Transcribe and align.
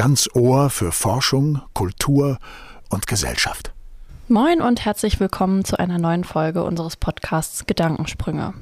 ganz 0.00 0.30
Ohr 0.32 0.70
für 0.70 0.92
Forschung, 0.92 1.60
Kultur 1.74 2.38
und 2.88 3.06
Gesellschaft. 3.06 3.74
Moin 4.28 4.62
und 4.62 4.82
herzlich 4.86 5.20
willkommen 5.20 5.62
zu 5.62 5.78
einer 5.78 5.98
neuen 5.98 6.24
Folge 6.24 6.64
unseres 6.64 6.96
Podcasts 6.96 7.66
Gedankensprünge. 7.66 8.54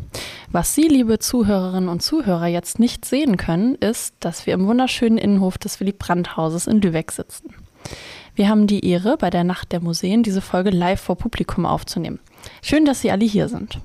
Was 0.51 0.75
Sie, 0.75 0.89
liebe 0.89 1.21
Zuhörerinnen 1.21 1.89
und 1.89 2.03
Zuhörer, 2.03 2.49
jetzt 2.49 2.81
nicht 2.81 3.05
sehen 3.05 3.37
können, 3.37 3.77
ist, 3.77 4.17
dass 4.19 4.47
wir 4.47 4.55
im 4.55 4.67
wunderschönen 4.67 5.17
Innenhof 5.17 5.59
des 5.59 5.79
Willy 5.79 5.93
Brandt-Hauses 5.93 6.67
in 6.67 6.81
Lübeck 6.81 7.13
sitzen. 7.13 7.55
Wir 8.35 8.49
haben 8.49 8.67
die 8.67 8.85
Ehre, 8.85 9.17
bei 9.17 9.31
der 9.31 9.45
Nacht 9.45 9.71
der 9.71 9.79
Museen 9.79 10.25
diese 10.25 10.41
Folge 10.41 10.71
live 10.71 11.01
vor 11.01 11.15
Publikum 11.15 11.67
aufzunehmen. 11.67 12.19
Schön, 12.63 12.85
dass 12.85 13.01
Sie 13.01 13.13
alle 13.13 13.25
hier 13.25 13.49
sind. 13.49 13.79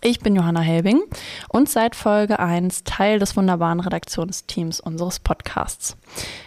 Ich 0.00 0.20
bin 0.20 0.36
Johanna 0.36 0.60
Helbing 0.60 1.02
und 1.48 1.68
seit 1.68 1.96
Folge 1.96 2.38
1 2.38 2.84
Teil 2.84 3.18
des 3.18 3.36
wunderbaren 3.36 3.80
Redaktionsteams 3.80 4.78
unseres 4.78 5.18
Podcasts. 5.18 5.96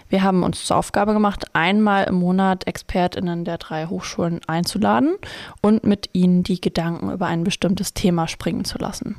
Wir 0.08 0.24
haben 0.24 0.44
uns 0.44 0.64
zur 0.64 0.78
Aufgabe 0.78 1.12
gemacht, 1.12 1.46
einmal 1.52 2.06
im 2.06 2.16
Monat 2.16 2.66
ExpertInnen 2.66 3.44
der 3.44 3.58
drei 3.58 3.88
Hochschulen 3.88 4.40
einzuladen 4.48 5.16
und 5.62 5.84
mit 5.84 6.10
ihnen 6.14 6.44
die 6.44 6.62
Gedanken 6.62 7.12
über 7.12 7.26
ein 7.26 7.44
bestimmtes 7.44 7.94
Thema 7.94 8.30
springen 8.30 8.64
zu 8.64 8.78
lassen. 8.78 9.18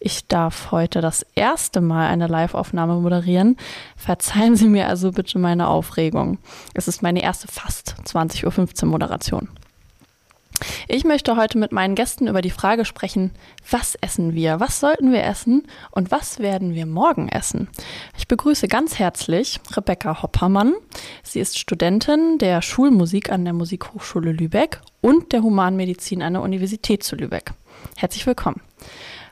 Ich 0.00 0.26
darf 0.26 0.72
heute 0.72 1.00
das 1.00 1.24
erste 1.36 1.80
Mal 1.80 2.08
eine 2.08 2.26
Live-Aufnahme 2.26 2.96
moderieren. 2.96 3.56
Verzeihen 3.96 4.56
Sie 4.56 4.68
mir 4.68 4.88
also 4.88 5.12
bitte 5.12 5.38
meine 5.38 5.68
Aufregung. 5.68 6.38
Es 6.74 6.88
ist 6.88 7.00
meine 7.00 7.22
erste 7.22 7.46
fast 7.46 7.94
20.15 8.04 8.82
Uhr 8.82 8.88
Moderation. 8.90 9.48
Ich 10.88 11.04
möchte 11.04 11.36
heute 11.36 11.58
mit 11.58 11.72
meinen 11.72 11.94
Gästen 11.94 12.28
über 12.28 12.42
die 12.42 12.50
Frage 12.50 12.84
sprechen, 12.84 13.32
was 13.70 13.96
essen 13.96 14.34
wir, 14.34 14.60
was 14.60 14.80
sollten 14.80 15.12
wir 15.12 15.24
essen 15.24 15.66
und 15.90 16.10
was 16.10 16.38
werden 16.38 16.74
wir 16.74 16.86
morgen 16.86 17.28
essen. 17.28 17.68
Ich 18.16 18.28
begrüße 18.28 18.68
ganz 18.68 18.98
herzlich 18.98 19.60
Rebecca 19.76 20.22
Hoppermann. 20.22 20.74
Sie 21.22 21.40
ist 21.40 21.58
Studentin 21.58 22.38
der 22.38 22.62
Schulmusik 22.62 23.30
an 23.30 23.44
der 23.44 23.52
Musikhochschule 23.52 24.32
Lübeck 24.32 24.80
und 25.00 25.32
der 25.32 25.42
Humanmedizin 25.42 26.22
an 26.22 26.34
der 26.34 26.42
Universität 26.42 27.02
zu 27.02 27.16
Lübeck. 27.16 27.52
Herzlich 27.96 28.26
willkommen. 28.26 28.60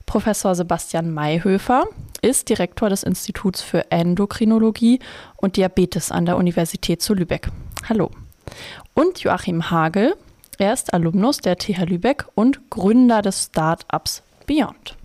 Professor 0.07 0.55
Sebastian 0.55 1.13
Mayhöfer 1.13 1.87
ist 2.21 2.49
Direktor 2.49 2.91
des 2.91 3.03
Instituts 3.03 3.63
für 3.63 3.91
Endokrinologie 3.91 5.01
und 5.37 5.57
Diabetes 5.57 6.11
an 6.11 6.27
der 6.27 6.37
Universität 6.37 7.01
zu 7.01 7.15
Lübeck. 7.15 7.49
Hallo. 7.89 8.11
Und 8.95 9.21
Joachim 9.21 9.71
Hagel 9.71 10.15
er 10.61 10.73
ist 10.73 10.93
Alumnus 10.93 11.39
der 11.39 11.57
TH 11.57 11.85
Lübeck 11.89 12.27
und 12.35 12.71
Gründer 12.71 13.23
des 13.23 13.45
Startups 13.45 14.23
Beyond. 14.47 14.97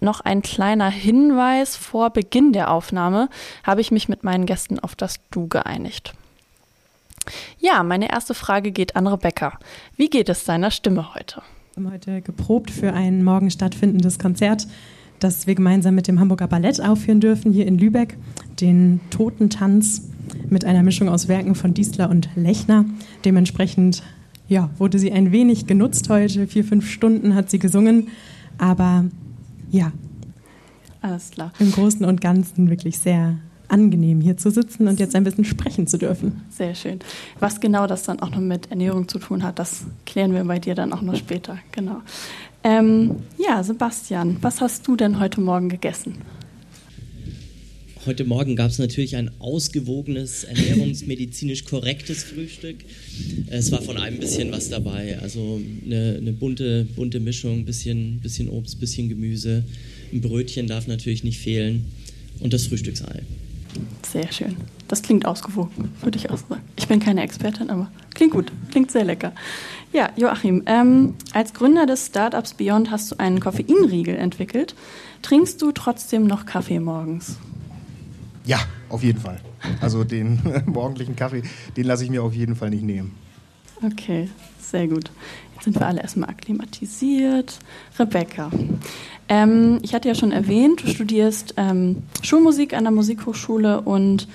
Noch 0.00 0.20
ein 0.20 0.42
kleiner 0.42 0.90
Hinweis 0.90 1.76
vor 1.76 2.10
Beginn 2.10 2.52
der 2.52 2.70
Aufnahme 2.70 3.28
habe 3.64 3.80
ich 3.80 3.90
mich 3.90 4.08
mit 4.08 4.22
meinen 4.22 4.46
Gästen 4.46 4.78
auf 4.78 4.94
das 4.94 5.20
Du 5.30 5.48
geeinigt. 5.48 6.14
Ja, 7.58 7.82
meine 7.82 8.10
erste 8.10 8.34
Frage 8.34 8.70
geht 8.70 8.96
an 8.96 9.06
Rebecca. 9.06 9.58
Wie 9.96 10.08
geht 10.08 10.28
es 10.28 10.44
deiner 10.44 10.70
Stimme 10.70 11.14
heute? 11.14 11.42
Wir 11.74 11.84
haben 11.84 11.92
heute 11.92 12.22
geprobt 12.22 12.70
für 12.70 12.92
ein 12.92 13.24
morgen 13.24 13.50
stattfindendes 13.50 14.18
Konzert, 14.18 14.66
das 15.18 15.46
wir 15.46 15.54
gemeinsam 15.54 15.94
mit 15.94 16.06
dem 16.06 16.20
Hamburger 16.20 16.46
Ballett 16.46 16.80
aufführen 16.80 17.20
dürfen, 17.20 17.52
hier 17.52 17.66
in 17.66 17.76
Lübeck. 17.76 18.16
Den 18.60 19.00
Totentanz 19.10 20.08
mit 20.48 20.64
einer 20.64 20.82
Mischung 20.82 21.08
aus 21.08 21.28
Werken 21.28 21.54
von 21.54 21.74
Diesler 21.74 22.08
und 22.08 22.28
Lechner. 22.36 22.84
Dementsprechend 23.24 24.02
ja, 24.48 24.70
wurde 24.78 24.98
sie 24.98 25.12
ein 25.12 25.30
wenig 25.30 25.66
genutzt 25.66 26.08
heute. 26.08 26.46
Vier, 26.46 26.64
fünf 26.64 26.90
Stunden 26.90 27.34
hat 27.34 27.50
sie 27.50 27.58
gesungen. 27.58 28.08
Aber 28.56 29.04
ja, 29.70 29.92
alles 31.00 31.30
klar. 31.30 31.52
Im 31.58 31.70
Großen 31.70 32.04
und 32.04 32.20
Ganzen 32.20 32.70
wirklich 32.70 32.98
sehr 32.98 33.36
angenehm 33.68 34.20
hier 34.20 34.36
zu 34.38 34.50
sitzen 34.50 34.88
und 34.88 34.98
jetzt 34.98 35.14
ein 35.14 35.24
bisschen 35.24 35.44
sprechen 35.44 35.86
zu 35.86 35.98
dürfen. 35.98 36.42
Sehr 36.48 36.74
schön. 36.74 37.00
Was 37.38 37.60
genau 37.60 37.86
das 37.86 38.02
dann 38.04 38.20
auch 38.20 38.30
noch 38.30 38.40
mit 38.40 38.70
Ernährung 38.70 39.08
zu 39.08 39.18
tun 39.18 39.42
hat, 39.42 39.58
das 39.58 39.84
klären 40.06 40.32
wir 40.32 40.42
bei 40.44 40.58
dir 40.58 40.74
dann 40.74 40.92
auch 40.92 41.02
noch 41.02 41.16
später. 41.16 41.58
Genau. 41.72 41.98
Ähm, 42.64 43.16
ja, 43.36 43.62
Sebastian, 43.62 44.38
was 44.40 44.60
hast 44.60 44.88
du 44.88 44.96
denn 44.96 45.20
heute 45.20 45.40
Morgen 45.40 45.68
gegessen? 45.68 46.16
Heute 48.08 48.24
Morgen 48.24 48.56
gab 48.56 48.70
es 48.70 48.78
natürlich 48.78 49.16
ein 49.16 49.30
ausgewogenes, 49.38 50.44
ernährungsmedizinisch 50.44 51.66
korrektes 51.66 52.24
Frühstück. 52.24 52.76
Es 53.50 53.70
war 53.70 53.82
von 53.82 53.98
allem 53.98 54.14
ein 54.14 54.20
bisschen 54.20 54.50
was 54.50 54.70
dabei. 54.70 55.18
Also 55.20 55.60
eine, 55.84 56.16
eine 56.16 56.32
bunte, 56.32 56.86
bunte 56.96 57.20
Mischung, 57.20 57.66
bisschen, 57.66 58.18
bisschen 58.20 58.48
Obst, 58.48 58.80
bisschen 58.80 59.10
Gemüse. 59.10 59.62
Ein 60.10 60.22
Brötchen 60.22 60.66
darf 60.66 60.86
natürlich 60.86 61.22
nicht 61.22 61.38
fehlen. 61.38 61.84
Und 62.40 62.54
das 62.54 62.68
Frühstücksei. 62.68 63.24
Sehr 64.10 64.32
schön. 64.32 64.56
Das 64.88 65.02
klingt 65.02 65.26
ausgewogen, 65.26 65.90
würde 66.00 66.16
ich 66.16 66.30
auch 66.30 66.38
sagen. 66.38 66.62
Ich 66.78 66.88
bin 66.88 67.00
keine 67.00 67.22
Expertin, 67.22 67.68
aber 67.68 67.92
klingt 68.14 68.32
gut, 68.32 68.50
klingt 68.70 68.90
sehr 68.90 69.04
lecker. 69.04 69.34
Ja, 69.92 70.12
Joachim, 70.16 70.62
ähm, 70.64 71.12
als 71.34 71.52
Gründer 71.52 71.84
des 71.84 72.06
Startups 72.06 72.54
Beyond 72.54 72.90
hast 72.90 73.10
du 73.10 73.16
einen 73.18 73.38
Koffeinriegel 73.38 74.14
entwickelt. 74.14 74.74
Trinkst 75.20 75.60
du 75.60 75.72
trotzdem 75.72 76.26
noch 76.26 76.46
Kaffee 76.46 76.80
morgens? 76.80 77.36
Ja, 78.48 78.60
auf 78.88 79.02
jeden 79.02 79.20
Fall. 79.20 79.38
Also 79.82 80.04
den 80.04 80.40
morgendlichen 80.66 81.14
Kaffee, 81.14 81.42
den 81.76 81.84
lasse 81.84 82.04
ich 82.04 82.10
mir 82.10 82.22
auf 82.22 82.32
jeden 82.32 82.56
Fall 82.56 82.70
nicht 82.70 82.82
nehmen. 82.82 83.14
Okay, 83.84 84.30
sehr 84.58 84.88
gut. 84.88 85.10
Jetzt 85.54 85.64
sind 85.64 85.78
wir 85.78 85.86
alle 85.86 86.00
erstmal 86.00 86.30
akklimatisiert. 86.30 87.58
Rebecca, 87.98 88.50
ähm, 89.28 89.80
ich 89.82 89.92
hatte 89.92 90.08
ja 90.08 90.14
schon 90.14 90.32
erwähnt, 90.32 90.82
du 90.82 90.88
studierst 90.88 91.54
ähm, 91.58 92.04
Schulmusik 92.22 92.72
an 92.72 92.84
der 92.84 92.90
Musikhochschule 92.90 93.82
und 93.82 94.26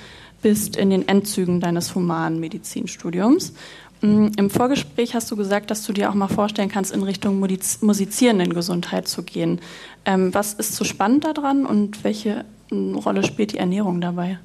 bist 0.44 0.76
in 0.76 0.92
den 0.92 1.08
Endzügen 1.08 1.60
deines 1.60 1.96
Humanmedizinstudiums. 1.96 3.54
Mm, 4.02 4.28
Im 4.38 4.52
Vorgespräch 4.52 5.16
hast 5.16 5.32
du 5.32 5.36
gesagt, 5.36 5.72
dass 5.72 5.88
du 5.88 5.92
dir 5.92 6.12
auch 6.12 6.14
mal 6.14 6.28
vorstellen 6.28 6.70
kannst, 6.70 6.92
in 6.92 7.02
Richtung 7.02 7.40
musizierenden 7.40 8.54
Gesundheit 8.54 9.08
zu 9.08 9.24
gehen. 9.24 9.60
Ähm, 10.06 10.32
was 10.36 10.54
ist 10.54 10.76
so 10.76 10.84
spannend 10.84 11.24
daran 11.24 11.66
und 11.66 12.04
welche 12.04 12.46
Rolle 12.74 13.24
spielt 13.24 13.54
die 13.54 13.58
Ernährung 13.58 14.02
dabei? 14.02 14.40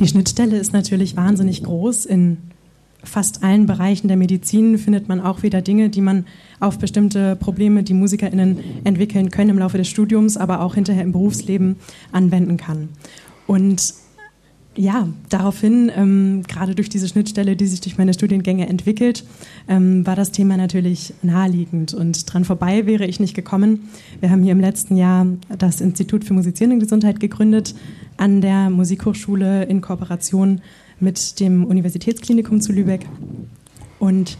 Die 0.00 0.08
Schnittstelle 0.08 0.56
ist 0.56 0.72
natürlich 0.72 1.16
wahnsinnig 1.16 1.62
groß. 1.62 2.06
In 2.06 2.38
fast 3.04 3.44
allen 3.44 3.66
Bereichen 3.66 4.08
der 4.08 4.16
Medizin 4.16 4.78
findet 4.78 5.08
man 5.08 5.20
auch 5.20 5.42
wieder 5.42 5.62
Dinge, 5.62 5.90
die 5.90 6.00
man 6.00 6.26
auf 6.60 6.78
bestimmte 6.78 7.36
Probleme, 7.36 7.82
die 7.82 7.94
MusikerInnen 7.94 8.58
entwickeln 8.84 9.30
können 9.30 9.50
im 9.50 9.58
Laufe 9.58 9.78
des 9.78 9.88
Studiums, 9.88 10.36
aber 10.36 10.60
auch 10.60 10.74
hinterher 10.74 11.02
im 11.02 11.12
Berufsleben 11.12 11.76
anwenden 12.12 12.56
kann. 12.56 12.88
Und 13.46 13.94
ja, 14.76 15.08
daraufhin, 15.28 15.90
ähm, 15.94 16.42
gerade 16.48 16.74
durch 16.74 16.88
diese 16.88 17.08
Schnittstelle, 17.08 17.56
die 17.56 17.66
sich 17.66 17.80
durch 17.80 17.96
meine 17.96 18.14
Studiengänge 18.14 18.68
entwickelt, 18.68 19.24
ähm, 19.68 20.06
war 20.06 20.16
das 20.16 20.32
Thema 20.32 20.56
natürlich 20.56 21.14
naheliegend 21.22 21.94
und 21.94 22.32
dran 22.32 22.44
vorbei 22.44 22.86
wäre 22.86 23.06
ich 23.06 23.20
nicht 23.20 23.34
gekommen. 23.34 23.88
Wir 24.20 24.30
haben 24.30 24.42
hier 24.42 24.52
im 24.52 24.60
letzten 24.60 24.96
Jahr 24.96 25.26
das 25.56 25.80
Institut 25.80 26.24
für 26.24 26.34
musizierende 26.34 26.78
Gesundheit 26.78 27.20
gegründet 27.20 27.74
an 28.16 28.40
der 28.40 28.70
Musikhochschule 28.70 29.64
in 29.64 29.80
Kooperation 29.80 30.60
mit 31.00 31.40
dem 31.40 31.64
Universitätsklinikum 31.64 32.60
zu 32.60 32.72
Lübeck. 32.72 33.06
Und 33.98 34.38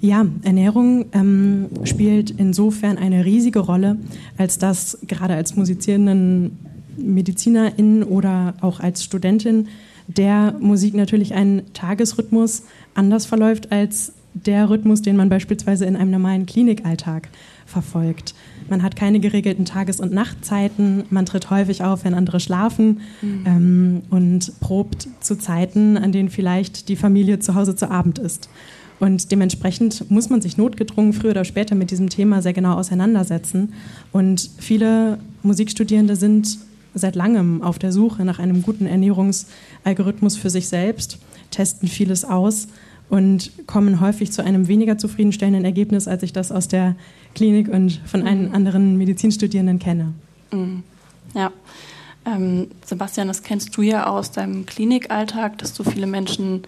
ja, 0.00 0.26
Ernährung 0.42 1.06
ähm, 1.12 1.66
spielt 1.84 2.30
insofern 2.30 2.98
eine 2.98 3.24
riesige 3.24 3.60
Rolle, 3.60 3.98
als 4.36 4.58
dass 4.58 4.98
gerade 5.06 5.34
als 5.34 5.56
musizierenden 5.56 6.58
Medizinerin 6.96 8.02
oder 8.02 8.54
auch 8.60 8.80
als 8.80 9.04
Studentin 9.04 9.68
der 10.06 10.54
Musik 10.60 10.94
natürlich 10.94 11.34
ein 11.34 11.62
Tagesrhythmus 11.72 12.62
anders 12.94 13.26
verläuft 13.26 13.72
als 13.72 14.12
der 14.44 14.68
Rhythmus, 14.68 15.02
den 15.02 15.16
man 15.16 15.28
beispielsweise 15.28 15.86
in 15.86 15.96
einem 15.96 16.10
normalen 16.10 16.46
Klinikalltag 16.46 17.28
verfolgt. 17.64 18.34
Man 18.68 18.82
hat 18.82 18.94
keine 18.94 19.18
geregelten 19.18 19.64
Tages- 19.64 19.98
und 19.98 20.12
Nachtzeiten, 20.12 21.04
man 21.10 21.26
tritt 21.26 21.50
häufig 21.50 21.82
auf, 21.82 22.04
wenn 22.04 22.14
andere 22.14 22.38
schlafen 22.38 23.00
mhm. 23.22 23.44
ähm, 23.46 24.02
und 24.10 24.60
probt 24.60 25.08
zu 25.20 25.38
Zeiten, 25.38 25.96
an 25.96 26.12
denen 26.12 26.28
vielleicht 26.28 26.88
die 26.88 26.96
Familie 26.96 27.38
zu 27.38 27.54
Hause 27.54 27.74
zu 27.74 27.90
Abend 27.90 28.18
ist. 28.18 28.48
Und 28.98 29.30
dementsprechend 29.30 30.10
muss 30.10 30.30
man 30.30 30.40
sich 30.40 30.56
notgedrungen 30.56 31.12
früher 31.12 31.32
oder 31.32 31.44
später 31.44 31.74
mit 31.74 31.90
diesem 31.90 32.08
Thema 32.08 32.40
sehr 32.40 32.54
genau 32.54 32.74
auseinandersetzen. 32.74 33.74
Und 34.12 34.50
viele 34.58 35.18
Musikstudierende 35.42 36.16
sind 36.16 36.58
seit 36.96 37.14
langem 37.14 37.62
auf 37.62 37.78
der 37.78 37.92
Suche 37.92 38.24
nach 38.24 38.38
einem 38.38 38.62
guten 38.62 38.86
Ernährungsalgorithmus 38.86 40.36
für 40.36 40.50
sich 40.50 40.68
selbst, 40.68 41.18
testen 41.50 41.88
vieles 41.88 42.24
aus 42.24 42.68
und 43.08 43.52
kommen 43.66 44.00
häufig 44.00 44.32
zu 44.32 44.42
einem 44.42 44.66
weniger 44.66 44.98
zufriedenstellenden 44.98 45.64
Ergebnis, 45.64 46.08
als 46.08 46.22
ich 46.22 46.32
das 46.32 46.50
aus 46.50 46.68
der 46.68 46.96
Klinik 47.34 47.68
und 47.68 48.00
von 48.04 48.22
mhm. 48.22 48.52
anderen 48.52 48.96
Medizinstudierenden 48.96 49.78
kenne. 49.78 50.14
Mhm. 50.50 50.82
Ja. 51.34 51.52
Ähm, 52.24 52.68
Sebastian, 52.84 53.28
das 53.28 53.42
kennst 53.42 53.76
du 53.76 53.82
ja 53.82 54.06
aus 54.06 54.32
deinem 54.32 54.66
Klinikalltag, 54.66 55.58
dass 55.58 55.74
du 55.74 55.84
viele 55.84 56.08
Menschen 56.08 56.62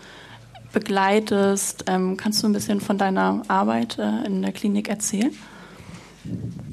begleitest. 0.73 1.85
Ähm, 1.89 2.17
kannst 2.17 2.43
du 2.43 2.47
ein 2.47 2.53
bisschen 2.53 2.81
von 2.81 2.99
deiner 2.99 3.43
Arbeit 3.49 3.99
äh, 3.99 4.27
in 4.27 4.43
der 4.43 4.53
Klinik 4.53 4.89
erzählen? 4.89 5.33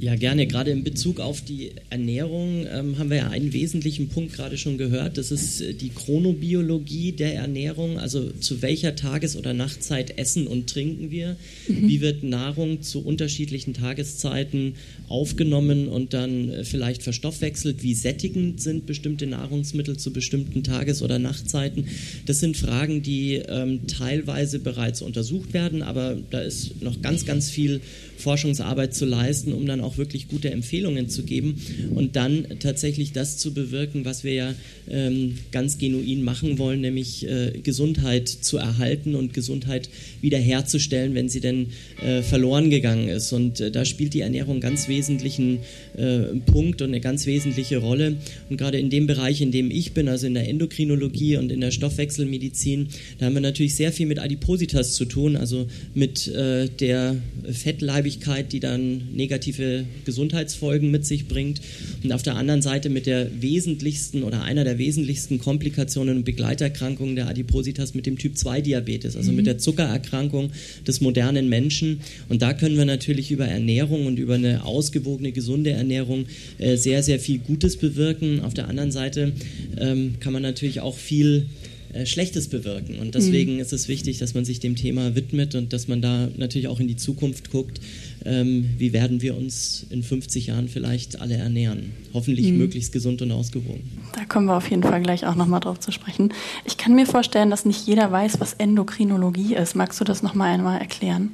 Ja, 0.06 0.14
gerne. 0.14 0.46
Gerade 0.46 0.70
in 0.70 0.84
Bezug 0.84 1.20
auf 1.20 1.42
die 1.42 1.72
Ernährung 1.90 2.68
ähm, 2.72 3.00
haben 3.00 3.10
wir 3.10 3.18
ja 3.18 3.30
einen 3.30 3.54
wesentlichen 3.54 4.08
Punkt 4.08 4.34
gerade 4.34 4.56
schon 4.56 4.78
gehört. 4.78 5.18
Das 5.18 5.32
ist 5.32 5.62
äh, 5.62 5.74
die 5.74 5.90
Chronobiologie 5.90 7.12
der 7.12 7.34
Ernährung. 7.34 7.98
Also 7.98 8.30
zu 8.30 8.62
welcher 8.62 8.96
Tages- 8.96 9.36
oder 9.36 9.56
Nachtzeit 9.56 10.20
essen 10.20 10.46
und 10.46 10.70
trinken 10.70 11.10
wir? 11.10 11.38
Mhm. 11.68 11.88
Wie 11.88 12.02
wird 12.02 12.22
Nahrung 12.22 12.84
zu 12.84 13.00
unterschiedlichen 13.00 13.74
Tageszeiten 13.74 14.76
aufgenommen 15.08 15.88
und 15.88 16.14
dann 16.14 16.52
äh, 16.52 16.66
vielleicht 16.66 17.02
verstoffwechselt? 17.02 17.82
Wie 17.82 17.96
sättigend 17.96 18.62
sind 18.62 18.86
bestimmte 18.86 19.26
Nahrungsmittel 19.26 19.98
zu 19.98 20.14
bestimmten 20.14 20.62
Tages- 20.62 21.02
oder 21.02 21.18
Nachtzeiten? 21.18 21.88
Das 22.28 22.40
sind 22.40 22.58
Fragen, 22.58 23.02
die 23.02 23.42
ähm, 23.48 23.88
teilweise 23.88 24.60
bereits 24.60 25.02
untersucht 25.02 25.56
werden, 25.56 25.82
aber 25.82 26.16
da 26.30 26.42
ist 26.42 26.80
noch 26.84 27.02
ganz, 27.02 27.26
ganz 27.26 27.50
viel 27.50 27.82
Forschungsarbeit 28.18 28.94
zu 28.94 29.06
leisten, 29.06 29.54
um 29.54 29.66
dann 29.66 29.82
auch 29.82 29.95
wirklich 29.98 30.28
gute 30.28 30.52
Empfehlungen 30.52 31.10
zu 31.10 31.24
geben 31.24 31.62
und 31.94 32.16
dann 32.16 32.46
tatsächlich 32.60 33.12
das 33.12 33.38
zu 33.38 33.54
bewirken, 33.54 34.06
was 34.06 34.24
wir 34.24 34.34
ja 34.34 34.56
ähm, 34.90 35.38
ganz 35.52 35.78
genuin 35.78 36.24
machen 36.24 36.58
wollen, 36.58 36.82
nämlich 36.82 37.28
äh, 37.28 37.52
Gesundheit 37.64 38.28
zu 38.30 38.58
erhalten 38.58 39.16
und 39.16 39.34
Gesundheit 39.34 39.90
wiederherzustellen, 40.22 41.16
wenn 41.16 41.30
sie 41.30 41.40
denn 41.40 41.68
äh, 42.04 42.22
verloren 42.22 42.70
gegangen 42.70 43.10
ist. 43.10 43.34
Und 43.34 43.60
äh, 43.60 43.72
da 43.72 43.86
spielt 43.86 44.14
die 44.14 44.22
Ernährung 44.22 44.60
ganz 44.60 44.88
wesentlichen 44.88 45.60
äh, 45.98 46.20
Punkt 46.46 46.82
und 46.82 46.90
eine 46.90 47.02
ganz 47.02 47.26
wesentliche 47.26 47.78
Rolle. 47.78 48.18
Und 48.50 48.58
gerade 48.58 48.80
in 48.80 48.90
dem 48.90 49.08
Bereich, 49.08 49.42
in 49.42 49.52
dem 49.52 49.72
ich 49.72 49.94
bin, 49.94 50.08
also 50.08 50.28
in 50.28 50.34
der 50.34 50.48
Endokrinologie 50.48 51.38
und 51.38 51.52
in 51.52 51.62
der 51.62 51.72
Stoffwechselmedizin, 51.72 52.88
da 53.18 53.26
haben 53.26 53.34
wir 53.34 53.42
natürlich 53.42 53.76
sehr 53.76 53.92
viel 53.92 54.06
mit 54.06 54.20
Adipositas 54.20 54.94
zu 54.94 55.06
tun, 55.06 55.36
also 55.36 55.68
mit 55.94 56.28
äh, 56.28 56.70
der 56.70 57.18
Fettleibigkeit, 57.52 58.54
die 58.54 58.60
dann 58.60 59.10
negative 59.14 59.75
Gesundheitsfolgen 60.06 60.92
mit 60.92 61.06
sich 61.06 61.28
bringt. 61.28 61.60
Und 62.04 62.12
auf 62.14 62.24
der 62.24 62.36
anderen 62.36 62.62
Seite 62.62 62.90
mit 62.90 63.06
der 63.06 63.30
wesentlichsten 63.42 64.24
oder 64.24 64.44
einer 64.44 64.64
der 64.64 64.78
wesentlichsten 64.78 65.40
Komplikationen 65.40 66.18
und 66.18 66.24
Begleiterkrankungen 66.24 67.16
der 67.16 67.28
Adipositas 67.28 67.94
mit 67.94 68.06
dem 68.06 68.18
Typ-2-Diabetes, 68.18 69.16
also 69.16 69.32
mhm. 69.32 69.38
mit 69.38 69.48
der 69.48 69.58
Zuckererkrankung 69.58 70.52
des 70.88 71.02
modernen 71.02 71.50
Menschen. 71.50 72.02
Und 72.30 72.42
da 72.42 72.54
können 72.54 72.78
wir 72.78 72.86
natürlich 72.86 73.32
über 73.32 73.48
Ernährung 73.48 74.06
und 74.06 74.20
über 74.20 74.36
eine 74.36 74.64
ausgewogene, 74.64 75.32
gesunde 75.32 75.72
Ernährung 75.72 76.26
äh, 76.60 76.78
sehr, 76.78 77.04
sehr 77.04 77.20
viel 77.20 77.40
Gutes 77.40 77.78
bewirken. 77.78 78.42
Auf 78.42 78.54
der 78.54 78.68
anderen 78.68 78.92
Seite 78.92 79.34
ähm, 79.78 80.16
kann 80.20 80.34
man 80.34 80.42
natürlich 80.42 80.80
auch 80.80 80.96
viel 80.96 81.48
äh, 81.96 82.06
Schlechtes 82.06 82.50
bewirken. 82.50 83.00
Und 83.00 83.16
deswegen 83.16 83.54
mhm. 83.54 83.60
ist 83.62 83.72
es 83.72 83.88
wichtig, 83.88 84.18
dass 84.18 84.34
man 84.34 84.44
sich 84.44 84.60
dem 84.60 84.76
Thema 84.76 85.16
widmet 85.16 85.56
und 85.56 85.72
dass 85.72 85.88
man 85.88 86.02
da 86.02 86.28
natürlich 86.36 86.68
auch 86.68 86.82
in 86.82 86.90
die 86.90 86.98
Zukunft 86.98 87.52
guckt. 87.52 87.80
Ähm, 88.26 88.70
wie 88.78 88.92
werden 88.92 89.22
wir 89.22 89.38
uns 89.38 89.86
in 89.90 90.04
50 90.04 90.48
Jahren 90.48 90.68
vielleicht 90.68 91.22
alle 91.22 91.36
ernähren? 91.36 91.92
Hoffentlich 92.14 92.52
mhm. 92.52 92.58
möglichst 92.58 92.92
gesund 92.92 93.22
und 93.22 93.32
ausgewogen. 93.32 93.84
Da 94.14 94.26
kommen 94.26 94.48
wir 94.48 94.58
auf 94.58 94.70
jeden 94.70 94.84
Fall 94.84 95.02
gleich 95.02 95.26
auch 95.26 95.36
nochmal 95.36 95.62
drauf 95.62 95.80
zu 95.80 95.94
sprechen. 95.94 96.34
Ich 96.66 96.76
kann 96.76 96.96
mir 96.96 97.06
vorstellen, 97.06 97.50
dass 97.50 97.64
nicht 97.64 97.88
jeder 97.88 98.12
weiß, 98.12 98.42
was 98.42 98.54
Endokrinologie 98.54 99.56
ist. 99.56 99.76
Magst 99.76 100.00
du 100.02 100.04
das 100.04 100.22
nochmal 100.22 100.54
einmal 100.54 100.82
erklären? 100.82 101.32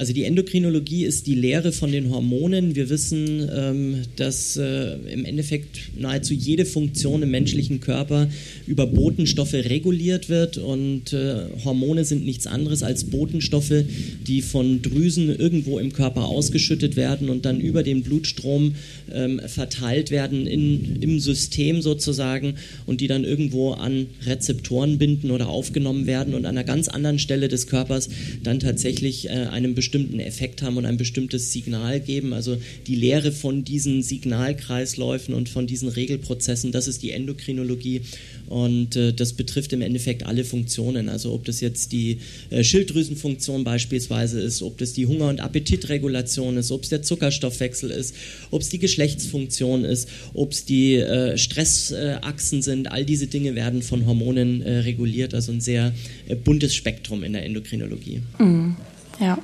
Also 0.00 0.14
die 0.14 0.24
Endokrinologie 0.24 1.04
ist 1.04 1.26
die 1.26 1.34
Lehre 1.34 1.72
von 1.72 1.92
den 1.92 2.08
Hormonen. 2.08 2.74
Wir 2.74 2.88
wissen, 2.88 3.46
ähm, 3.54 3.96
dass 4.16 4.56
äh, 4.56 4.94
im 5.12 5.26
Endeffekt 5.26 5.90
nahezu 5.94 6.32
jede 6.32 6.64
Funktion 6.64 7.22
im 7.22 7.30
menschlichen 7.30 7.80
Körper 7.80 8.30
über 8.66 8.86
Botenstoffe 8.86 9.52
reguliert 9.52 10.30
wird 10.30 10.56
und 10.56 11.12
äh, 11.12 11.40
Hormone 11.66 12.06
sind 12.06 12.24
nichts 12.24 12.46
anderes 12.46 12.82
als 12.82 13.04
Botenstoffe, 13.04 13.84
die 14.26 14.40
von 14.40 14.80
Drüsen 14.80 15.38
irgendwo 15.38 15.78
im 15.78 15.92
Körper 15.92 16.24
ausgeschüttet 16.24 16.96
werden 16.96 17.28
und 17.28 17.44
dann 17.44 17.60
über 17.60 17.82
den 17.82 18.02
Blutstrom 18.02 18.76
ähm, 19.12 19.38
verteilt 19.48 20.10
werden 20.10 20.46
in, 20.46 21.02
im 21.02 21.20
System 21.20 21.82
sozusagen 21.82 22.54
und 22.86 23.02
die 23.02 23.06
dann 23.06 23.24
irgendwo 23.24 23.72
an 23.72 24.06
Rezeptoren 24.24 24.96
binden 24.96 25.30
oder 25.30 25.50
aufgenommen 25.50 26.06
werden 26.06 26.32
und 26.32 26.46
an 26.46 26.56
einer 26.56 26.64
ganz 26.64 26.88
anderen 26.88 27.18
Stelle 27.18 27.48
des 27.48 27.66
Körpers 27.66 28.08
dann 28.42 28.60
tatsächlich 28.60 29.28
äh, 29.28 29.32
einem 29.32 29.74
bestimmten 29.74 29.89
bestimmten 29.90 30.20
Effekt 30.20 30.62
haben 30.62 30.76
und 30.76 30.86
ein 30.86 30.96
bestimmtes 30.96 31.52
Signal 31.52 31.98
geben. 31.98 32.32
Also 32.32 32.58
die 32.86 32.94
Lehre 32.94 33.32
von 33.32 33.64
diesen 33.64 34.02
Signalkreisläufen 34.02 35.34
und 35.34 35.48
von 35.48 35.66
diesen 35.66 35.88
Regelprozessen, 35.88 36.70
das 36.70 36.86
ist 36.86 37.02
die 37.02 37.10
Endokrinologie 37.10 38.02
und 38.48 38.94
äh, 38.94 39.12
das 39.12 39.32
betrifft 39.32 39.72
im 39.72 39.82
Endeffekt 39.82 40.24
alle 40.24 40.44
Funktionen. 40.44 41.08
Also 41.08 41.32
ob 41.32 41.44
das 41.44 41.60
jetzt 41.60 41.90
die 41.90 42.18
äh, 42.50 42.62
Schilddrüsenfunktion 42.62 43.64
beispielsweise 43.64 44.40
ist, 44.40 44.62
ob 44.62 44.78
das 44.78 44.92
die 44.92 45.06
Hunger- 45.06 45.28
und 45.28 45.40
Appetitregulation 45.40 46.56
ist, 46.56 46.70
ob 46.70 46.84
es 46.84 46.90
der 46.90 47.02
Zuckerstoffwechsel 47.02 47.90
ist, 47.90 48.14
ob 48.52 48.62
es 48.62 48.68
die 48.68 48.78
Geschlechtsfunktion 48.78 49.84
ist, 49.84 50.08
ob 50.34 50.52
es 50.52 50.64
die 50.64 50.94
äh, 50.94 51.36
Stressachsen 51.36 52.62
sind. 52.62 52.92
All 52.92 53.04
diese 53.04 53.26
Dinge 53.26 53.56
werden 53.56 53.82
von 53.82 54.06
Hormonen 54.06 54.62
äh, 54.62 54.78
reguliert. 54.78 55.34
Also 55.34 55.50
ein 55.50 55.60
sehr 55.60 55.92
äh, 56.28 56.36
buntes 56.36 56.76
Spektrum 56.76 57.24
in 57.24 57.32
der 57.32 57.44
Endokrinologie. 57.44 58.22
Mhm. 58.38 58.76
Ja. 59.20 59.38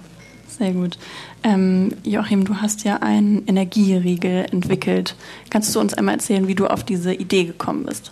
Sehr 0.58 0.72
gut. 0.72 0.96
Ähm, 1.42 1.92
Joachim, 2.02 2.44
du 2.44 2.56
hast 2.56 2.84
ja 2.84 2.96
einen 3.02 3.46
Energieriegel 3.46 4.46
entwickelt. 4.50 5.14
Kannst 5.50 5.74
du 5.74 5.80
uns 5.80 5.92
einmal 5.92 6.14
erzählen, 6.14 6.48
wie 6.48 6.54
du 6.54 6.66
auf 6.66 6.82
diese 6.82 7.12
Idee 7.12 7.44
gekommen 7.44 7.84
bist? 7.84 8.10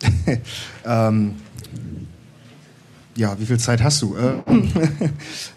ähm, 0.84 1.36
ja, 3.14 3.38
wie 3.38 3.46
viel 3.46 3.58
Zeit 3.58 3.82
hast 3.82 4.02
du? 4.02 4.16
Äh, 4.16 4.42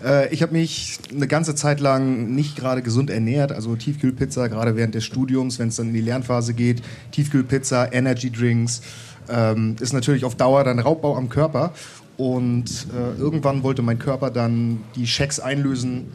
äh, 0.05 0.33
ich 0.33 0.43
habe 0.43 0.51
mich 0.51 0.99
eine 1.11 1.27
ganze 1.27 1.55
Zeit 1.55 1.79
lang 1.79 2.35
nicht 2.35 2.55
gerade 2.55 2.83
gesund 2.83 3.09
ernährt, 3.09 3.51
also 3.51 3.75
Tiefkühlpizza, 3.75 4.47
gerade 4.47 4.75
während 4.75 4.93
des 4.93 5.05
Studiums, 5.05 5.57
wenn 5.57 5.69
es 5.69 5.77
dann 5.77 5.87
in 5.87 5.93
die 5.93 6.01
Lernphase 6.01 6.53
geht, 6.53 6.83
Tiefkühlpizza, 7.11 7.91
Energy 7.91 8.29
Drinks, 8.29 8.81
ähm, 9.27 9.75
ist 9.79 9.93
natürlich 9.93 10.23
auf 10.23 10.35
Dauer 10.35 10.63
dann 10.63 10.77
Raubbau 10.77 11.15
am 11.15 11.29
Körper. 11.29 11.73
Und 12.17 12.87
äh, 12.93 13.19
irgendwann 13.19 13.63
wollte 13.63 13.81
mein 13.81 13.99
Körper 13.99 14.31
dann 14.31 14.79
die 14.95 15.05
Schecks 15.05 15.39
einlösen, 15.39 16.05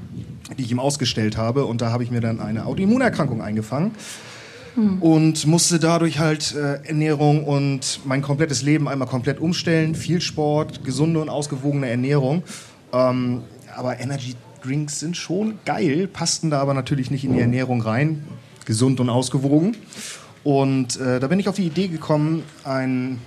die 0.57 0.63
ich 0.63 0.71
ihm 0.71 0.81
ausgestellt 0.81 1.37
habe. 1.37 1.67
Und 1.67 1.83
da 1.83 1.91
habe 1.93 2.03
ich 2.03 2.11
mir 2.11 2.21
dann 2.21 2.41
eine 2.41 2.67
Autoimmunerkrankung 2.67 3.43
eingefangen. 3.43 3.93
Hm. 4.77 5.03
Und 5.03 5.47
musste 5.47 5.79
dadurch 5.79 6.19
halt 6.19 6.55
äh, 6.55 6.87
Ernährung 6.87 7.45
und 7.45 8.01
mein 8.05 8.23
komplettes 8.23 8.63
Leben 8.63 8.89
einmal 8.89 9.09
komplett 9.09 9.41
umstellen. 9.41 9.95
Viel 9.95 10.21
Sport, 10.21 10.85
gesunde 10.85 11.21
und 11.21 11.29
ausgewogene 11.29 11.89
Ernährung. 11.89 12.45
Ähm, 12.93 13.43
aber 13.77 14.01
Energy 14.01 14.37
Drinks 14.63 15.01
sind 15.01 15.17
schon 15.17 15.59
geil, 15.65 16.07
passten 16.07 16.51
da 16.51 16.61
aber 16.61 16.75
natürlich 16.75 17.11
nicht 17.11 17.25
in 17.25 17.33
die 17.33 17.41
Ernährung 17.41 17.81
rein. 17.81 18.25
Gesund 18.67 19.01
und 19.01 19.09
ausgewogen. 19.09 19.77
Und 20.45 20.99
äh, 21.01 21.21
da 21.21 21.27
bin 21.27 21.39
ich 21.39 21.49
auf 21.49 21.57
die 21.57 21.67
Idee 21.67 21.89
gekommen, 21.89 22.43
ein 22.65 23.19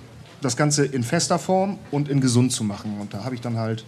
das 0.44 0.56
Ganze 0.56 0.84
in 0.84 1.02
fester 1.02 1.38
Form 1.38 1.78
und 1.90 2.08
in 2.08 2.20
gesund 2.20 2.52
zu 2.52 2.64
machen. 2.64 2.98
Und 3.00 3.14
da 3.14 3.24
habe 3.24 3.34
ich 3.34 3.40
dann 3.40 3.56
halt 3.56 3.84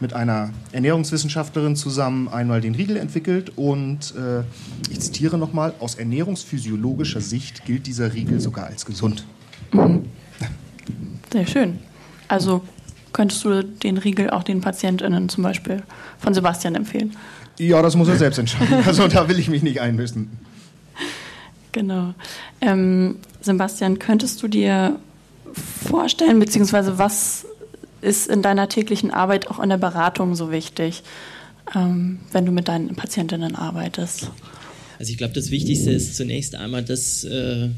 mit 0.00 0.12
einer 0.12 0.50
Ernährungswissenschaftlerin 0.72 1.76
zusammen 1.76 2.28
einmal 2.28 2.60
den 2.60 2.74
Riegel 2.74 2.96
entwickelt 2.96 3.52
und 3.56 4.14
äh, 4.16 4.42
ich 4.90 5.00
zitiere 5.00 5.38
nochmal, 5.38 5.74
aus 5.80 5.96
ernährungsphysiologischer 5.96 7.20
Sicht 7.20 7.64
gilt 7.64 7.86
dieser 7.86 8.14
Riegel 8.14 8.40
sogar 8.40 8.66
als 8.66 8.86
gesund. 8.86 9.26
Mhm. 9.72 10.04
Sehr 11.32 11.46
schön. 11.46 11.78
Also 12.28 12.62
könntest 13.12 13.44
du 13.44 13.62
den 13.64 13.98
Riegel 13.98 14.30
auch 14.30 14.44
den 14.44 14.60
PatientInnen 14.60 15.28
zum 15.28 15.42
Beispiel 15.42 15.82
von 16.18 16.32
Sebastian 16.32 16.74
empfehlen? 16.74 17.16
Ja, 17.58 17.82
das 17.82 17.96
muss 17.96 18.08
er 18.08 18.16
selbst 18.16 18.38
entscheiden. 18.38 18.82
Also 18.86 19.08
da 19.08 19.28
will 19.28 19.38
ich 19.38 19.48
mich 19.48 19.62
nicht 19.62 19.80
einmischen. 19.80 20.30
Genau. 21.72 22.14
Ähm, 22.60 23.16
Sebastian, 23.40 23.98
könntest 23.98 24.42
du 24.42 24.48
dir 24.48 24.98
vorstellen, 25.54 26.38
beziehungsweise 26.38 26.98
was 26.98 27.46
ist 28.00 28.28
in 28.28 28.42
deiner 28.42 28.68
täglichen 28.68 29.10
Arbeit 29.10 29.48
auch 29.48 29.58
in 29.58 29.68
der 29.68 29.76
Beratung 29.76 30.34
so 30.34 30.50
wichtig, 30.50 31.02
ähm, 31.74 32.20
wenn 32.32 32.46
du 32.46 32.52
mit 32.52 32.68
deinen 32.68 32.94
Patientinnen 32.94 33.56
arbeitest? 33.56 34.30
Also 34.98 35.12
ich 35.12 35.18
glaube, 35.18 35.34
das 35.34 35.50
Wichtigste 35.50 35.90
ist 35.90 36.16
zunächst 36.16 36.54
einmal, 36.54 36.82
dass 36.82 37.24
äh, 37.24 37.68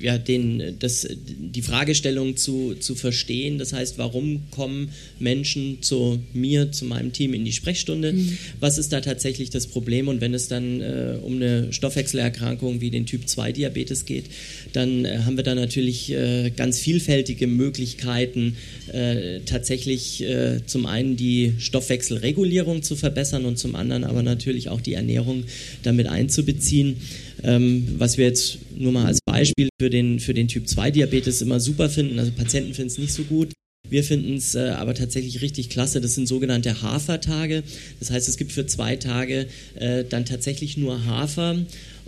ja, 0.00 0.18
den, 0.18 0.76
das, 0.78 1.06
die 1.10 1.62
Fragestellung 1.62 2.36
zu, 2.36 2.74
zu 2.74 2.94
verstehen. 2.94 3.58
Das 3.58 3.72
heißt, 3.72 3.98
warum 3.98 4.42
kommen 4.50 4.90
Menschen 5.18 5.82
zu 5.82 6.20
mir, 6.32 6.72
zu 6.72 6.86
meinem 6.86 7.12
Team 7.12 7.34
in 7.34 7.44
die 7.44 7.52
Sprechstunde? 7.52 8.12
Mhm. 8.12 8.38
Was 8.60 8.78
ist 8.78 8.92
da 8.92 9.00
tatsächlich 9.00 9.50
das 9.50 9.66
Problem? 9.66 10.08
Und 10.08 10.20
wenn 10.20 10.32
es 10.32 10.48
dann 10.48 10.80
äh, 10.80 11.18
um 11.22 11.36
eine 11.36 11.72
Stoffwechselerkrankung 11.72 12.80
wie 12.80 12.90
den 12.90 13.06
Typ-2-Diabetes 13.06 14.06
geht, 14.06 14.26
dann 14.72 15.04
äh, 15.04 15.18
haben 15.18 15.36
wir 15.36 15.44
da 15.44 15.54
natürlich 15.54 16.10
äh, 16.12 16.50
ganz 16.50 16.78
vielfältige 16.78 17.46
Möglichkeiten, 17.46 18.56
äh, 18.92 19.40
tatsächlich 19.44 20.22
äh, 20.22 20.60
zum 20.64 20.86
einen 20.86 21.16
die 21.16 21.54
Stoffwechselregulierung 21.58 22.82
zu 22.82 22.96
verbessern 22.96 23.44
und 23.44 23.58
zum 23.58 23.74
anderen 23.74 24.04
aber 24.04 24.22
natürlich 24.22 24.68
auch 24.70 24.80
die 24.80 24.94
Ernährung 24.94 25.44
damit 25.82 26.06
einzubeziehen. 26.06 26.96
Ähm, 27.42 27.96
was 27.98 28.18
wir 28.18 28.26
jetzt 28.26 28.58
nur 28.76 28.92
mal 28.92 29.06
als 29.06 29.20
Beispiel 29.24 29.68
für 29.80 29.90
den, 29.90 30.20
für 30.20 30.34
den 30.34 30.48
Typ 30.48 30.68
2 30.68 30.90
Diabetes 30.90 31.42
immer 31.42 31.60
super 31.60 31.88
finden, 31.88 32.18
also 32.18 32.32
Patienten 32.32 32.74
finden 32.74 32.90
es 32.90 32.98
nicht 32.98 33.12
so 33.12 33.24
gut, 33.24 33.52
Wir 33.90 34.04
finden 34.04 34.36
es 34.36 34.54
äh, 34.54 34.70
aber 34.76 34.94
tatsächlich 34.94 35.42
richtig 35.42 35.68
klasse. 35.68 36.00
Das 36.00 36.14
sind 36.14 36.28
sogenannte 36.28 36.80
Hafertage. 36.82 37.64
Das 37.98 38.10
heißt, 38.10 38.28
es 38.28 38.36
gibt 38.36 38.52
für 38.52 38.66
zwei 38.66 38.96
Tage 38.96 39.46
äh, 39.74 40.04
dann 40.08 40.24
tatsächlich 40.24 40.76
nur 40.76 41.04
Hafer 41.06 41.56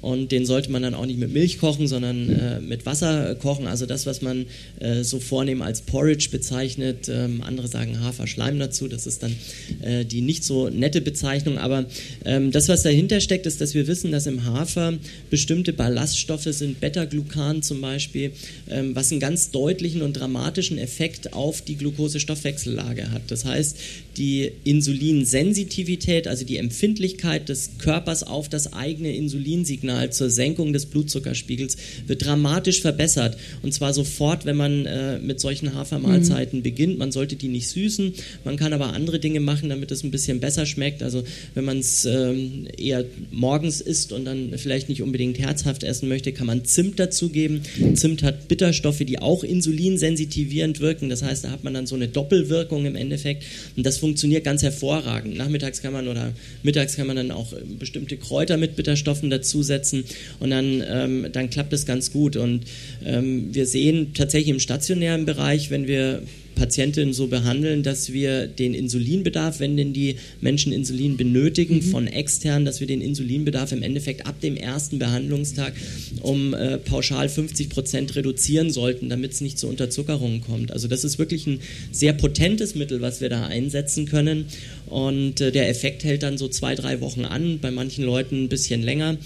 und 0.02 0.32
den 0.32 0.44
sollte 0.44 0.70
man 0.70 0.82
dann 0.82 0.94
auch 0.94 1.06
nicht 1.06 1.18
mit 1.18 1.32
Milch 1.32 1.58
kochen, 1.58 1.86
sondern 1.86 2.28
äh, 2.28 2.60
mit 2.60 2.84
Wasser 2.86 3.36
kochen. 3.36 3.68
Also 3.68 3.86
das, 3.86 4.04
was 4.04 4.20
man 4.20 4.46
äh, 4.80 5.04
so 5.04 5.20
vornehm 5.20 5.62
als 5.62 5.80
Porridge 5.80 6.28
bezeichnet. 6.30 7.08
Ähm, 7.08 7.40
andere 7.42 7.68
sagen 7.68 8.00
Haferschleim 8.00 8.58
dazu. 8.58 8.88
Das 8.88 9.06
ist 9.06 9.22
dann 9.22 9.36
äh, 9.80 10.04
die 10.04 10.20
nicht 10.20 10.42
so 10.42 10.68
nette 10.68 11.00
Bezeichnung. 11.00 11.56
Aber 11.56 11.86
ähm, 12.24 12.50
das, 12.50 12.68
was 12.68 12.82
dahinter 12.82 13.20
steckt, 13.20 13.46
ist, 13.46 13.60
dass 13.60 13.74
wir 13.74 13.86
wissen, 13.86 14.10
dass 14.10 14.26
im 14.26 14.44
Hafer 14.44 14.94
bestimmte 15.30 15.72
Ballaststoffe 15.72 16.48
sind, 16.50 16.80
Beta-Glucan 16.80 17.62
zum 17.62 17.80
Beispiel, 17.80 18.32
ähm, 18.68 18.96
was 18.96 19.12
einen 19.12 19.20
ganz 19.20 19.52
deutlichen 19.52 20.02
und 20.02 20.14
dramatischen 20.14 20.78
Effekt 20.78 21.32
auf 21.32 21.62
die 21.62 21.76
Glukosestoffwechsellage 21.76 23.12
hat. 23.12 23.22
Das 23.28 23.44
heißt, 23.44 23.78
die 24.16 24.52
Insulinsensitivität, 24.64 26.28
also 26.28 26.44
die 26.44 26.56
Empfindlichkeit 26.56 27.48
des 27.48 27.72
Körpers 27.78 28.22
auf 28.22 28.48
das 28.48 28.72
eigene 28.72 29.14
Insulinsignal, 29.14 29.72
Signal 29.72 30.12
zur 30.12 30.30
Senkung 30.30 30.72
des 30.72 30.86
Blutzuckerspiegels 30.86 31.76
wird 32.06 32.24
dramatisch 32.24 32.82
verbessert. 32.82 33.36
Und 33.62 33.72
zwar 33.72 33.94
sofort, 33.94 34.44
wenn 34.44 34.56
man 34.56 34.86
äh, 34.86 35.18
mit 35.18 35.40
solchen 35.40 35.74
Hafermahlzeiten 35.74 36.58
mhm. 36.58 36.62
beginnt. 36.62 36.98
Man 36.98 37.10
sollte 37.10 37.36
die 37.36 37.48
nicht 37.48 37.68
süßen, 37.68 38.12
man 38.44 38.56
kann 38.56 38.72
aber 38.72 38.92
andere 38.92 39.18
Dinge 39.18 39.40
machen, 39.40 39.70
damit 39.70 39.90
es 39.90 40.04
ein 40.04 40.10
bisschen 40.10 40.40
besser 40.40 40.66
schmeckt. 40.66 41.02
Also 41.02 41.24
wenn 41.54 41.64
man 41.64 41.78
es 41.78 42.04
ähm, 42.04 42.68
eher 42.76 43.04
morgens 43.30 43.80
isst 43.80 44.12
und 44.12 44.24
dann 44.24 44.52
vielleicht 44.56 44.88
nicht 44.88 45.02
unbedingt 45.02 45.38
herzhaft 45.38 45.84
essen 45.84 46.08
möchte, 46.08 46.32
kann 46.32 46.46
man 46.46 46.64
Zimt 46.64 46.98
dazugeben. 46.98 47.62
Zimt 47.94 48.22
hat 48.22 48.48
Bitterstoffe, 48.48 48.98
die 48.98 49.18
auch 49.18 49.42
insulinsensitivierend 49.42 50.80
wirken. 50.80 51.08
Das 51.08 51.22
heißt, 51.22 51.44
da 51.44 51.50
hat 51.50 51.64
man 51.64 51.74
dann 51.74 51.86
so 51.86 51.94
eine 51.94 52.08
Doppelwirkung 52.08 52.84
im 52.84 52.94
Endeffekt. 52.94 53.44
Und 53.76 53.86
das 53.86 54.01
funktioniert 54.02 54.42
ganz 54.42 54.64
hervorragend. 54.64 55.36
Nachmittags 55.36 55.80
kann 55.80 55.92
man 55.92 56.08
oder 56.08 56.32
mittags 56.64 56.96
kann 56.96 57.06
man 57.06 57.14
dann 57.14 57.30
auch 57.30 57.52
äh, 57.52 57.60
bestimmte 57.78 58.16
Kräuter 58.16 58.56
mit 58.56 58.74
Bitterstoffen 58.74 59.30
dazusetzen 59.30 60.02
und 60.40 60.50
dann, 60.50 60.82
ähm, 60.84 61.26
dann 61.32 61.50
klappt 61.50 61.72
es 61.72 61.86
ganz 61.86 62.10
gut. 62.10 62.34
Und 62.34 62.64
ähm, 63.04 63.54
wir 63.54 63.64
sehen 63.64 64.12
tatsächlich 64.12 64.48
im 64.48 64.58
stationären 64.58 65.24
Bereich, 65.24 65.70
wenn 65.70 65.86
wir 65.86 66.22
Patientinnen 66.54 67.12
so 67.12 67.26
behandeln, 67.26 67.82
dass 67.82 68.12
wir 68.12 68.46
den 68.46 68.74
Insulinbedarf, 68.74 69.60
wenn 69.60 69.76
denn 69.76 69.92
die 69.92 70.16
Menschen 70.40 70.72
Insulin 70.72 71.16
benötigen, 71.16 71.76
mhm. 71.76 71.82
von 71.82 72.06
extern, 72.06 72.64
dass 72.64 72.80
wir 72.80 72.86
den 72.86 73.00
Insulinbedarf 73.00 73.72
im 73.72 73.82
Endeffekt 73.82 74.26
ab 74.26 74.40
dem 74.40 74.56
ersten 74.56 74.98
Behandlungstag 74.98 75.74
um 76.20 76.54
äh, 76.54 76.78
pauschal 76.78 77.28
50 77.28 77.68
Prozent 77.68 78.16
reduzieren 78.16 78.70
sollten, 78.70 79.08
damit 79.08 79.32
es 79.32 79.40
nicht 79.40 79.58
zu 79.58 79.68
Unterzuckerungen 79.68 80.40
kommt. 80.40 80.72
Also 80.72 80.88
das 80.88 81.04
ist 81.04 81.18
wirklich 81.18 81.46
ein 81.46 81.60
sehr 81.90 82.12
potentes 82.12 82.74
Mittel, 82.74 83.00
was 83.00 83.20
wir 83.20 83.28
da 83.28 83.46
einsetzen 83.46 84.06
können. 84.06 84.46
Und 84.86 85.40
äh, 85.40 85.52
der 85.52 85.68
Effekt 85.68 86.04
hält 86.04 86.22
dann 86.22 86.38
so 86.38 86.48
zwei, 86.48 86.74
drei 86.74 87.00
Wochen 87.00 87.24
an, 87.24 87.58
bei 87.60 87.70
manchen 87.70 88.04
Leuten 88.04 88.44
ein 88.44 88.48
bisschen 88.48 88.82
länger. 88.82 89.16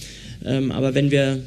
Ähm, 0.45 0.71
aber 0.71 0.95
wenn 0.95 1.11
wir 1.11 1.43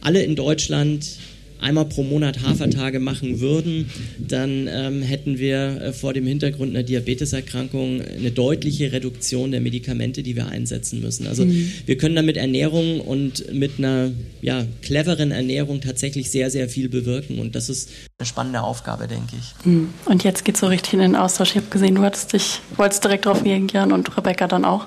alle 0.00 0.22
in 0.22 0.36
Deutschland 0.36 1.18
einmal 1.60 1.86
pro 1.86 2.02
Monat 2.02 2.42
Hafertage 2.42 3.00
machen 3.00 3.40
würden, 3.40 3.90
dann 4.18 4.68
ähm, 4.70 5.02
hätten 5.02 5.38
wir 5.38 5.80
äh, 5.80 5.92
vor 5.92 6.12
dem 6.12 6.26
Hintergrund 6.26 6.70
einer 6.70 6.82
Diabeteserkrankung 6.82 8.00
eine 8.00 8.30
deutliche 8.30 8.92
Reduktion 8.92 9.50
der 9.50 9.60
Medikamente, 9.60 10.22
die 10.22 10.36
wir 10.36 10.48
einsetzen 10.48 11.00
müssen. 11.00 11.26
Also 11.26 11.44
mhm. 11.44 11.72
wir 11.86 11.98
können 11.98 12.16
da 12.16 12.22
mit 12.22 12.36
Ernährung 12.36 13.00
und 13.00 13.52
mit 13.52 13.78
einer 13.78 14.10
ja, 14.40 14.64
cleveren 14.82 15.30
Ernährung 15.30 15.80
tatsächlich 15.80 16.30
sehr, 16.30 16.50
sehr 16.50 16.68
viel 16.68 16.88
bewirken 16.88 17.38
und 17.38 17.54
das 17.54 17.68
ist 17.68 17.90
eine 18.18 18.26
spannende 18.26 18.62
Aufgabe, 18.62 19.08
denke 19.08 19.36
ich. 19.38 19.66
Mhm. 19.66 19.88
Und 20.06 20.24
jetzt 20.24 20.44
geht 20.44 20.54
es 20.54 20.60
so 20.60 20.66
richtig 20.66 20.94
in 20.94 21.00
den 21.00 21.16
Austausch. 21.16 21.50
Ich 21.50 21.56
habe 21.56 21.66
gesehen, 21.70 21.94
du 21.94 22.02
hattest 22.02 22.32
dich, 22.32 22.60
wolltest 22.76 23.04
direkt 23.04 23.26
darauf 23.26 23.44
reagieren 23.44 23.92
und 23.92 24.16
Rebecca 24.16 24.46
dann 24.46 24.64
auch. 24.64 24.86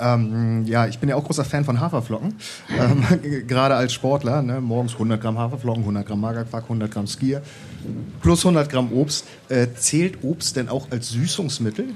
Ähm, 0.00 0.64
ja, 0.66 0.86
ich 0.86 0.98
bin 0.98 1.08
ja 1.08 1.16
auch 1.16 1.24
großer 1.24 1.44
Fan 1.44 1.64
von 1.64 1.80
Haferflocken, 1.80 2.34
ähm, 2.78 3.46
gerade 3.46 3.74
als 3.74 3.92
Sportler. 3.92 4.42
Ne? 4.42 4.60
Morgens 4.60 4.94
100 4.94 5.20
Gramm 5.20 5.38
Haferflocken, 5.38 5.82
100 5.82 6.06
Gramm 6.06 6.20
Magerquark, 6.20 6.64
100 6.64 6.90
Gramm 6.90 7.06
Skier, 7.06 7.42
plus 8.22 8.44
100 8.44 8.68
Gramm 8.70 8.92
Obst. 8.92 9.26
Äh, 9.48 9.68
zählt 9.76 10.22
Obst 10.22 10.56
denn 10.56 10.68
auch 10.68 10.90
als 10.90 11.10
Süßungsmittel? 11.10 11.86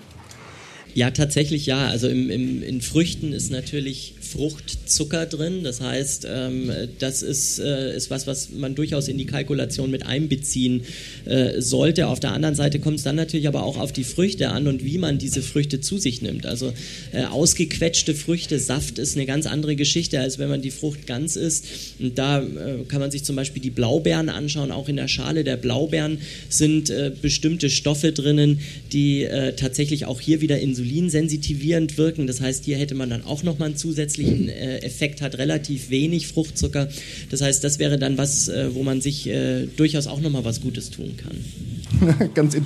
Ja, 0.95 1.11
tatsächlich 1.11 1.67
ja. 1.67 1.89
Also 1.89 2.09
im, 2.09 2.31
im, 2.31 2.63
in 2.63 2.81
Früchten 2.81 3.33
ist 3.33 3.51
natürlich 3.51 4.15
Fruchtzucker 4.35 5.27
drin. 5.27 5.65
Das 5.65 5.81
heißt, 5.81 6.27
ähm, 6.29 6.71
das 6.99 7.23
ist, 7.23 7.59
äh, 7.59 7.97
ist 7.97 8.11
was, 8.11 8.27
was 8.27 8.51
man 8.51 8.75
durchaus 8.75 9.09
in 9.09 9.19
die 9.19 9.27
Kalkulation 9.27 9.91
mit 9.91 10.07
einbeziehen 10.07 10.83
äh, 11.25 11.61
sollte. 11.61 12.09
Auf 12.09 12.21
der 12.21 12.33
anderen 12.33 12.55
Seite 12.55 12.81
kommt 12.81 12.99
es 12.99 13.05
dann 13.05 13.17
natürlich 13.17 13.49
aber 13.49 13.65
auch 13.65 13.79
auf 13.79 13.93
die 13.93 14.05
Früchte 14.05 14.51
an 14.51 14.67
und 14.67 14.85
wie 14.85 14.99
man 14.99 15.19
diese 15.19 15.43
Früchte 15.43 15.81
zu 15.81 15.99
sich 15.99 16.23
nimmt. 16.23 16.47
Also 16.47 16.73
äh, 17.13 17.25
ausgequetschte 17.25 18.15
Früchte, 18.15 18.59
Saft 18.59 18.99
ist 18.99 19.17
eine 19.17 19.27
ganz 19.27 19.47
andere 19.47 19.77
Geschichte, 19.77 20.21
als 20.21 20.39
wenn 20.39 20.49
man 20.49 20.63
die 20.63 20.71
Frucht 20.71 21.07
ganz 21.07 21.37
isst. 21.37 21.67
Und 21.99 22.19
da 22.19 22.41
äh, 22.41 22.85
kann 22.89 23.01
man 23.01 23.11
sich 23.11 23.25
zum 23.25 23.37
Beispiel 23.37 23.63
die 23.63 23.71
Blaubeeren 23.71 24.29
anschauen. 24.29 24.71
Auch 24.71 24.89
in 24.89 24.97
der 24.97 25.09
Schale 25.09 25.45
der 25.45 25.57
Blaubeeren 25.57 26.19
sind 26.49 26.91
äh, 26.91 27.13
bestimmte 27.21 27.71
Stoffe 27.71 28.13
drinnen, 28.13 28.61
die 28.93 29.25
äh, 29.25 29.55
tatsächlich 29.55 30.07
auch 30.07 30.21
hier 30.21 30.41
wieder 30.41 30.59
Insulin 30.59 30.85
insulinsensitivierend 30.85 31.99
wirken. 31.99 32.27
Das 32.27 32.41
heißt, 32.41 32.65
hier 32.65 32.77
hätte 32.77 32.95
man 32.95 33.11
dann 33.11 33.25
auch 33.25 33.43
nochmal 33.43 33.69
einen 33.69 33.77
zusätzlichen 33.77 34.24
äh, 34.25 34.79
Effekt, 34.79 35.23
hat 35.23 35.39
relativ 35.39 35.91
wenig 35.91 36.29
Fruchtzucker. 36.29 36.89
Das 37.31 37.41
heißt, 37.41 37.63
das 37.63 37.79
wäre 37.79 37.99
dann 37.99 38.19
was, 38.19 38.49
äh, 38.49 38.75
wo 38.75 38.83
man 38.83 39.01
sich 39.01 39.29
äh, 39.29 39.67
durchaus 39.67 40.07
auch 40.07 40.21
nochmal 40.21 40.45
was 40.45 40.61
Gutes 40.61 40.91
tun 40.91 41.17
kann. 41.17 42.31
Ganz 42.35 42.57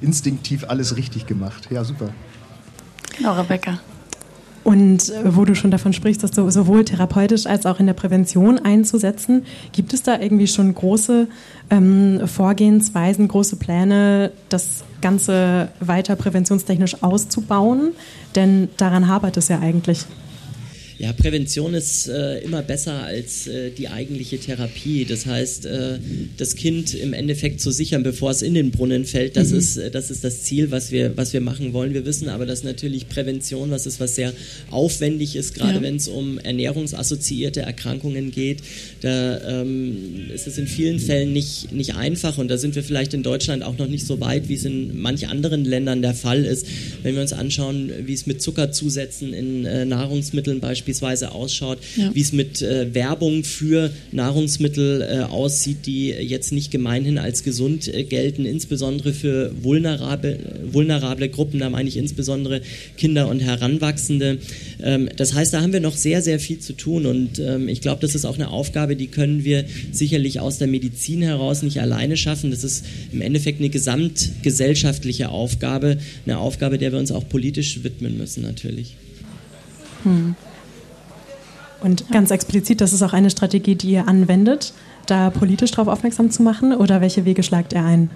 instinktiv 0.00 0.64
alles 0.64 0.96
richtig 0.96 1.26
gemacht. 1.26 1.68
Ja, 1.70 1.84
super. 1.84 2.12
Genau, 3.16 3.34
Rebecca. 3.34 3.80
Und 4.64 5.12
wo 5.24 5.44
du 5.44 5.56
schon 5.56 5.72
davon 5.72 5.92
sprichst, 5.92 6.22
das 6.22 6.30
sowohl 6.34 6.84
therapeutisch 6.84 7.46
als 7.46 7.66
auch 7.66 7.80
in 7.80 7.86
der 7.86 7.94
Prävention 7.94 8.60
einzusetzen, 8.60 9.44
gibt 9.72 9.92
es 9.92 10.04
da 10.04 10.20
irgendwie 10.20 10.46
schon 10.46 10.72
große 10.72 11.26
ähm, 11.70 12.20
Vorgehensweisen, 12.26 13.26
große 13.26 13.56
Pläne, 13.56 14.30
das 14.50 14.84
Ganze 15.00 15.68
weiter 15.80 16.14
präventionstechnisch 16.14 17.02
auszubauen? 17.02 17.92
Denn 18.36 18.68
daran 18.76 19.08
hapert 19.08 19.36
es 19.36 19.48
ja 19.48 19.58
eigentlich. 19.58 20.06
Ja, 21.02 21.12
Prävention 21.12 21.74
ist 21.74 22.06
äh, 22.06 22.38
immer 22.42 22.62
besser 22.62 22.92
als 23.02 23.48
äh, 23.48 23.72
die 23.72 23.88
eigentliche 23.88 24.38
Therapie. 24.38 25.04
Das 25.04 25.26
heißt, 25.26 25.66
äh, 25.66 25.98
das 26.36 26.54
Kind 26.54 26.94
im 26.94 27.12
Endeffekt 27.12 27.60
zu 27.60 27.72
sichern, 27.72 28.04
bevor 28.04 28.30
es 28.30 28.40
in 28.40 28.54
den 28.54 28.70
Brunnen 28.70 29.04
fällt, 29.04 29.36
das, 29.36 29.50
mhm. 29.50 29.58
ist, 29.58 29.76
äh, 29.78 29.90
das 29.90 30.12
ist 30.12 30.22
das 30.22 30.44
Ziel, 30.44 30.70
was 30.70 30.92
wir, 30.92 31.16
was 31.16 31.32
wir 31.32 31.40
machen 31.40 31.72
wollen. 31.72 31.92
Wir 31.92 32.06
wissen 32.06 32.28
aber, 32.28 32.46
dass 32.46 32.62
natürlich 32.62 33.08
Prävention 33.08 33.72
was 33.72 33.84
ist, 33.84 33.98
was 33.98 34.14
sehr 34.14 34.32
aufwendig 34.70 35.34
ist, 35.34 35.54
gerade 35.54 35.74
ja. 35.74 35.82
wenn 35.82 35.96
es 35.96 36.06
um 36.06 36.38
ernährungsassoziierte 36.38 37.62
Erkrankungen 37.62 38.30
geht. 38.30 38.58
Da 39.00 39.60
ähm, 39.62 40.30
ist 40.32 40.46
es 40.46 40.56
in 40.56 40.68
vielen 40.68 41.00
Fällen 41.00 41.32
nicht, 41.32 41.72
nicht 41.72 41.96
einfach 41.96 42.38
und 42.38 42.46
da 42.46 42.58
sind 42.58 42.76
wir 42.76 42.84
vielleicht 42.84 43.12
in 43.12 43.24
Deutschland 43.24 43.64
auch 43.64 43.76
noch 43.76 43.88
nicht 43.88 44.06
so 44.06 44.20
weit, 44.20 44.48
wie 44.48 44.54
es 44.54 44.64
in 44.64 45.00
manch 45.00 45.26
anderen 45.26 45.64
Ländern 45.64 46.00
der 46.00 46.14
Fall 46.14 46.44
ist. 46.44 46.64
Wenn 47.02 47.16
wir 47.16 47.22
uns 47.22 47.32
anschauen, 47.32 47.90
wie 48.04 48.12
es 48.12 48.26
mit 48.26 48.40
Zuckerzusätzen 48.40 49.34
in 49.34 49.64
äh, 49.64 49.84
Nahrungsmitteln 49.84 50.60
beispielsweise 50.60 50.91
beispielsweise 50.92 51.32
ausschaut, 51.32 51.78
ja. 51.96 52.14
wie 52.14 52.20
es 52.20 52.32
mit 52.32 52.62
äh, 52.62 52.94
Werbung 52.94 53.44
für 53.44 53.90
Nahrungsmittel 54.12 55.02
äh, 55.02 55.22
aussieht, 55.22 55.86
die 55.86 56.08
jetzt 56.08 56.52
nicht 56.52 56.70
gemeinhin 56.70 57.18
als 57.18 57.42
gesund 57.42 57.88
äh, 57.88 58.04
gelten, 58.04 58.44
insbesondere 58.44 59.12
für 59.12 59.52
vulnerable, 59.62 60.38
vulnerable 60.70 61.28
Gruppen, 61.28 61.60
da 61.60 61.70
meine 61.70 61.88
ich 61.88 61.96
insbesondere 61.96 62.60
Kinder 62.96 63.28
und 63.28 63.40
Heranwachsende. 63.40 64.38
Ähm, 64.82 65.08
das 65.16 65.34
heißt, 65.34 65.54
da 65.54 65.62
haben 65.62 65.72
wir 65.72 65.80
noch 65.80 65.96
sehr, 65.96 66.22
sehr 66.22 66.38
viel 66.38 66.58
zu 66.58 66.74
tun 66.74 67.06
und 67.06 67.38
ähm, 67.38 67.68
ich 67.68 67.80
glaube, 67.80 68.00
das 68.00 68.14
ist 68.14 68.24
auch 68.24 68.36
eine 68.36 68.50
Aufgabe, 68.50 68.96
die 68.96 69.06
können 69.06 69.44
wir 69.44 69.64
sicherlich 69.92 70.40
aus 70.40 70.58
der 70.58 70.68
Medizin 70.68 71.22
heraus 71.22 71.62
nicht 71.62 71.80
alleine 71.80 72.16
schaffen. 72.16 72.50
Das 72.50 72.64
ist 72.64 72.84
im 73.12 73.20
Endeffekt 73.20 73.60
eine 73.60 73.70
gesamtgesellschaftliche 73.70 75.30
Aufgabe, 75.30 75.98
eine 76.26 76.38
Aufgabe, 76.38 76.78
der 76.78 76.92
wir 76.92 76.98
uns 76.98 77.12
auch 77.12 77.28
politisch 77.28 77.82
widmen 77.82 78.18
müssen 78.18 78.42
natürlich. 78.42 78.96
Hm. 80.04 80.34
Und 81.82 82.10
ganz 82.10 82.30
explizit, 82.30 82.80
das 82.80 82.92
ist 82.92 83.02
auch 83.02 83.12
eine 83.12 83.30
Strategie, 83.30 83.74
die 83.74 83.90
ihr 83.90 84.08
anwendet, 84.08 84.72
da 85.06 85.30
politisch 85.30 85.72
darauf 85.72 85.88
aufmerksam 85.88 86.30
zu 86.30 86.42
machen 86.42 86.74
oder 86.74 87.00
welche 87.00 87.24
Wege 87.24 87.42
schlagt 87.42 87.72
ihr 87.72 87.84
ein? 87.84 88.10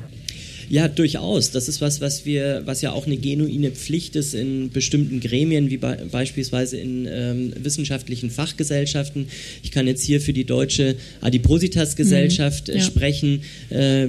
Ja, 0.69 0.89
durchaus. 0.89 1.51
Das 1.53 1.69
ist 1.69 1.81
was, 1.81 2.01
was 2.01 2.27
wir, 2.27 2.63
was 2.65 2.83
ja 2.83 2.93
auch 2.93 3.07
eine 3.07 3.17
genuine 3.17 3.71
Pflicht 3.71 4.17
ist 4.17 4.35
in 4.35 4.71
bestimmten 4.71 5.21
Gremien, 5.21 5.71
wie 5.71 5.77
be 5.77 5.97
beispielsweise 6.11 6.77
in 6.77 7.07
ähm, 7.09 7.53
wissenschaftlichen 7.57 8.31
Fachgesellschaften. 8.31 9.29
Ich 9.63 9.71
kann 9.71 9.87
jetzt 9.87 10.03
hier 10.03 10.21
für 10.21 10.33
die 10.33 10.45
Deutsche 10.45 10.97
Adipositas-Gesellschaft 11.21 12.69
mhm, 12.69 12.75
äh, 12.75 12.79
ja. 12.79 12.85
sprechen, 12.85 13.43
äh, 13.71 14.09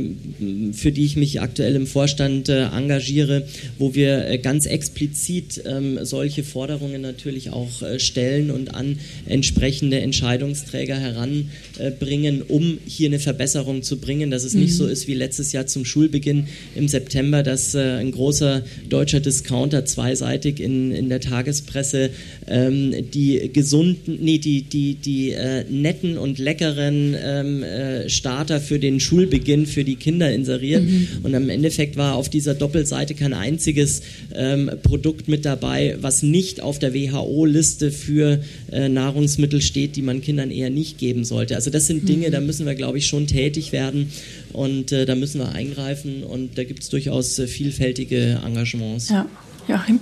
für 0.73 0.91
die 0.91 1.05
ich 1.05 1.15
mich 1.15 1.41
aktuell 1.41 1.75
im 1.75 1.85
Vorstand 1.85 2.49
äh, 2.49 2.65
engagiere, 2.65 3.47
wo 3.77 3.93
wir 3.93 4.27
äh, 4.27 4.37
ganz 4.39 4.65
explizit 4.65 5.61
ähm, 5.65 5.99
solche 6.03 6.43
Forderungen 6.43 7.01
natürlich 7.01 7.51
auch 7.51 7.81
äh, 7.81 7.99
stellen 7.99 8.49
und 8.49 8.73
an 8.73 8.99
entsprechende 9.27 9.99
Entscheidungsträger 9.99 10.97
heranbringen, 10.97 12.41
um 12.41 12.79
hier 12.85 13.09
eine 13.09 13.19
Verbesserung 13.19 13.83
zu 13.83 13.97
bringen, 13.97 14.31
dass 14.31 14.43
es 14.43 14.53
mhm. 14.53 14.61
nicht 14.61 14.75
so 14.75 14.87
ist 14.87 15.07
wie 15.07 15.13
letztes 15.13 15.51
Jahr 15.51 15.67
zum 15.67 15.85
Schulbeginn, 15.85 16.46
im 16.75 16.87
September, 16.87 17.43
dass 17.43 17.75
äh, 17.75 17.79
ein 17.79 18.11
großer 18.11 18.63
deutscher 18.89 19.19
Discounter 19.19 19.85
zweiseitig 19.85 20.59
in, 20.59 20.91
in 20.91 21.09
der 21.09 21.19
Tagespresse 21.19 22.09
ähm, 22.47 22.93
die 23.13 23.49
gesunden, 23.51 24.19
nee, 24.21 24.37
die, 24.37 24.61
die, 24.61 24.95
die 24.95 25.31
äh, 25.31 25.63
netten 25.69 26.17
und 26.17 26.39
leckeren 26.39 27.15
ähm, 27.21 27.63
äh, 27.63 28.09
Starter 28.09 28.59
für 28.59 28.79
den 28.79 28.99
Schulbeginn 28.99 29.65
für 29.65 29.83
die 29.83 29.95
Kinder 29.95 30.31
inseriert. 30.31 30.83
Mhm. 30.83 31.07
Und 31.23 31.35
am 31.35 31.49
Endeffekt 31.49 31.97
war 31.97 32.15
auf 32.15 32.29
dieser 32.29 32.53
Doppelseite 32.53 33.13
kein 33.13 33.33
einziges 33.33 34.01
ähm, 34.35 34.69
Produkt 34.83 35.27
mit 35.27 35.45
dabei, 35.45 35.97
was 36.01 36.23
nicht 36.23 36.61
auf 36.61 36.79
der 36.79 36.93
WHO-Liste 36.93 37.91
für 37.91 38.39
äh, 38.71 38.89
Nahrungsmittel 38.89 39.61
steht, 39.61 39.95
die 39.95 40.01
man 40.01 40.21
Kindern 40.21 40.51
eher 40.51 40.69
nicht 40.69 40.97
geben 40.97 41.23
sollte. 41.25 41.55
Also 41.55 41.69
das 41.69 41.87
sind 41.87 42.07
Dinge, 42.07 42.27
mhm. 42.27 42.31
da 42.31 42.41
müssen 42.41 42.65
wir, 42.65 42.75
glaube 42.75 42.97
ich, 42.97 43.07
schon 43.07 43.27
tätig 43.27 43.71
werden 43.71 44.11
und 44.53 44.91
äh, 44.91 45.05
da 45.05 45.15
müssen 45.15 45.39
wir 45.39 45.51
eingreifen 45.53 46.23
und 46.23 46.36
da 46.55 46.63
gibt 46.63 46.83
es 46.83 46.89
durchaus 46.89 47.39
äh, 47.39 47.47
vielfältige 47.47 48.41
Engagements. 48.45 49.09
Ja, 49.09 49.25
Joachim? 49.67 49.99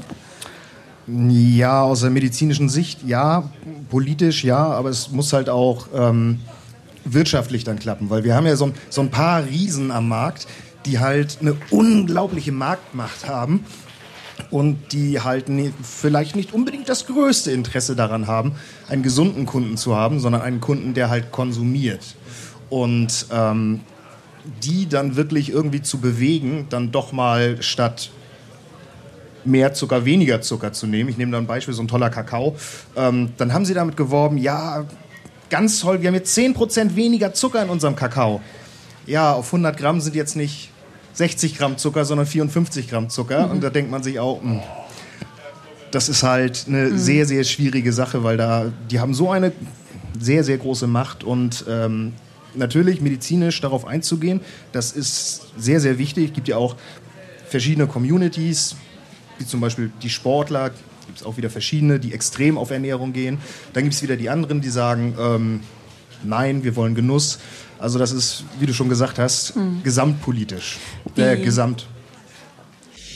Ja, 1.08 1.84
aus 1.84 2.02
der 2.02 2.10
medizinischen 2.10 2.68
Sicht 2.68 3.00
ja, 3.06 3.52
politisch 3.90 4.44
ja, 4.44 4.58
aber 4.58 4.90
es 4.90 5.12
muss 5.12 5.34
halt 5.34 5.50
auch 5.50 5.88
ähm, 5.94 6.40
wirtschaftlich 7.04 7.64
dann 7.64 7.78
klappen, 7.78 8.10
weil 8.10 8.24
wir 8.24 8.36
haben 8.36 8.48
ja 8.48 8.56
so, 8.56 8.72
so 8.90 9.02
ein 9.02 9.12
paar 9.12 9.46
Riesen 9.46 9.92
am 9.92 10.08
Markt, 10.08 10.48
die 10.86 11.00
halt 11.00 11.38
eine 11.42 11.56
unglaubliche 11.70 12.52
Marktmacht 12.52 13.28
haben 13.28 13.66
und 14.50 14.92
die 14.92 15.22
halt 15.22 15.50
ne, 15.50 15.74
vielleicht 15.82 16.36
nicht 16.36 16.54
unbedingt 16.54 16.90
das 16.90 17.06
größte 17.06 17.52
Interesse 17.52 17.96
daran 17.96 18.28
haben, 18.28 18.54
einen 18.90 19.04
gesunden 19.04 19.46
Kunden 19.46 19.78
zu 19.78 19.96
haben, 19.96 20.20
sondern 20.20 20.42
einen 20.42 20.60
Kunden, 20.60 20.94
der 20.94 21.10
halt 21.10 21.32
konsumiert. 21.32 22.16
Und 22.70 23.28
ähm, 23.32 23.82
die 24.64 24.88
dann 24.88 25.16
wirklich 25.16 25.50
irgendwie 25.50 25.82
zu 25.82 26.00
bewegen, 26.00 26.68
dann 26.70 26.92
doch 26.92 27.12
mal 27.12 27.62
statt 27.62 28.12
mehr 29.44 29.74
Zucker, 29.74 30.06
weniger 30.06 30.42
Zucker 30.42 30.74
zu 30.74 30.88
nehmen. 30.88 31.10
Ich 31.10 31.18
nehme 31.18 31.32
da 31.32 31.38
ein 31.38 31.48
Beispiel, 31.48 31.74
so 31.74 31.84
ein 31.84 31.88
toller 31.88 32.10
Kakao. 32.10 32.56
Ähm, 32.96 33.30
dann 33.38 33.54
haben 33.54 33.66
sie 33.66 33.74
damit 33.74 33.96
geworben, 33.96 34.38
ja, 34.38 34.86
ganz 35.50 35.80
toll, 35.80 36.02
wir 36.02 36.08
haben 36.08 36.16
jetzt 36.16 36.36
10% 36.38 36.96
weniger 36.96 37.34
Zucker 37.34 37.62
in 37.64 37.70
unserem 37.70 37.96
Kakao. 37.96 38.42
Ja, 39.06 39.34
auf 39.34 39.48
100 39.48 39.78
Gramm 39.78 40.02
sind 40.02 40.16
jetzt 40.16 40.36
nicht 40.36 40.72
60 41.14 41.58
Gramm 41.58 41.78
Zucker, 41.78 42.06
sondern 42.06 42.26
54 42.26 42.90
Gramm 42.90 43.10
Zucker. 43.10 43.46
Mhm. 43.46 43.52
Und 43.52 43.64
da 43.64 43.70
denkt 43.70 43.92
man 43.92 44.04
sich 44.04 44.20
auch, 44.20 44.42
mh, 44.42 44.52
hm, 44.52 44.62
das 45.92 46.10
ist 46.10 46.24
halt 46.24 46.66
eine 46.68 46.90
mhm. 46.90 46.98
sehr, 46.98 47.26
sehr 47.26 47.44
schwierige 47.44 47.94
Sache, 47.94 48.24
weil 48.24 48.38
da, 48.38 48.72
die 48.90 49.00
haben 49.00 49.14
so 49.14 49.32
eine 49.32 49.54
sehr, 50.20 50.44
sehr 50.44 50.58
große 50.58 50.88
Macht 50.88 51.24
und 51.24 51.66
ähm, 51.70 52.14
natürlich 52.58 53.02
medizinisch 53.02 53.60
darauf 53.62 53.86
einzugehen, 53.86 54.42
das 54.72 54.92
ist 54.92 55.48
sehr, 55.58 55.80
sehr 55.80 55.98
wichtig. 55.98 56.30
Es 56.30 56.34
gibt 56.34 56.48
ja 56.48 56.58
auch 56.58 56.76
verschiedene 57.48 57.88
Communities, 57.88 58.76
wie 59.38 59.46
zum 59.46 59.62
Beispiel 59.62 59.92
die 60.02 60.10
Sportler, 60.10 60.72
gibt 61.06 61.20
es 61.20 61.26
auch 61.26 61.38
wieder 61.38 61.50
verschiedene, 61.50 62.00
die 62.00 62.14
extrem 62.14 62.58
auf 62.58 62.72
Ernährung 62.72 63.14
gehen. 63.14 63.38
Dann 63.74 63.84
gibt 63.84 63.96
es 63.96 64.02
wieder 64.02 64.18
die 64.18 64.30
anderen, 64.30 64.62
die 64.62 64.70
sagen, 64.70 65.16
ähm, 65.20 65.60
nein, 66.24 66.64
wir 66.64 66.76
wollen 66.76 66.96
Genuss. 66.96 67.40
Also 67.78 68.00
das 68.00 68.12
ist, 68.12 68.44
wie 68.60 68.66
du 68.66 68.74
schon 68.74 68.90
gesagt 68.90 69.20
hast, 69.20 69.56
mhm. 69.56 69.82
gesamtpolitisch. 69.84 70.78
Äh, 71.16 71.38
gesamt. 71.38 71.88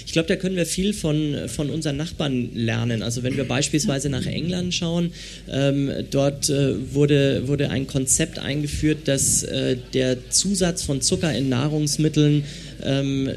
Ich 0.09 0.13
glaube, 0.13 0.27
da 0.27 0.37
können 0.37 0.55
wir 0.55 0.65
viel 0.65 0.93
von, 0.93 1.35
von 1.45 1.69
unseren 1.69 1.95
Nachbarn 1.95 2.49
lernen. 2.55 3.03
Also 3.03 3.21
wenn 3.21 3.37
wir 3.37 3.43
beispielsweise 3.43 4.09
nach 4.09 4.25
England 4.25 4.73
schauen, 4.73 5.11
ähm, 5.47 5.91
dort 6.09 6.49
äh, 6.49 6.95
wurde, 6.95 7.47
wurde 7.47 7.69
ein 7.69 7.85
Konzept 7.85 8.39
eingeführt, 8.39 9.07
dass 9.07 9.43
äh, 9.43 9.77
der 9.93 10.31
Zusatz 10.31 10.81
von 10.81 11.01
Zucker 11.01 11.31
in 11.37 11.47
Nahrungsmitteln 11.49 12.43
ähm, 12.83 13.29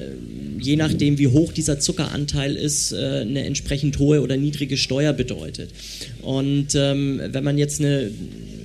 je 0.60 0.76
nachdem, 0.76 1.18
wie 1.18 1.28
hoch 1.28 1.52
dieser 1.52 1.78
Zuckeranteil 1.78 2.56
ist, 2.56 2.92
äh, 2.92 3.20
eine 3.20 3.44
entsprechend 3.44 3.98
hohe 3.98 4.22
oder 4.22 4.38
niedrige 4.38 4.78
Steuer 4.78 5.12
bedeutet. 5.12 5.68
Und 6.22 6.68
ähm, 6.74 7.20
wenn 7.22 7.44
man 7.44 7.58
jetzt 7.58 7.80
eine 7.80 8.10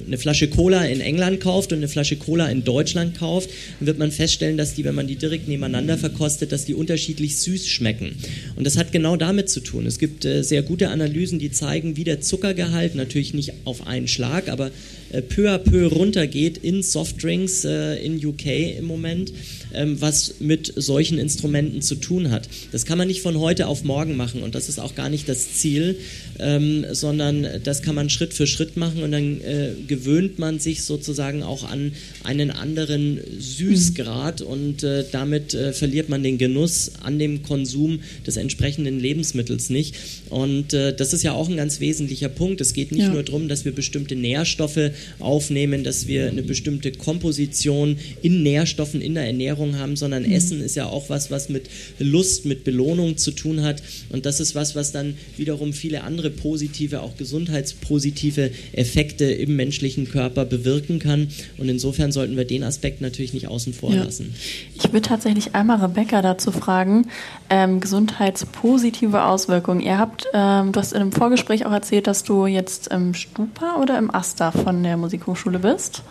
eine 0.07 0.17
Flasche 0.17 0.47
Cola 0.47 0.85
in 0.85 1.01
England 1.01 1.39
kauft 1.39 1.71
und 1.71 1.79
eine 1.79 1.87
Flasche 1.87 2.15
Cola 2.15 2.47
in 2.47 2.63
Deutschland 2.63 3.17
kauft, 3.17 3.49
dann 3.79 3.87
wird 3.87 3.99
man 3.99 4.11
feststellen, 4.11 4.57
dass 4.57 4.73
die, 4.73 4.83
wenn 4.83 4.95
man 4.95 5.07
die 5.07 5.15
direkt 5.15 5.47
nebeneinander 5.47 5.97
verkostet, 5.97 6.51
dass 6.51 6.65
die 6.65 6.73
unterschiedlich 6.73 7.37
süß 7.37 7.67
schmecken. 7.67 8.15
Und 8.55 8.65
das 8.65 8.77
hat 8.77 8.91
genau 8.91 9.15
damit 9.17 9.49
zu 9.49 9.59
tun. 9.59 9.85
Es 9.85 9.99
gibt 9.99 10.25
äh, 10.25 10.43
sehr 10.43 10.63
gute 10.63 10.89
Analysen, 10.89 11.39
die 11.39 11.51
zeigen, 11.51 11.97
wie 11.97 12.03
der 12.03 12.21
Zuckergehalt, 12.21 12.95
natürlich 12.95 13.33
nicht 13.33 13.53
auf 13.65 13.85
einen 13.85 14.07
Schlag, 14.07 14.49
aber 14.49 14.71
äh, 15.11 15.21
peu 15.21 15.49
à 15.49 15.57
peu 15.57 15.87
runtergeht 15.87 16.57
in 16.57 16.83
Softdrinks 16.83 17.65
äh, 17.65 17.95
in 18.03 18.25
UK 18.25 18.77
im 18.77 18.85
Moment 18.85 19.31
ähm, 19.73 19.99
was 20.01 20.35
mit 20.39 20.73
solchen 20.75 21.17
Instrumenten 21.17 21.81
zu 21.81 21.95
tun 21.95 22.31
hat. 22.31 22.49
Das 22.71 22.85
kann 22.85 22.97
man 22.97 23.07
nicht 23.07 23.21
von 23.21 23.39
heute 23.39 23.67
auf 23.67 23.83
morgen 23.83 24.15
machen 24.15 24.43
und 24.43 24.55
das 24.55 24.69
ist 24.69 24.79
auch 24.79 24.95
gar 24.95 25.09
nicht 25.09 25.29
das 25.29 25.53
Ziel, 25.53 25.97
ähm, 26.39 26.85
sondern 26.91 27.47
das 27.63 27.81
kann 27.81 27.95
man 27.95 28.09
Schritt 28.09 28.33
für 28.33 28.47
Schritt 28.47 28.77
machen 28.77 29.03
und 29.03 29.11
dann 29.11 29.41
äh, 29.41 29.71
gewöhnt 29.97 30.37
man 30.39 30.59
sich 30.59 30.83
sozusagen 30.83 31.43
auch 31.43 31.63
an 31.63 31.93
einen 32.23 32.51
anderen 32.51 33.19
Süßgrad 33.39 34.41
und 34.41 34.83
äh, 34.83 35.05
damit 35.11 35.53
äh, 35.53 35.73
verliert 35.73 36.09
man 36.09 36.23
den 36.23 36.37
Genuss 36.37 36.91
an 37.01 37.17
dem 37.19 37.41
Konsum 37.41 37.99
des 38.25 38.37
entsprechenden 38.37 38.99
Lebensmittels 38.99 39.69
nicht. 39.69 39.95
Und 40.29 40.73
äh, 40.73 40.95
das 40.95 41.13
ist 41.13 41.23
ja 41.23 41.33
auch 41.33 41.49
ein 41.49 41.57
ganz 41.57 41.79
wesentlicher 41.79 42.29
Punkt. 42.29 42.61
Es 42.61 42.73
geht 42.73 42.91
nicht 42.91 43.03
ja. 43.03 43.09
nur 43.09 43.23
darum, 43.23 43.47
dass 43.47 43.65
wir 43.65 43.71
bestimmte 43.71 44.15
Nährstoffe 44.15 44.91
aufnehmen, 45.19 45.83
dass 45.83 46.07
wir 46.07 46.27
eine 46.27 46.43
bestimmte 46.43 46.91
Komposition 46.91 47.97
in 48.21 48.43
Nährstoffen 48.43 49.01
in 49.01 49.15
der 49.15 49.25
Ernährung 49.25 49.77
haben, 49.77 49.95
sondern 49.95 50.23
mhm. 50.23 50.31
Essen 50.31 50.61
ist 50.61 50.75
ja 50.75 50.85
auch 50.85 51.09
was, 51.09 51.31
was 51.31 51.49
mit 51.49 51.69
Lust, 51.99 52.45
mit 52.45 52.63
Belohnung 52.63 53.17
zu 53.17 53.31
tun 53.31 53.63
hat. 53.63 53.81
Und 54.09 54.25
das 54.25 54.39
ist 54.39 54.53
was, 54.53 54.75
was 54.75 54.91
dann 54.91 55.15
wiederum 55.37 55.73
viele 55.73 56.03
andere 56.03 56.29
positive, 56.29 57.01
auch 57.01 57.17
gesundheitspositive 57.17 58.51
Effekte 58.73 59.25
im 59.25 59.55
menschlichen 59.55 59.86
Körper 59.95 60.45
bewirken 60.45 60.99
kann. 60.99 61.29
Und 61.57 61.69
insofern 61.69 62.11
sollten 62.11 62.35
wir 62.35 62.45
den 62.45 62.63
Aspekt 62.63 63.01
natürlich 63.01 63.33
nicht 63.33 63.47
außen 63.47 63.73
vor 63.73 63.91
ja. 63.91 64.03
lassen. 64.03 64.35
Ich 64.75 64.83
würde 64.91 65.01
tatsächlich 65.01 65.55
einmal 65.55 65.79
Rebecca 65.79 66.21
dazu 66.21 66.51
fragen, 66.51 67.07
ähm, 67.49 67.79
gesundheitspositive 67.79 69.23
Auswirkungen. 69.23 69.79
Ihr 69.81 69.97
habt, 69.97 70.27
ähm, 70.33 70.71
du 70.71 70.79
hast 70.79 70.93
in 70.93 71.01
einem 71.01 71.11
Vorgespräch 71.11 71.65
auch 71.65 71.71
erzählt, 71.71 72.07
dass 72.07 72.23
du 72.23 72.45
jetzt 72.45 72.87
im 72.87 73.13
Stupa 73.13 73.77
oder 73.81 73.97
im 73.97 74.13
Asta 74.13 74.51
von 74.51 74.83
der 74.83 74.97
Musikhochschule 74.97 75.59
bist. 75.59 76.03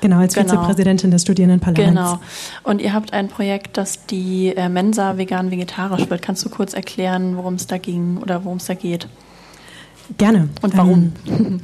Genau, 0.00 0.18
als 0.18 0.34
genau. 0.34 0.48
Vizepräsidentin 0.48 1.10
des 1.10 1.22
Studierendenparlaments. 1.22 1.94
Genau. 1.94 2.20
Und 2.62 2.80
ihr 2.80 2.92
habt 2.92 3.12
ein 3.12 3.28
Projekt, 3.28 3.76
das 3.76 4.06
die 4.06 4.54
äh, 4.56 4.68
Mensa 4.68 5.18
vegan-vegetarisch 5.18 6.08
wird. 6.08 6.22
Kannst 6.22 6.44
du 6.44 6.48
kurz 6.48 6.72
erklären, 6.72 7.36
worum 7.36 7.54
es 7.54 7.66
da 7.66 7.78
ging 7.78 8.16
oder 8.18 8.44
worum 8.44 8.56
es 8.56 8.66
da 8.66 8.74
geht? 8.74 9.08
Gerne. 10.18 10.48
Und 10.62 10.76
warum? 10.76 11.12
Ähm, 11.26 11.60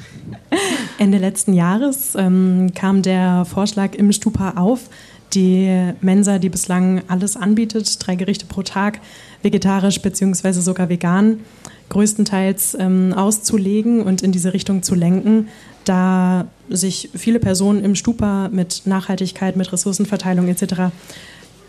Ende 0.99 1.19
letzten 1.19 1.53
Jahres 1.53 2.15
ähm, 2.17 2.73
kam 2.75 3.03
der 3.03 3.45
Vorschlag 3.45 3.95
im 3.95 4.13
Stupa 4.13 4.55
auf, 4.57 4.89
die 5.35 5.93
Mensa, 6.01 6.39
die 6.39 6.49
bislang 6.49 7.03
alles 7.09 7.37
anbietet, 7.37 8.07
drei 8.07 8.15
Gerichte 8.17 8.47
pro 8.47 8.63
Tag, 8.63 9.01
vegetarisch 9.43 10.01
bzw. 10.01 10.53
sogar 10.53 10.89
vegan, 10.89 11.41
größtenteils 11.89 12.77
ähm, 12.79 13.13
auszulegen 13.13 14.03
und 14.03 14.23
in 14.23 14.33
diese 14.33 14.53
Richtung 14.53 14.83
zu 14.83 14.95
lenken, 14.95 15.49
da 15.85 16.47
sich 16.69 17.11
viele 17.15 17.39
Personen 17.39 17.85
im 17.85 17.95
Stupa 17.95 18.49
mit 18.51 18.83
Nachhaltigkeit, 18.87 19.57
mit 19.57 19.73
Ressourcenverteilung 19.73 20.49
etc. 20.49 20.91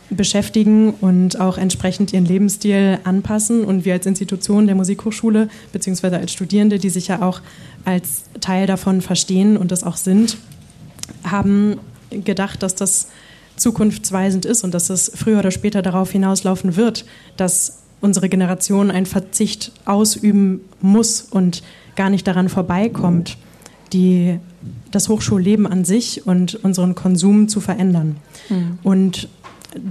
beschäftigen 0.10 0.94
und 1.02 1.40
auch 1.40 1.58
entsprechend 1.58 2.14
ihren 2.14 2.26
Lebensstil 2.26 3.00
anpassen. 3.04 3.64
Und 3.66 3.86
wir 3.86 3.94
als 3.94 4.06
Institution 4.06 4.66
der 4.66 4.76
Musikhochschule, 4.76 5.50
beziehungsweise 5.72 6.18
als 6.18 6.32
Studierende, 6.32 6.80
die 6.80 6.90
sich 6.90 7.08
ja 7.08 7.22
auch 7.22 7.42
als 7.86 8.24
Teil 8.40 8.68
davon 8.68 9.02
verstehen 9.02 9.58
und 9.58 9.72
das 9.72 9.84
auch 9.84 9.98
sind, 9.98 10.38
haben 11.24 11.80
gedacht, 12.10 12.64
dass 12.64 12.76
das 12.76 13.08
zukunftsweisend 13.58 14.46
ist 14.46 14.64
und 14.64 14.74
dass 14.74 14.90
es 14.90 15.12
früher 15.14 15.40
oder 15.40 15.52
später 15.52 15.82
darauf 15.82 16.12
hinauslaufen 16.12 16.76
wird, 16.76 17.06
dass 17.38 17.80
unsere 18.02 18.30
Generation 18.30 18.92
einen 18.92 19.08
Verzicht 19.08 19.72
ausüben 19.86 20.62
muss 20.82 21.22
und 21.22 21.64
gar 21.96 22.10
nicht 22.10 22.28
daran 22.28 22.50
vorbeikommt 22.50 23.38
die, 23.94 24.40
das 24.92 25.10
Hochschulleben 25.10 25.68
an 25.68 25.86
sich 25.86 26.26
und 26.26 26.56
unseren 26.56 26.96
Konsum 26.96 27.48
zu 27.48 27.60
verändern. 27.60 28.18
Mhm. 28.50 28.80
Und 28.84 29.30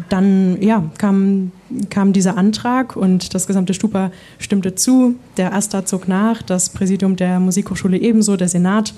dann 0.09 0.61
ja, 0.61 0.85
kam, 0.99 1.53
kam 1.91 2.13
dieser 2.13 2.37
Antrag 2.37 2.97
und 2.97 3.35
das 3.35 3.47
gesamte 3.47 3.75
Stupa 3.75 4.11
stimmte 4.39 4.75
zu. 4.75 5.17
Der 5.37 5.55
AStA 5.55 5.85
zog 5.85 6.09
nach, 6.09 6.43
das 6.43 6.71
Präsidium 6.71 7.17
der 7.17 7.41
Musikhochschule 7.41 7.99
ebenso, 7.99 8.37
der 8.37 8.49
Senat. 8.49 8.95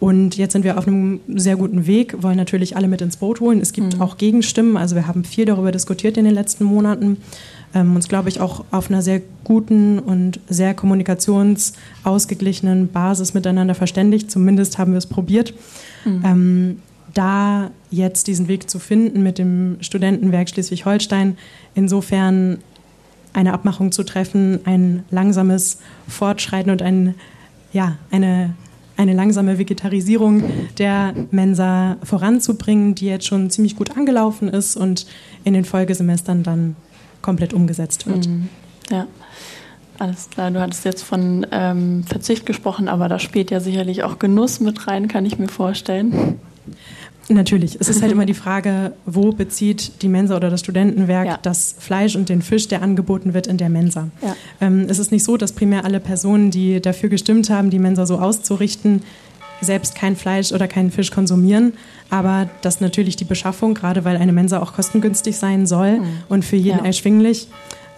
Und 0.00 0.36
jetzt 0.36 0.52
sind 0.52 0.64
wir 0.64 0.76
auf 0.76 0.86
einem 0.86 1.20
sehr 1.28 1.56
guten 1.56 1.86
Weg, 1.86 2.22
wollen 2.22 2.36
natürlich 2.36 2.76
alle 2.76 2.88
mit 2.88 3.00
ins 3.00 3.16
Boot 3.16 3.40
holen. 3.40 3.60
Es 3.60 3.72
gibt 3.72 3.96
mhm. 3.96 4.02
auch 4.02 4.18
Gegenstimmen, 4.18 4.76
also 4.76 4.96
wir 4.96 5.06
haben 5.06 5.24
viel 5.24 5.46
darüber 5.46 5.72
diskutiert 5.72 6.16
in 6.16 6.24
den 6.24 6.34
letzten 6.34 6.64
Monaten 6.64 7.18
ähm, 7.74 7.96
uns, 7.96 8.08
glaube 8.08 8.28
ich, 8.28 8.40
auch 8.40 8.64
auf 8.70 8.90
einer 8.90 9.02
sehr 9.02 9.20
guten 9.42 9.98
und 9.98 10.38
sehr 10.48 10.74
kommunikationsausgeglichenen 10.74 12.88
Basis 12.88 13.34
miteinander 13.34 13.74
verständigt. 13.74 14.30
Zumindest 14.30 14.78
haben 14.78 14.92
wir 14.92 14.98
es 14.98 15.06
probiert. 15.06 15.52
Mhm. 16.04 16.22
Ähm, 16.24 16.78
da 17.14 17.70
jetzt 17.94 18.26
diesen 18.26 18.48
Weg 18.48 18.68
zu 18.68 18.78
finden 18.78 19.22
mit 19.22 19.38
dem 19.38 19.76
Studentenwerk 19.80 20.48
Schleswig-Holstein. 20.48 21.36
Insofern 21.74 22.58
eine 23.32 23.52
Abmachung 23.52 23.92
zu 23.92 24.04
treffen, 24.04 24.60
ein 24.64 25.04
langsames 25.10 25.78
Fortschreiten 26.08 26.70
und 26.70 26.82
ein, 26.82 27.14
ja, 27.72 27.96
eine, 28.10 28.54
eine 28.96 29.12
langsame 29.12 29.58
Vegetarisierung 29.58 30.44
der 30.78 31.14
Mensa 31.30 31.96
voranzubringen, 32.02 32.94
die 32.94 33.06
jetzt 33.06 33.26
schon 33.26 33.50
ziemlich 33.50 33.76
gut 33.76 33.96
angelaufen 33.96 34.48
ist 34.48 34.76
und 34.76 35.06
in 35.42 35.54
den 35.54 35.64
Folgesemestern 35.64 36.42
dann 36.42 36.76
komplett 37.22 37.52
umgesetzt 37.52 38.06
wird. 38.06 38.28
Mhm. 38.28 38.48
Ja. 38.90 39.06
Alles 39.98 40.28
klar, 40.28 40.50
du 40.50 40.60
hattest 40.60 40.84
jetzt 40.84 41.02
von 41.02 41.46
ähm, 41.52 42.02
Verzicht 42.04 42.46
gesprochen, 42.46 42.88
aber 42.88 43.08
da 43.08 43.20
spielt 43.20 43.52
ja 43.52 43.60
sicherlich 43.60 44.02
auch 44.02 44.18
Genuss 44.18 44.58
mit 44.58 44.88
rein, 44.88 45.06
kann 45.06 45.24
ich 45.24 45.38
mir 45.38 45.48
vorstellen. 45.48 46.40
Natürlich. 47.28 47.76
Es 47.80 47.88
ist 47.88 48.02
halt 48.02 48.12
immer 48.12 48.26
die 48.26 48.34
Frage, 48.34 48.92
wo 49.06 49.32
bezieht 49.32 50.02
die 50.02 50.08
Mensa 50.08 50.36
oder 50.36 50.50
das 50.50 50.60
Studentenwerk 50.60 51.26
ja. 51.26 51.38
das 51.42 51.74
Fleisch 51.78 52.16
und 52.16 52.28
den 52.28 52.42
Fisch, 52.42 52.68
der 52.68 52.82
angeboten 52.82 53.34
wird 53.34 53.46
in 53.46 53.56
der 53.56 53.70
Mensa. 53.70 54.08
Ja. 54.22 54.36
Ähm, 54.60 54.86
es 54.88 54.98
ist 54.98 55.12
nicht 55.12 55.24
so, 55.24 55.36
dass 55.36 55.52
primär 55.52 55.84
alle 55.84 56.00
Personen, 56.00 56.50
die 56.50 56.80
dafür 56.80 57.08
gestimmt 57.08 57.50
haben, 57.50 57.70
die 57.70 57.78
Mensa 57.78 58.06
so 58.06 58.18
auszurichten, 58.18 59.02
selbst 59.60 59.94
kein 59.94 60.16
Fleisch 60.16 60.52
oder 60.52 60.68
keinen 60.68 60.90
Fisch 60.90 61.10
konsumieren, 61.10 61.72
aber 62.10 62.50
dass 62.62 62.80
natürlich 62.80 63.16
die 63.16 63.24
Beschaffung, 63.24 63.74
gerade 63.74 64.04
weil 64.04 64.16
eine 64.16 64.32
Mensa 64.32 64.60
auch 64.60 64.74
kostengünstig 64.74 65.36
sein 65.36 65.66
soll 65.66 66.00
mhm. 66.00 66.06
und 66.28 66.44
für 66.44 66.56
jeden 66.56 66.80
ja. 66.80 66.84
erschwinglich, 66.84 67.48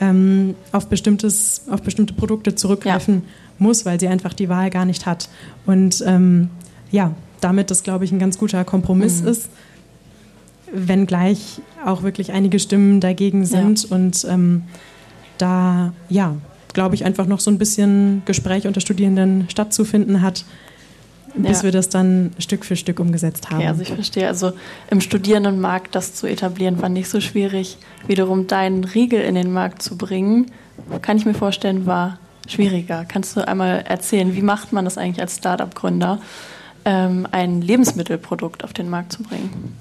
ähm, 0.01 0.55
auf, 0.73 0.89
bestimmtes, 0.89 1.63
auf 1.71 1.83
bestimmte 1.83 2.15
Produkte 2.15 2.55
zurückgreifen 2.55 3.23
muss, 3.59 3.87
weil 3.87 3.99
sie 3.99 4.09
einfach 4.09 4.35
die 4.35 4.49
Wahl 4.49 4.71
gar 4.71 4.85
nicht 4.85 5.07
hat. 5.07 5.29
Und 5.65 6.05
ähm, 6.07 6.51
ja, 6.91 7.15
damit 7.41 7.71
das, 7.71 7.83
glaube 7.83 8.05
ich, 8.05 8.13
ein 8.13 8.19
ganz 8.19 8.39
guter 8.39 8.65
Kompromiss 8.65 9.23
mhm. 9.23 9.29
ist, 9.29 9.49
wenngleich 10.73 11.61
auch 11.85 12.03
wirklich 12.03 12.33
einige 12.33 12.59
Stimmen 12.59 13.01
dagegen 13.01 13.45
sind 13.45 13.85
ja. 13.85 13.97
und 13.97 14.27
ähm, 14.29 14.63
da, 15.39 15.93
ja, 16.09 16.37
glaube 16.73 16.95
ich, 16.95 17.05
einfach 17.05 17.27
noch 17.27 17.41
so 17.41 17.51
ein 17.51 17.59
bisschen 17.59 18.23
Gespräch 18.25 18.67
unter 18.67 18.81
Studierenden 18.81 19.49
stattzufinden 19.49 20.23
hat, 20.23 20.45
bis 21.35 21.59
ja. 21.59 21.65
wir 21.65 21.73
das 21.73 21.89
dann 21.89 22.33
Stück 22.39 22.65
für 22.65 22.77
Stück 22.77 22.99
umgesetzt 22.99 23.51
haben. 23.51 23.59
Okay, 23.59 23.69
also 23.69 23.83
ich 23.83 23.93
verstehe. 23.93 24.27
Also 24.29 24.53
im 24.91 25.01
Studierendenmarkt 25.01 25.95
das 25.95 26.15
zu 26.15 26.27
etablieren, 26.27 26.81
war 26.81 26.89
nicht 26.89 27.09
so 27.09 27.21
schwierig. 27.21 27.79
Wiederum 28.07 28.47
deinen 28.47 28.85
Riegel 28.85 29.21
in 29.21 29.35
den 29.35 29.53
Markt 29.53 29.83
zu 29.83 29.97
bringen, 29.97 30.51
kann 31.03 31.17
ich 31.17 31.27
mir 31.27 31.35
vorstellen, 31.35 31.87
war 31.87 32.19
schwieriger. 32.49 33.05
Kannst 33.07 33.37
du 33.37 33.47
einmal 33.47 33.81
erzählen, 33.87 34.35
wie 34.35 34.43
macht 34.43 34.73
man 34.73 34.85
das 34.85 34.99
eigentlich 34.99 35.21
als 35.21 35.37
Startup-Gründer? 35.37 36.21
Ähm, 36.87 37.27
ein 37.31 37.61
Lebensmittelprodukt 37.61 38.65
auf 38.65 38.73
den 38.73 38.89
Markt 38.89 39.13
zu 39.13 39.23
bringen? 39.23 39.77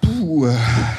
Puh, 0.00 0.48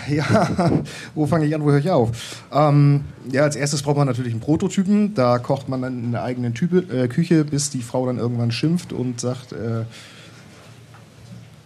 ja, 0.09 0.71
wo 1.15 1.25
fange 1.25 1.45
ich 1.45 1.55
an, 1.55 1.63
wo 1.63 1.71
höre 1.71 1.79
ich 1.79 1.89
auf? 1.89 2.43
Ähm, 2.51 3.05
ja, 3.31 3.43
als 3.43 3.55
erstes 3.55 3.83
braucht 3.83 3.97
man 3.97 4.07
natürlich 4.07 4.33
einen 4.33 4.41
Prototypen. 4.41 5.13
Da 5.13 5.39
kocht 5.39 5.69
man 5.69 5.81
dann 5.81 6.03
in 6.03 6.11
der 6.11 6.23
eigenen 6.23 6.53
Type, 6.53 6.79
äh, 6.93 7.07
Küche, 7.07 7.45
bis 7.45 7.69
die 7.69 7.81
Frau 7.81 8.05
dann 8.05 8.17
irgendwann 8.17 8.51
schimpft 8.51 8.93
und 8.93 9.21
sagt, 9.21 9.53
äh, 9.53 9.85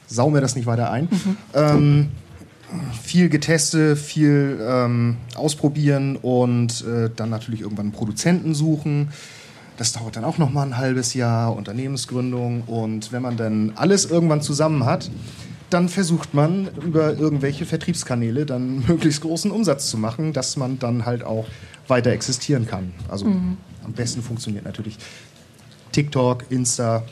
sau 0.08 0.30
mir 0.30 0.42
das 0.42 0.56
nicht 0.56 0.66
weiter 0.66 0.92
ein. 0.92 1.08
Mhm. 1.10 1.38
Ähm, 1.54 2.08
viel 3.02 3.30
getestet, 3.30 3.98
viel 3.98 4.60
ähm, 4.62 5.18
ausprobieren 5.36 6.18
und 6.18 6.86
äh, 6.86 7.10
dann 7.16 7.30
natürlich 7.30 7.62
irgendwann 7.62 7.88
einen 7.88 7.94
Produzenten 7.94 8.54
suchen. 8.54 9.10
Das 9.80 9.94
dauert 9.94 10.18
dann 10.18 10.26
auch 10.26 10.38
noch 10.38 10.52
mal 10.52 10.64
ein 10.64 10.76
halbes 10.76 11.14
Jahr, 11.14 11.56
Unternehmensgründung. 11.56 12.64
Und 12.64 13.14
wenn 13.14 13.22
man 13.22 13.38
dann 13.38 13.72
alles 13.78 14.04
irgendwann 14.04 14.42
zusammen 14.42 14.84
hat, 14.84 15.10
dann 15.70 15.88
versucht 15.88 16.34
man 16.34 16.68
über 16.84 17.18
irgendwelche 17.18 17.66
Vertriebskanäle 17.66 18.46
dann 18.46 18.80
möglichst 18.88 19.22
großen 19.22 19.52
Umsatz 19.52 19.90
zu 19.90 19.98
machen, 19.98 20.34
dass 20.34 20.58
man 20.58 20.80
dann 20.80 21.06
halt 21.06 21.24
auch 21.24 21.46
weiter 21.88 22.12
existieren 22.12 22.68
kann. 22.68 22.92
Also 23.08 23.28
mhm. 23.28 23.56
am 23.86 23.94
besten 23.94 24.22
funktioniert 24.22 24.66
natürlich 24.66 24.98
TikTok, 25.94 26.44
Insta. 26.50 27.04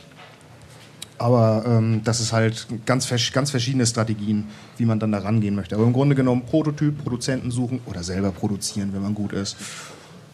Aber 1.16 1.64
ähm, 1.66 2.02
das 2.04 2.20
ist 2.20 2.34
halt 2.34 2.66
ganz, 2.84 3.08
ganz 3.32 3.50
verschiedene 3.50 3.86
Strategien, 3.86 4.44
wie 4.76 4.84
man 4.84 5.00
dann 5.00 5.10
da 5.10 5.20
rangehen 5.20 5.54
möchte. 5.54 5.74
Aber 5.74 5.84
im 5.84 5.94
Grunde 5.94 6.14
genommen 6.14 6.42
Prototyp, 6.44 7.02
Produzenten 7.02 7.50
suchen 7.50 7.80
oder 7.86 8.02
selber 8.02 8.30
produzieren, 8.30 8.90
wenn 8.92 9.00
man 9.00 9.14
gut 9.14 9.32
ist. 9.32 9.56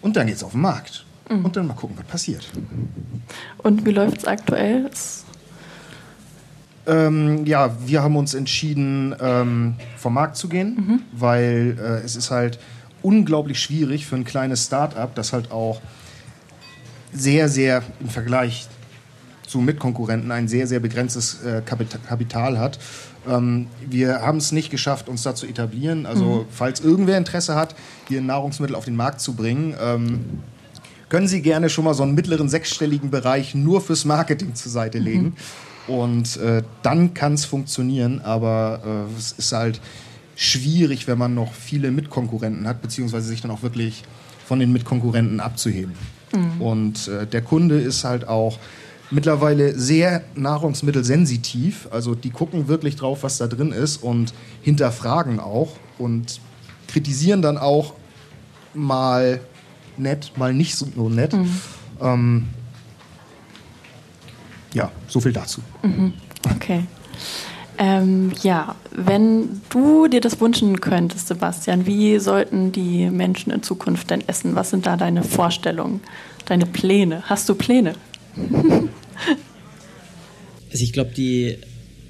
Und 0.02 0.16
dann 0.16 0.26
geht 0.26 0.34
es 0.34 0.42
auf 0.42 0.50
den 0.50 0.62
Markt. 0.62 1.06
Mhm. 1.28 1.44
Und 1.44 1.56
dann 1.56 1.66
mal 1.66 1.74
gucken, 1.74 1.96
was 1.98 2.06
passiert. 2.06 2.50
Und 3.58 3.84
wie 3.86 3.90
läuft 3.90 4.18
es 4.18 4.24
aktuell? 4.24 4.90
Ähm, 6.86 7.46
ja, 7.46 7.74
wir 7.86 8.02
haben 8.02 8.16
uns 8.16 8.34
entschieden, 8.34 9.14
ähm, 9.20 9.74
vom 9.96 10.14
Markt 10.14 10.36
zu 10.36 10.48
gehen, 10.48 10.74
mhm. 10.76 11.00
weil 11.12 11.78
äh, 11.80 12.04
es 12.04 12.14
ist 12.14 12.30
halt 12.30 12.58
unglaublich 13.02 13.58
schwierig 13.60 14.06
für 14.06 14.16
ein 14.16 14.24
kleines 14.24 14.66
Start-up, 14.66 15.14
das 15.14 15.32
halt 15.32 15.50
auch 15.50 15.80
sehr, 17.12 17.48
sehr 17.48 17.82
im 18.00 18.08
Vergleich 18.08 18.68
zu 19.46 19.60
Mitkonkurrenten 19.60 20.32
ein 20.32 20.48
sehr, 20.48 20.66
sehr 20.66 20.80
begrenztes 20.80 21.42
äh, 21.42 21.62
Kapital 21.62 22.58
hat. 22.58 22.78
Ähm, 23.28 23.68
wir 23.86 24.20
haben 24.20 24.38
es 24.38 24.52
nicht 24.52 24.70
geschafft, 24.70 25.08
uns 25.08 25.22
da 25.22 25.34
zu 25.34 25.46
etablieren. 25.46 26.06
Also, 26.06 26.24
mhm. 26.24 26.46
falls 26.50 26.80
irgendwer 26.80 27.16
Interesse 27.16 27.54
hat, 27.54 27.74
hier 28.08 28.20
Nahrungsmittel 28.20 28.74
auf 28.74 28.84
den 28.84 28.96
Markt 28.96 29.20
zu 29.20 29.34
bringen, 29.34 29.74
ähm, 29.80 30.24
können 31.14 31.28
Sie 31.28 31.42
gerne 31.42 31.70
schon 31.70 31.84
mal 31.84 31.94
so 31.94 32.02
einen 32.02 32.16
mittleren 32.16 32.48
sechsstelligen 32.48 33.08
Bereich 33.08 33.54
nur 33.54 33.80
fürs 33.80 34.04
Marketing 34.04 34.56
zur 34.56 34.72
Seite 34.72 34.98
mhm. 34.98 35.04
legen. 35.04 35.36
Mhm. 35.86 35.94
Und 35.94 36.36
äh, 36.38 36.64
dann 36.82 37.14
kann 37.14 37.34
es 37.34 37.44
funktionieren, 37.44 38.20
aber 38.20 38.80
äh, 38.84 39.16
es 39.16 39.30
ist 39.30 39.52
halt 39.52 39.80
schwierig, 40.34 41.06
wenn 41.06 41.16
man 41.16 41.32
noch 41.32 41.52
viele 41.52 41.92
Mitkonkurrenten 41.92 42.66
hat, 42.66 42.82
beziehungsweise 42.82 43.28
sich 43.28 43.40
dann 43.42 43.52
auch 43.52 43.62
wirklich 43.62 44.02
von 44.44 44.58
den 44.58 44.72
Mitkonkurrenten 44.72 45.38
abzuheben. 45.38 45.94
Mhm. 46.34 46.60
Und 46.60 47.06
äh, 47.06 47.28
der 47.28 47.42
Kunde 47.42 47.78
ist 47.78 48.02
halt 48.02 48.26
auch 48.26 48.58
mittlerweile 49.12 49.78
sehr 49.78 50.24
nahrungsmittelsensitiv. 50.34 51.86
Also 51.92 52.16
die 52.16 52.30
gucken 52.30 52.66
wirklich 52.66 52.96
drauf, 52.96 53.22
was 53.22 53.38
da 53.38 53.46
drin 53.46 53.70
ist 53.70 54.02
und 54.02 54.34
hinterfragen 54.62 55.38
auch 55.38 55.76
und 55.96 56.40
kritisieren 56.88 57.40
dann 57.40 57.56
auch 57.56 57.94
mal 58.74 59.38
nett, 59.96 60.32
mal 60.36 60.52
nicht 60.52 60.76
so 60.76 61.08
nett. 61.08 61.32
Mhm. 61.32 61.60
Ähm, 62.00 62.48
ja, 64.72 64.90
so 65.08 65.20
viel 65.20 65.32
dazu. 65.32 65.60
Mhm. 65.82 66.12
Okay. 66.56 66.84
Ähm, 67.76 68.32
ja, 68.42 68.76
wenn 68.92 69.60
du 69.70 70.06
dir 70.06 70.20
das 70.20 70.40
wünschen 70.40 70.80
könntest, 70.80 71.28
Sebastian, 71.28 71.86
wie 71.86 72.18
sollten 72.18 72.70
die 72.70 73.10
Menschen 73.10 73.50
in 73.50 73.62
Zukunft 73.62 74.10
denn 74.10 74.22
essen? 74.28 74.54
Was 74.54 74.70
sind 74.70 74.86
da 74.86 74.96
deine 74.96 75.24
Vorstellungen, 75.24 76.00
deine 76.46 76.66
Pläne? 76.66 77.24
Hast 77.26 77.48
du 77.48 77.54
Pläne? 77.54 77.94
also 78.36 78.88
ich 80.70 80.92
glaube, 80.92 81.10
die 81.12 81.58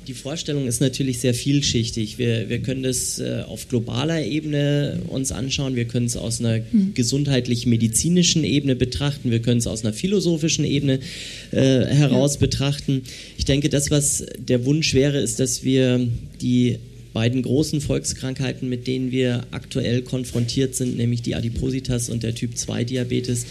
die 0.06 0.14
Vorstellung 0.14 0.66
ist 0.66 0.80
natürlich 0.80 1.18
sehr 1.18 1.34
vielschichtig. 1.34 2.18
Wir, 2.18 2.48
wir 2.48 2.60
können 2.60 2.82
das 2.82 3.18
äh, 3.18 3.42
auf 3.46 3.68
globaler 3.68 4.24
Ebene 4.24 5.00
uns 5.08 5.32
anschauen, 5.32 5.76
wir 5.76 5.86
können 5.86 6.06
es 6.06 6.16
aus 6.16 6.40
einer 6.40 6.60
mhm. 6.70 6.94
gesundheitlich-medizinischen 6.94 8.44
Ebene 8.44 8.76
betrachten, 8.76 9.30
wir 9.30 9.40
können 9.40 9.58
es 9.58 9.66
aus 9.66 9.84
einer 9.84 9.92
philosophischen 9.92 10.64
Ebene 10.64 11.00
äh, 11.50 11.56
heraus 11.86 12.34
ja. 12.34 12.40
betrachten. 12.40 13.02
Ich 13.38 13.44
denke, 13.44 13.68
das, 13.68 13.90
was 13.90 14.24
der 14.38 14.64
Wunsch 14.64 14.94
wäre, 14.94 15.18
ist, 15.18 15.40
dass 15.40 15.64
wir 15.64 16.06
die 16.40 16.78
beiden 17.12 17.42
großen 17.42 17.80
Volkskrankheiten, 17.80 18.68
mit 18.68 18.86
denen 18.86 19.10
wir 19.12 19.46
aktuell 19.52 20.02
konfrontiert 20.02 20.74
sind, 20.74 20.96
nämlich 20.96 21.22
die 21.22 21.34
Adipositas 21.34 22.10
und 22.10 22.22
der 22.22 22.34
Typ-2-Diabetes, 22.34 23.46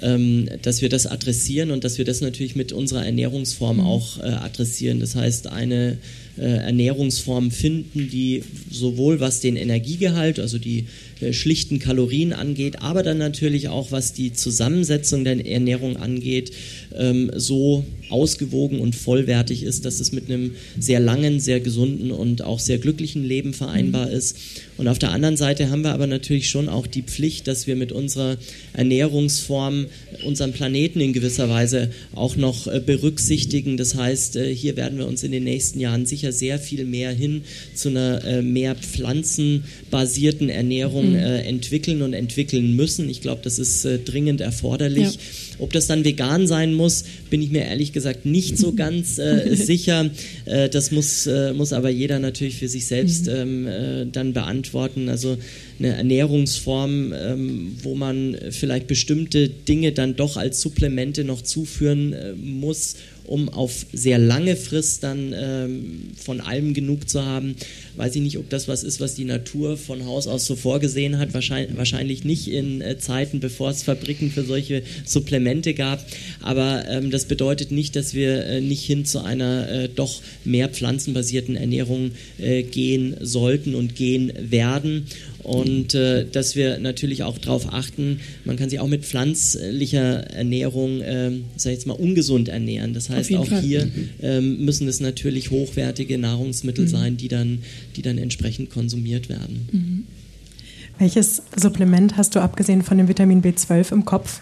ähm, 0.00 0.48
dass 0.62 0.80
wir 0.80 0.88
das 0.88 1.06
adressieren 1.06 1.70
und 1.70 1.84
dass 1.84 1.98
wir 1.98 2.04
das 2.04 2.20
natürlich 2.20 2.56
mit 2.56 2.72
unserer 2.72 3.04
Ernährungsform 3.04 3.78
mhm. 3.78 3.86
auch 3.86 4.18
äh, 4.18 4.22
adressieren. 4.22 5.00
Das 5.00 5.14
heißt, 5.14 5.48
eine 5.48 5.98
äh, 6.38 6.44
Ernährungsform 6.44 7.50
finden, 7.50 8.08
die 8.08 8.42
sowohl 8.70 9.20
was 9.20 9.40
den 9.40 9.56
Energiegehalt, 9.56 10.40
also 10.40 10.58
die 10.58 10.86
äh, 11.20 11.32
schlichten 11.32 11.78
Kalorien 11.78 12.32
angeht, 12.32 12.80
aber 12.80 13.02
dann 13.02 13.18
natürlich 13.18 13.68
auch 13.68 13.92
was 13.92 14.14
die 14.14 14.32
Zusammensetzung 14.32 15.24
der 15.24 15.46
Ernährung 15.46 15.98
angeht, 15.98 16.52
ähm, 16.96 17.30
so 17.34 17.84
ausgewogen 18.12 18.80
und 18.80 18.94
vollwertig 18.94 19.62
ist, 19.62 19.84
dass 19.84 20.00
es 20.00 20.12
mit 20.12 20.30
einem 20.30 20.52
sehr 20.78 21.00
langen, 21.00 21.40
sehr 21.40 21.60
gesunden 21.60 22.10
und 22.10 22.42
auch 22.42 22.60
sehr 22.60 22.78
glücklichen 22.78 23.24
Leben 23.24 23.54
vereinbar 23.54 24.06
mhm. 24.06 24.12
ist. 24.12 24.36
Und 24.76 24.88
auf 24.88 24.98
der 24.98 25.12
anderen 25.12 25.36
Seite 25.36 25.70
haben 25.70 25.82
wir 25.82 25.92
aber 25.92 26.06
natürlich 26.06 26.50
schon 26.50 26.68
auch 26.68 26.86
die 26.86 27.02
Pflicht, 27.02 27.46
dass 27.46 27.66
wir 27.66 27.76
mit 27.76 27.92
unserer 27.92 28.36
Ernährungsform 28.72 29.86
unseren 30.24 30.52
Planeten 30.52 31.00
in 31.00 31.12
gewisser 31.12 31.48
Weise 31.48 31.90
auch 32.14 32.36
noch 32.36 32.66
äh, 32.66 32.80
berücksichtigen. 32.84 33.76
Das 33.76 33.94
heißt, 33.94 34.36
äh, 34.36 34.54
hier 34.54 34.76
werden 34.76 34.98
wir 34.98 35.06
uns 35.06 35.22
in 35.22 35.32
den 35.32 35.44
nächsten 35.44 35.80
Jahren 35.80 36.06
sicher 36.06 36.32
sehr 36.32 36.58
viel 36.58 36.84
mehr 36.84 37.12
hin 37.12 37.42
zu 37.74 37.90
einer 37.90 38.24
äh, 38.24 38.42
mehr 38.42 38.74
pflanzenbasierten 38.74 40.48
Ernährung 40.48 41.10
mhm. 41.10 41.16
Entwickeln 41.16 42.02
und 42.02 42.12
entwickeln 42.12 42.74
müssen. 42.76 43.08
Ich 43.08 43.20
glaube, 43.20 43.40
das 43.44 43.58
ist 43.58 43.86
dringend 44.04 44.40
erforderlich. 44.40 45.14
Ja. 45.14 45.20
Ob 45.62 45.72
das 45.72 45.86
dann 45.86 46.04
vegan 46.04 46.48
sein 46.48 46.74
muss, 46.74 47.04
bin 47.30 47.40
ich 47.40 47.50
mir 47.50 47.64
ehrlich 47.64 47.92
gesagt 47.92 48.26
nicht 48.26 48.58
so 48.58 48.72
ganz 48.72 49.18
äh, 49.18 49.54
sicher. 49.54 50.10
Äh, 50.44 50.68
das 50.68 50.90
muss, 50.90 51.26
äh, 51.28 51.52
muss 51.52 51.72
aber 51.72 51.88
jeder 51.88 52.18
natürlich 52.18 52.56
für 52.56 52.68
sich 52.68 52.86
selbst 52.86 53.26
mhm. 53.26 53.32
ähm, 53.32 53.66
äh, 53.68 54.06
dann 54.10 54.32
beantworten. 54.32 55.08
Also 55.08 55.38
eine 55.78 55.96
Ernährungsform, 55.96 57.12
ähm, 57.12 57.76
wo 57.82 57.94
man 57.94 58.36
vielleicht 58.50 58.88
bestimmte 58.88 59.48
Dinge 59.48 59.92
dann 59.92 60.16
doch 60.16 60.36
als 60.36 60.60
Supplemente 60.60 61.24
noch 61.24 61.42
zuführen 61.42 62.12
äh, 62.12 62.32
muss, 62.32 62.96
um 63.24 63.48
auf 63.48 63.86
sehr 63.92 64.18
lange 64.18 64.56
Frist 64.56 65.04
dann 65.04 65.32
ähm, 65.34 66.10
von 66.16 66.40
allem 66.40 66.74
genug 66.74 67.08
zu 67.08 67.24
haben. 67.24 67.54
Weiß 67.96 68.14
ich 68.16 68.22
nicht, 68.22 68.38
ob 68.38 68.48
das 68.48 68.68
was 68.68 68.82
ist, 68.82 69.00
was 69.00 69.14
die 69.14 69.24
Natur 69.24 69.76
von 69.76 70.06
Haus 70.06 70.26
aus 70.26 70.46
so 70.46 70.56
vorgesehen 70.56 71.18
hat. 71.18 71.34
Wahrscheinlich, 71.34 71.76
wahrscheinlich 71.76 72.24
nicht 72.24 72.48
in 72.48 72.80
äh, 72.80 72.98
Zeiten, 72.98 73.40
bevor 73.40 73.70
es 73.70 73.82
Fabriken 73.82 74.30
für 74.30 74.44
solche 74.44 74.82
Supplemente 75.04 75.74
gab. 75.74 76.04
Aber 76.40 76.88
ähm, 76.88 77.10
das 77.10 77.26
bedeutet 77.26 77.70
nicht, 77.70 77.96
dass 77.96 78.14
wir 78.14 78.44
äh, 78.46 78.60
nicht 78.60 78.84
hin 78.84 79.04
zu 79.04 79.20
einer 79.20 79.68
äh, 79.68 79.88
doch 79.88 80.20
mehr 80.44 80.68
pflanzenbasierten 80.68 81.56
Ernährung 81.56 82.12
äh, 82.38 82.62
gehen 82.62 83.16
sollten 83.20 83.74
und 83.74 83.94
gehen 83.94 84.32
werden 84.38 85.06
und 85.42 85.94
äh, 85.94 86.24
dass 86.30 86.54
wir 86.54 86.78
natürlich 86.78 87.24
auch 87.24 87.36
darauf 87.38 87.72
achten, 87.72 88.20
man 88.44 88.56
kann 88.56 88.70
sich 88.70 88.78
auch 88.78 88.86
mit 88.86 89.04
pflanzlicher 89.04 90.30
Ernährung, 90.30 91.00
äh, 91.00 91.32
sag 91.56 91.72
ich 91.72 91.78
jetzt 91.78 91.86
mal, 91.86 91.94
ungesund 91.94 92.48
ernähren. 92.48 92.94
Das 92.94 93.10
heißt, 93.10 93.34
auch 93.34 93.48
Fall. 93.48 93.60
hier 93.60 93.88
äh, 94.22 94.40
müssen 94.40 94.86
es 94.86 95.00
natürlich 95.00 95.50
hochwertige 95.50 96.16
Nahrungsmittel 96.16 96.84
mhm. 96.84 96.88
sein, 96.88 97.16
die 97.16 97.28
dann, 97.28 97.62
die 97.96 98.02
dann 98.02 98.18
entsprechend 98.18 98.70
konsumiert 98.70 99.28
werden. 99.28 99.68
Mhm. 99.72 100.06
Welches 100.98 101.42
Supplement 101.56 102.16
hast 102.16 102.34
du 102.34 102.40
abgesehen 102.40 102.82
von 102.82 102.98
dem 102.98 103.08
Vitamin 103.08 103.42
B12 103.42 103.92
im 103.92 104.04
Kopf? 104.04 104.40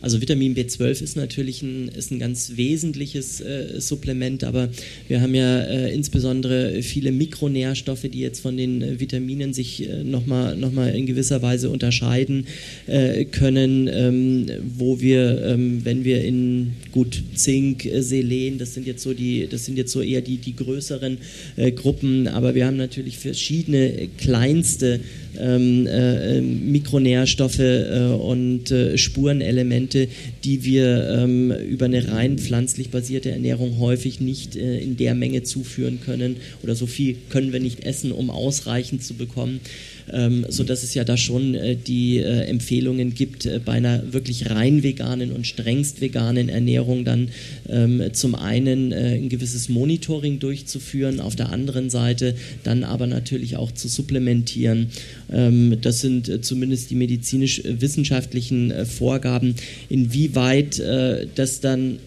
Also 0.00 0.20
Vitamin 0.20 0.54
B12 0.54 1.02
ist 1.02 1.16
natürlich 1.16 1.62
ein, 1.62 1.88
ist 1.88 2.10
ein 2.10 2.18
ganz 2.18 2.52
wesentliches 2.56 3.40
äh, 3.40 3.80
Supplement, 3.80 4.44
aber 4.44 4.68
wir 5.08 5.20
haben 5.20 5.34
ja 5.34 5.60
äh, 5.60 5.94
insbesondere 5.94 6.82
viele 6.82 7.12
Mikronährstoffe, 7.12 8.02
die 8.02 8.20
jetzt 8.20 8.40
von 8.40 8.56
den 8.56 8.82
äh, 8.82 9.00
Vitaminen 9.00 9.52
sich 9.52 9.88
äh, 9.88 10.04
nochmal 10.04 10.56
noch 10.56 10.72
mal 10.72 10.88
in 10.88 11.06
gewisser 11.06 11.42
Weise 11.42 11.70
unterscheiden 11.70 12.46
äh, 12.86 13.24
können, 13.24 13.88
ähm, 13.92 14.46
wo 14.76 15.00
wir, 15.00 15.44
ähm, 15.46 15.84
wenn 15.84 16.04
wir 16.04 16.24
in 16.24 16.72
gut 16.92 17.22
Zink, 17.34 17.84
äh, 17.86 18.02
Selen, 18.02 18.58
das 18.58 18.74
sind 18.74 18.86
jetzt 18.86 19.02
so 19.02 19.14
die, 19.14 19.46
das 19.50 19.64
sind 19.64 19.76
jetzt 19.76 19.92
so 19.92 20.00
eher 20.00 20.20
die, 20.20 20.36
die 20.36 20.56
größeren 20.56 21.18
äh, 21.56 21.72
Gruppen, 21.72 22.28
aber 22.28 22.54
wir 22.54 22.66
haben 22.66 22.76
natürlich 22.76 23.18
verschiedene 23.18 24.08
kleinste 24.18 25.00
ähm, 25.40 25.86
äh, 25.86 26.40
Mikronährstoffe 26.40 27.58
äh, 27.58 28.12
und 28.12 28.70
äh, 28.70 28.98
Spurenelemente, 28.98 30.08
die 30.44 30.64
wir 30.64 31.08
ähm, 31.10 31.50
über 31.50 31.86
eine 31.86 32.08
rein 32.08 32.38
pflanzlich 32.38 32.90
basierte 32.90 33.30
Ernährung 33.30 33.78
häufig 33.78 34.20
nicht 34.20 34.56
äh, 34.56 34.78
in 34.78 34.96
der 34.96 35.14
Menge 35.14 35.42
zuführen 35.42 36.00
können 36.04 36.36
oder 36.62 36.74
so 36.74 36.86
viel 36.86 37.16
können 37.28 37.52
wir 37.52 37.60
nicht 37.60 37.84
essen, 37.84 38.12
um 38.12 38.30
ausreichend 38.30 39.02
zu 39.02 39.14
bekommen 39.14 39.60
ähm, 40.12 40.46
sodass 40.48 40.82
es 40.82 40.94
ja 40.94 41.04
da 41.04 41.16
schon 41.16 41.54
äh, 41.54 41.76
die 41.76 42.18
äh, 42.18 42.42
Empfehlungen 42.44 43.14
gibt, 43.14 43.46
äh, 43.46 43.60
bei 43.64 43.72
einer 43.72 44.12
wirklich 44.12 44.50
rein 44.50 44.82
veganen 44.82 45.32
und 45.32 45.46
strengst 45.46 46.00
veganen 46.00 46.48
Ernährung 46.48 47.04
dann 47.04 47.28
ähm, 47.68 48.02
zum 48.12 48.34
einen 48.34 48.92
äh, 48.92 49.16
ein 49.16 49.28
gewisses 49.28 49.68
Monitoring 49.68 50.38
durchzuführen, 50.38 51.20
auf 51.20 51.36
der 51.36 51.52
anderen 51.52 51.90
Seite 51.90 52.34
dann 52.64 52.84
aber 52.84 53.06
natürlich 53.06 53.56
auch 53.56 53.72
zu 53.72 53.88
supplementieren. 53.88 54.88
Ähm, 55.32 55.78
das 55.80 56.00
sind 56.00 56.28
äh, 56.28 56.40
zumindest 56.40 56.90
die 56.90 56.94
medizinisch-wissenschaftlichen 56.96 58.70
äh, 58.70 58.84
Vorgaben. 58.84 59.54
Inwieweit 59.88 60.82
das 61.34 61.60
dann 61.60 61.98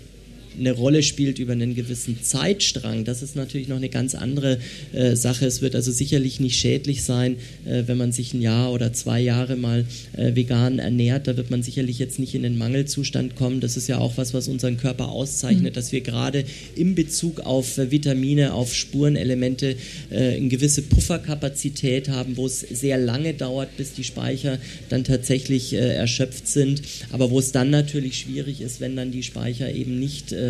eine 0.60 0.72
Rolle 0.72 1.04
spielt 1.04 1.40
über 1.40 1.54
einen 1.54 1.76
gewissen 1.76 2.22
Zeitstrang, 2.22 3.06
das 3.06 3.22
ist 3.22 3.36
natürlich 3.36 3.68
noch 3.68 3.78
eine 3.78 3.90
ganz 3.90 4.16
andere 4.16 4.60
äh, 4.94 5.16
Sache. 5.16 5.46
Es 5.46 5.62
wird 5.62 5.76
also 5.76 5.92
sicherlich 5.92 6.40
nicht 6.40 6.60
schädlich 6.60 7.04
sein, 7.04 7.38
äh, 7.66 7.84
wenn 7.88 7.98
man 7.98 8.12
sich 8.12 8.34
ein 8.34 8.42
Jahr 8.42 8.72
oder 8.72 8.94
zwei 8.94 9.20
Jahre 9.22 9.56
mal 9.56 9.86
äh, 10.16 10.36
vegan 10.36 10.80
ernährt. 10.80 11.28
Da 11.28 11.38
wird 11.38 11.52
man 11.52 11.64
sicherlich 11.64 12.00
jetzt 12.00 12.20
nicht 12.20 12.36
in 12.36 12.44
den 12.44 12.58
Mangelzustand 12.58 13.36
kommen. 13.36 13.62
Das 13.62 13.78
ist 13.78 13.88
ja 13.88 13.98
auch 13.98 14.18
was, 14.18 14.34
was 14.34 14.48
unseren 14.48 14.78
Körper 14.78 15.10
auszeichnet, 15.10 15.74
mhm. 15.74 15.76
dass 15.76 15.92
wir 15.92 16.02
gerade 16.02 16.44
in 16.76 16.96
Bezug 16.96 17.42
auf 17.42 17.78
äh, 17.78 17.92
Vitamine, 17.92 18.54
auf 18.54 18.74
Spurenelemente 18.76 19.76
äh, 20.10 20.36
eine 20.36 20.50
gewisse 20.50 20.82
Pufferkapazität 20.82 22.10
haben, 22.10 22.38
wo 22.38 22.46
es 22.46 22.60
sehr 22.60 22.98
lange 22.98 23.34
dauert, 23.34 23.78
bis 23.78 23.94
die 23.94 24.04
Speicher 24.04 24.58
dann 24.90 25.04
tatsächlich 25.04 25.74
äh, 25.74 25.78
erschöpft 25.78 26.48
sind, 26.48 26.82
aber 27.12 27.32
wo 27.32 27.40
es 27.40 27.52
dann 27.52 27.70
natürlich 27.70 28.18
schwierig 28.18 28.62
ist, 28.62 28.82
wenn 28.82 28.96
dann 28.96 29.12
die 29.12 29.24
Speicher 29.24 29.72
eben 29.72 30.00
nicht 30.00 30.32
äh, 30.32 30.49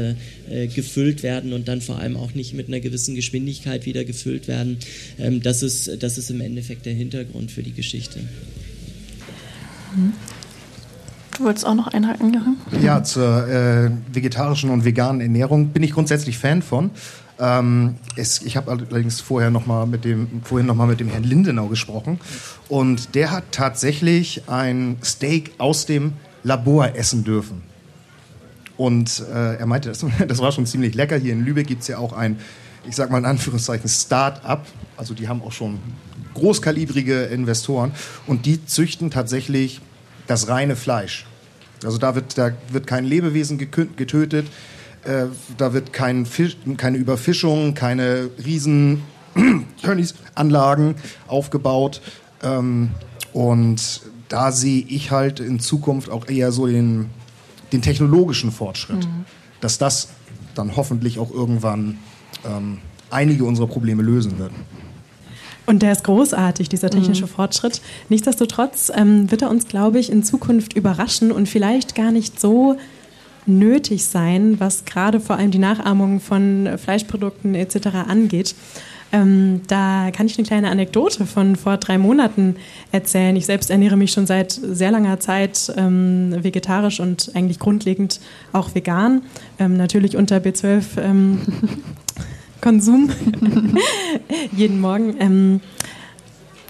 äh, 0.49 0.67
gefüllt 0.67 1.23
werden 1.23 1.53
und 1.53 1.67
dann 1.67 1.81
vor 1.81 1.99
allem 1.99 2.15
auch 2.15 2.33
nicht 2.33 2.53
mit 2.53 2.67
einer 2.67 2.79
gewissen 2.79 3.15
Geschwindigkeit 3.15 3.85
wieder 3.85 4.03
gefüllt 4.05 4.47
werden. 4.47 4.77
Ähm, 5.17 5.41
das, 5.41 5.63
ist, 5.63 6.01
das 6.01 6.17
ist 6.17 6.29
im 6.29 6.41
Endeffekt 6.41 6.85
der 6.85 6.93
Hintergrund 6.93 7.51
für 7.51 7.63
die 7.63 7.73
Geschichte. 7.73 8.19
Du 11.37 11.45
wolltest 11.45 11.65
auch 11.65 11.75
noch 11.75 11.87
einhaken, 11.87 12.33
Jochen? 12.33 12.57
Ja, 12.83 13.03
zur 13.03 13.47
äh, 13.47 13.91
vegetarischen 14.11 14.69
und 14.69 14.83
veganen 14.83 15.21
Ernährung 15.21 15.69
bin 15.69 15.83
ich 15.83 15.91
grundsätzlich 15.91 16.37
Fan 16.37 16.61
von. 16.61 16.91
Ähm, 17.39 17.95
es, 18.17 18.41
ich 18.41 18.57
habe 18.57 18.71
allerdings 18.71 19.21
vorher 19.21 19.49
noch 19.49 19.65
mal 19.65 19.85
mit 19.85 20.03
dem, 20.03 20.41
vorhin 20.43 20.67
noch 20.67 20.75
mal 20.75 20.87
mit 20.87 20.99
dem 20.99 21.07
Herrn 21.07 21.23
Lindenau 21.23 21.67
gesprochen 21.67 22.19
und 22.67 23.15
der 23.15 23.31
hat 23.31 23.45
tatsächlich 23.51 24.49
ein 24.49 24.97
Steak 25.01 25.51
aus 25.57 25.85
dem 25.85 26.13
Labor 26.43 26.95
essen 26.95 27.23
dürfen. 27.23 27.68
Und 28.79 29.25
äh, 29.29 29.55
er 29.55 29.65
meinte, 29.65 29.89
das, 29.89 30.05
das, 30.27 30.39
war 30.39 30.53
schon 30.53 30.65
ziemlich 30.65 30.95
lecker. 30.95 31.17
Hier 31.17 31.33
in 31.33 31.43
Lübeck 31.43 31.67
gibt 31.67 31.81
es 31.81 31.89
ja 31.89 31.97
auch 31.97 32.13
ein, 32.13 32.39
ich 32.87 32.95
sag 32.95 33.11
mal 33.11 33.17
in 33.17 33.25
Anführungszeichen, 33.25 33.89
Start-up. 33.89 34.65
Also 34.95 35.13
die 35.13 35.27
haben 35.27 35.41
auch 35.41 35.51
schon 35.51 35.79
großkalibrige 36.33 37.23
Investoren 37.23 37.91
und 38.25 38.45
die 38.45 38.65
züchten 38.65 39.11
tatsächlich 39.11 39.81
das 40.27 40.47
reine 40.47 40.77
Fleisch. 40.77 41.25
Also 41.83 41.97
da 41.97 42.15
wird, 42.15 42.37
da 42.37 42.51
wird 42.71 42.87
kein 42.87 43.03
Lebewesen 43.03 43.57
getötet, 43.57 44.47
äh, 45.03 45.25
da 45.57 45.73
wird 45.73 45.91
kein 45.91 46.25
Fisch, 46.25 46.55
keine 46.77 46.97
Überfischung, 46.97 47.73
keine 47.73 48.29
riesen 48.45 49.01
Anlagen 50.35 50.95
aufgebaut. 51.27 52.01
Ähm, 52.43 52.91
und 53.33 54.03
da 54.29 54.53
sehe 54.53 54.85
ich 54.87 55.11
halt 55.11 55.41
in 55.41 55.59
Zukunft 55.59 56.09
auch 56.09 56.29
eher 56.29 56.53
so 56.53 56.65
den, 56.65 57.09
den 57.71 57.81
technologischen 57.81 58.51
Fortschritt, 58.51 59.05
mhm. 59.05 59.25
dass 59.61 59.77
das 59.77 60.09
dann 60.55 60.75
hoffentlich 60.75 61.19
auch 61.19 61.31
irgendwann 61.31 61.97
ähm, 62.45 62.79
einige 63.09 63.43
unserer 63.43 63.67
Probleme 63.67 64.03
lösen 64.03 64.39
wird. 64.39 64.51
Und 65.65 65.83
der 65.83 65.91
ist 65.91 66.03
großartig, 66.03 66.67
dieser 66.67 66.89
technische 66.89 67.25
mhm. 67.25 67.29
Fortschritt. 67.29 67.81
Nichtsdestotrotz 68.09 68.91
ähm, 68.95 69.29
wird 69.29 69.43
er 69.43 69.51
uns, 69.51 69.67
glaube 69.67 69.99
ich, 69.99 70.11
in 70.11 70.23
Zukunft 70.23 70.73
überraschen 70.73 71.31
und 71.31 71.47
vielleicht 71.47 71.93
gar 71.93 72.11
nicht 72.11 72.39
so 72.39 72.77
nötig 73.45 74.05
sein, 74.05 74.59
was 74.59 74.85
gerade 74.85 75.19
vor 75.19 75.37
allem 75.37 75.51
die 75.51 75.59
Nachahmung 75.59 76.19
von 76.19 76.69
Fleischprodukten 76.77 77.55
etc. 77.55 77.87
angeht. 78.07 78.55
Ähm, 79.11 79.61
da 79.67 80.11
kann 80.11 80.27
ich 80.27 80.37
eine 80.37 80.45
kleine 80.45 80.69
Anekdote 80.69 81.25
von 81.25 81.55
vor 81.55 81.77
drei 81.77 81.97
Monaten 81.97 82.55
erzählen. 82.91 83.35
Ich 83.35 83.45
selbst 83.45 83.71
ernähre 83.71 83.97
mich 83.97 84.11
schon 84.11 84.27
seit 84.27 84.51
sehr 84.51 84.91
langer 84.91 85.19
Zeit 85.19 85.73
ähm, 85.77 86.35
vegetarisch 86.43 86.99
und 86.99 87.31
eigentlich 87.33 87.59
grundlegend 87.59 88.19
auch 88.53 88.75
vegan. 88.75 89.23
Ähm, 89.57 89.77
natürlich 89.77 90.15
unter 90.15 90.37
B12 90.37 91.01
ähm, 91.01 91.41
Konsum 92.61 93.09
jeden 94.51 94.79
Morgen. 94.79 95.15
Ähm, 95.19 95.61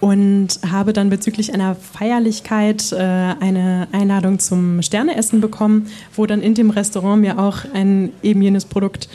und 0.01 0.47
habe 0.69 0.93
dann 0.93 1.09
bezüglich 1.09 1.53
einer 1.53 1.75
Feierlichkeit 1.75 2.93
äh, 2.93 2.97
eine 2.97 3.89
Einladung 3.91 4.39
zum 4.39 4.81
Sterneessen 4.81 5.41
bekommen, 5.41 5.87
wo 6.15 6.25
dann 6.25 6.41
in 6.41 6.53
dem 6.53 6.69
Restaurant 6.69 7.21
mir 7.21 7.37
auch 7.37 7.65
ein 7.73 8.13
eben 8.23 8.41
jenes 8.41 8.63
Produkt 8.63 9.09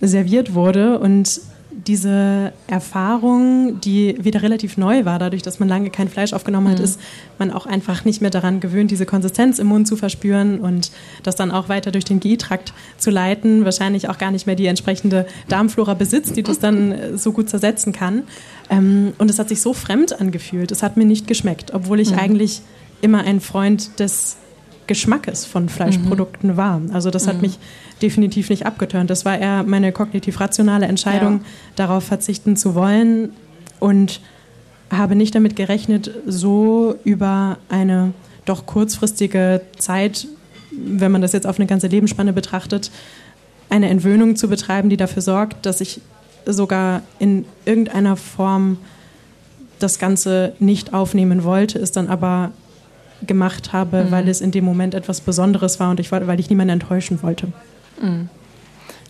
serviert 0.00 0.54
wurde. 0.54 1.00
Und 1.00 1.40
diese 1.86 2.52
Erfahrung, 2.66 3.80
die 3.80 4.16
wieder 4.20 4.42
relativ 4.42 4.76
neu 4.76 5.04
war, 5.04 5.18
dadurch, 5.18 5.42
dass 5.42 5.60
man 5.60 5.68
lange 5.68 5.90
kein 5.90 6.08
Fleisch 6.08 6.32
aufgenommen 6.32 6.68
hat, 6.68 6.78
mhm. 6.78 6.84
ist 6.84 7.00
man 7.38 7.52
auch 7.52 7.66
einfach 7.66 8.04
nicht 8.04 8.20
mehr 8.20 8.30
daran 8.30 8.60
gewöhnt, 8.60 8.90
diese 8.90 9.06
Konsistenz 9.06 9.58
im 9.58 9.68
Mund 9.68 9.86
zu 9.86 9.96
verspüren 9.96 10.60
und 10.60 10.90
das 11.22 11.36
dann 11.36 11.50
auch 11.50 11.68
weiter 11.68 11.92
durch 11.92 12.04
den 12.04 12.20
GI-Trakt 12.20 12.72
zu 12.96 13.10
leiten. 13.10 13.64
Wahrscheinlich 13.64 14.08
auch 14.08 14.18
gar 14.18 14.30
nicht 14.30 14.46
mehr 14.46 14.56
die 14.56 14.66
entsprechende 14.66 15.26
Darmflora 15.48 15.94
besitzt, 15.94 16.36
die 16.36 16.42
das 16.42 16.58
dann 16.58 16.92
äh, 16.92 17.18
so 17.18 17.32
gut 17.32 17.48
zersetzen 17.48 17.92
kann. 17.92 18.24
Ähm, 18.70 19.12
und 19.18 19.30
es 19.30 19.38
hat 19.38 19.48
sich 19.48 19.60
so 19.60 19.72
fremd 19.72 20.20
angefühlt. 20.20 20.72
Es 20.72 20.82
hat 20.82 20.96
mir 20.96 21.04
nicht 21.04 21.26
geschmeckt, 21.26 21.72
obwohl 21.74 22.00
ich 22.00 22.10
mhm. 22.10 22.18
eigentlich 22.18 22.62
immer 23.00 23.20
ein 23.20 23.40
Freund 23.40 24.00
des 24.00 24.36
Geschmackes 24.88 25.44
von 25.44 25.68
Fleischprodukten 25.68 26.50
mhm. 26.50 26.56
war. 26.56 26.80
Also 26.92 27.10
das 27.10 27.28
hat 27.28 27.36
mhm. 27.36 27.42
mich 27.42 27.58
definitiv 28.02 28.50
nicht 28.50 28.66
abgeturnt. 28.66 29.08
Das 29.10 29.24
war 29.24 29.38
eher 29.38 29.62
meine 29.62 29.92
kognitiv-rationale 29.92 30.86
Entscheidung, 30.86 31.34
ja. 31.34 31.44
darauf 31.76 32.02
verzichten 32.02 32.56
zu 32.56 32.74
wollen 32.74 33.30
und 33.78 34.20
habe 34.90 35.14
nicht 35.14 35.34
damit 35.34 35.54
gerechnet, 35.54 36.10
so 36.26 36.96
über 37.04 37.58
eine 37.68 38.12
doch 38.44 38.66
kurzfristige 38.66 39.60
Zeit, 39.76 40.26
wenn 40.70 41.12
man 41.12 41.22
das 41.22 41.32
jetzt 41.32 41.46
auf 41.46 41.58
eine 41.58 41.66
ganze 41.66 41.86
Lebensspanne 41.86 42.32
betrachtet, 42.32 42.90
eine 43.68 43.88
Entwöhnung 43.90 44.36
zu 44.36 44.48
betreiben, 44.48 44.88
die 44.88 44.96
dafür 44.96 45.22
sorgt, 45.22 45.66
dass 45.66 45.80
ich 45.80 46.00
sogar 46.46 47.02
in 47.18 47.44
irgendeiner 47.66 48.16
Form 48.16 48.78
das 49.78 49.98
Ganze 49.98 50.54
nicht 50.58 50.94
aufnehmen 50.94 51.44
wollte, 51.44 51.78
es 51.78 51.92
dann 51.92 52.08
aber 52.08 52.52
gemacht 53.26 53.72
habe, 53.72 54.04
mhm. 54.04 54.10
weil 54.10 54.28
es 54.28 54.40
in 54.40 54.50
dem 54.50 54.64
Moment 54.64 54.94
etwas 54.94 55.20
Besonderes 55.20 55.80
war 55.80 55.90
und 55.90 56.00
ich, 56.00 56.10
weil 56.10 56.40
ich 56.40 56.50
niemanden 56.50 56.74
enttäuschen 56.74 57.22
wollte. 57.22 57.52
Mhm. 58.00 58.28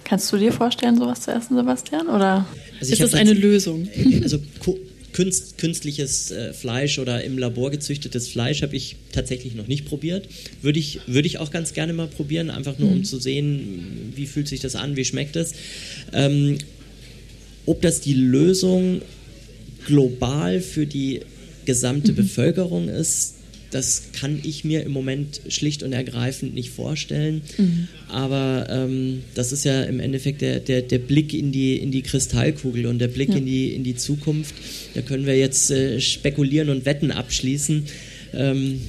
Kannst 0.04 0.32
du 0.32 0.38
dir 0.38 0.52
vorstellen, 0.52 0.96
sowas 0.96 1.20
zu 1.20 1.32
essen, 1.32 1.56
Sebastian? 1.56 2.08
Oder 2.08 2.46
also 2.80 2.92
ist 2.92 3.02
das 3.02 3.14
eine 3.14 3.32
Lösung? 3.32 3.88
Also 4.22 4.38
Künst, 5.12 5.58
künstliches 5.58 6.30
äh, 6.30 6.52
Fleisch 6.52 6.98
oder 6.98 7.24
im 7.24 7.38
Labor 7.38 7.70
gezüchtetes 7.70 8.28
Fleisch 8.28 8.62
habe 8.62 8.76
ich 8.76 8.96
tatsächlich 9.10 9.54
noch 9.54 9.66
nicht 9.66 9.86
probiert. 9.86 10.28
Würde 10.62 10.78
ich, 10.78 11.00
würde 11.06 11.26
ich 11.26 11.38
auch 11.38 11.50
ganz 11.50 11.72
gerne 11.72 11.92
mal 11.94 12.06
probieren, 12.06 12.50
einfach 12.50 12.78
nur 12.78 12.90
mhm. 12.90 12.98
um 12.98 13.04
zu 13.04 13.18
sehen, 13.18 14.12
wie 14.14 14.26
fühlt 14.26 14.48
sich 14.48 14.60
das 14.60 14.76
an, 14.76 14.96
wie 14.96 15.04
schmeckt 15.04 15.34
es. 15.34 15.54
Ähm, 16.12 16.58
ob 17.66 17.82
das 17.82 18.00
die 18.00 18.14
Lösung 18.14 19.02
global 19.86 20.60
für 20.60 20.86
die 20.86 21.20
gesamte 21.64 22.12
mhm. 22.12 22.16
Bevölkerung 22.16 22.88
ist, 22.88 23.37
das 23.70 24.12
kann 24.12 24.40
ich 24.42 24.64
mir 24.64 24.82
im 24.82 24.92
Moment 24.92 25.40
schlicht 25.48 25.82
und 25.82 25.92
ergreifend 25.92 26.54
nicht 26.54 26.70
vorstellen. 26.70 27.42
Mhm. 27.56 27.88
Aber 28.08 28.66
ähm, 28.70 29.22
das 29.34 29.52
ist 29.52 29.64
ja 29.64 29.82
im 29.82 30.00
Endeffekt 30.00 30.40
der, 30.40 30.60
der, 30.60 30.82
der 30.82 30.98
Blick 30.98 31.34
in 31.34 31.52
die, 31.52 31.76
in 31.76 31.90
die 31.90 32.02
Kristallkugel 32.02 32.86
und 32.86 32.98
der 32.98 33.08
Blick 33.08 33.30
ja. 33.30 33.36
in, 33.36 33.46
die, 33.46 33.74
in 33.74 33.84
die 33.84 33.96
Zukunft. 33.96 34.54
Da 34.94 35.02
können 35.02 35.26
wir 35.26 35.36
jetzt 35.36 35.70
äh, 35.70 36.00
spekulieren 36.00 36.70
und 36.70 36.86
Wetten 36.86 37.10
abschließen. 37.10 37.84
Ähm, 38.34 38.80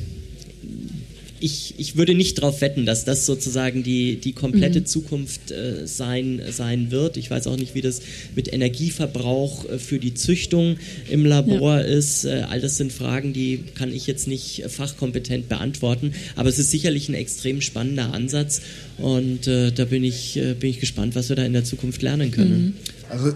ich, 1.40 1.76
ich 1.78 1.96
würde 1.96 2.16
nicht 2.16 2.38
darauf 2.38 2.62
wetten, 2.62 2.86
dass 2.86 3.06
das 3.06 3.26
sozusagen 3.26 3.84
die, 3.84 4.18
die 4.18 4.34
komplette 4.34 4.82
mhm. 4.82 4.86
Zukunft 4.86 5.52
äh, 5.52 5.86
sein, 5.88 6.42
sein 6.52 6.92
wird. 6.92 7.18
Ich 7.18 7.32
weiß 7.32 7.48
auch 7.48 7.58
nicht, 7.58 7.76
wie 7.76 7.82
das 7.82 8.02
mit 8.36 8.52
Energieverbrauch 8.52 9.70
äh, 9.70 9.80
für 9.80 10.00
die 10.00 10.14
Züchtung 10.14 10.78
im 11.10 11.26
Labor 11.26 11.80
ja. 11.80 11.86
ist. 11.86 12.26
Äh, 12.26 12.46
all 12.50 12.62
das 12.62 12.78
sind 12.78 12.92
Fragen, 12.92 13.34
die 13.34 13.64
kann 13.76 13.92
ich 13.92 14.08
jetzt 14.08 14.28
nicht 14.28 14.64
fachkompetent 14.68 15.50
beantworten. 15.50 16.14
Aber 16.36 16.50
es 16.50 16.60
ist 16.60 16.72
sicherlich 16.72 17.10
ein 17.10 17.16
extrem 17.16 17.62
spannender 17.62 18.14
Ansatz 18.14 18.62
und 18.98 19.48
äh, 19.48 19.72
da 19.72 19.86
bin 19.86 20.04
ich, 20.04 20.38
äh, 20.38 20.54
bin 20.54 20.70
ich 20.70 20.80
gespannt, 20.80 21.16
was 21.16 21.30
wir 21.30 21.36
da 21.36 21.44
in 21.44 21.54
der 21.54 21.64
Zukunft 21.64 22.02
lernen 22.02 22.32
können. 22.32 22.66
Mhm. 22.66 22.74
Also 23.10 23.34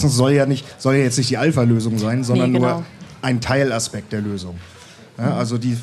das 0.00 0.14
soll 0.14 0.32
ja, 0.32 0.46
nicht, 0.46 0.64
soll 0.80 0.96
ja 0.96 1.02
jetzt 1.02 1.18
nicht 1.18 1.30
die 1.30 1.36
Alpha-Lösung 1.36 1.98
sein, 1.98 2.22
sondern 2.22 2.52
nee, 2.52 2.58
genau. 2.58 2.78
nur 2.78 2.86
ein 3.22 3.40
Teilaspekt 3.40 4.12
der 4.12 4.20
Lösung. 4.20 4.56
Ja, 5.18 5.36
also 5.36 5.58
die 5.58 5.76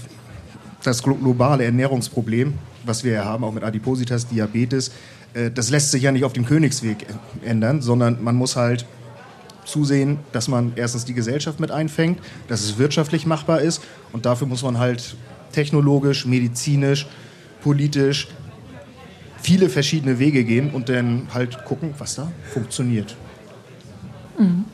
das 0.83 1.01
globale 1.03 1.63
Ernährungsproblem, 1.63 2.53
was 2.85 3.03
wir 3.03 3.13
ja 3.13 3.25
haben, 3.25 3.43
auch 3.43 3.51
mit 3.51 3.63
Adipositas, 3.63 4.27
Diabetes, 4.27 4.91
äh, 5.33 5.51
das 5.51 5.69
lässt 5.69 5.91
sich 5.91 6.03
ja 6.03 6.11
nicht 6.11 6.23
auf 6.23 6.33
dem 6.33 6.45
Königsweg 6.45 7.05
ändern, 7.43 7.81
sondern 7.81 8.23
man 8.23 8.35
muss 8.35 8.55
halt 8.55 8.85
zusehen, 9.65 10.19
dass 10.33 10.47
man 10.47 10.73
erstens 10.75 11.05
die 11.05 11.13
Gesellschaft 11.13 11.59
mit 11.59 11.71
einfängt, 11.71 12.19
dass 12.47 12.61
es 12.61 12.77
wirtschaftlich 12.77 13.25
machbar 13.25 13.61
ist 13.61 13.81
und 14.11 14.25
dafür 14.25 14.47
muss 14.47 14.61
man 14.63 14.77
halt 14.77 15.15
technologisch, 15.51 16.25
medizinisch, 16.25 17.07
politisch 17.61 18.27
viele 19.41 19.69
verschiedene 19.69 20.19
Wege 20.19 20.43
gehen 20.43 20.71
und 20.71 20.89
dann 20.89 21.27
halt 21.33 21.63
gucken, 21.65 21.93
was 21.97 22.15
da 22.15 22.31
funktioniert. 22.53 23.15
Mhm. 24.37 24.65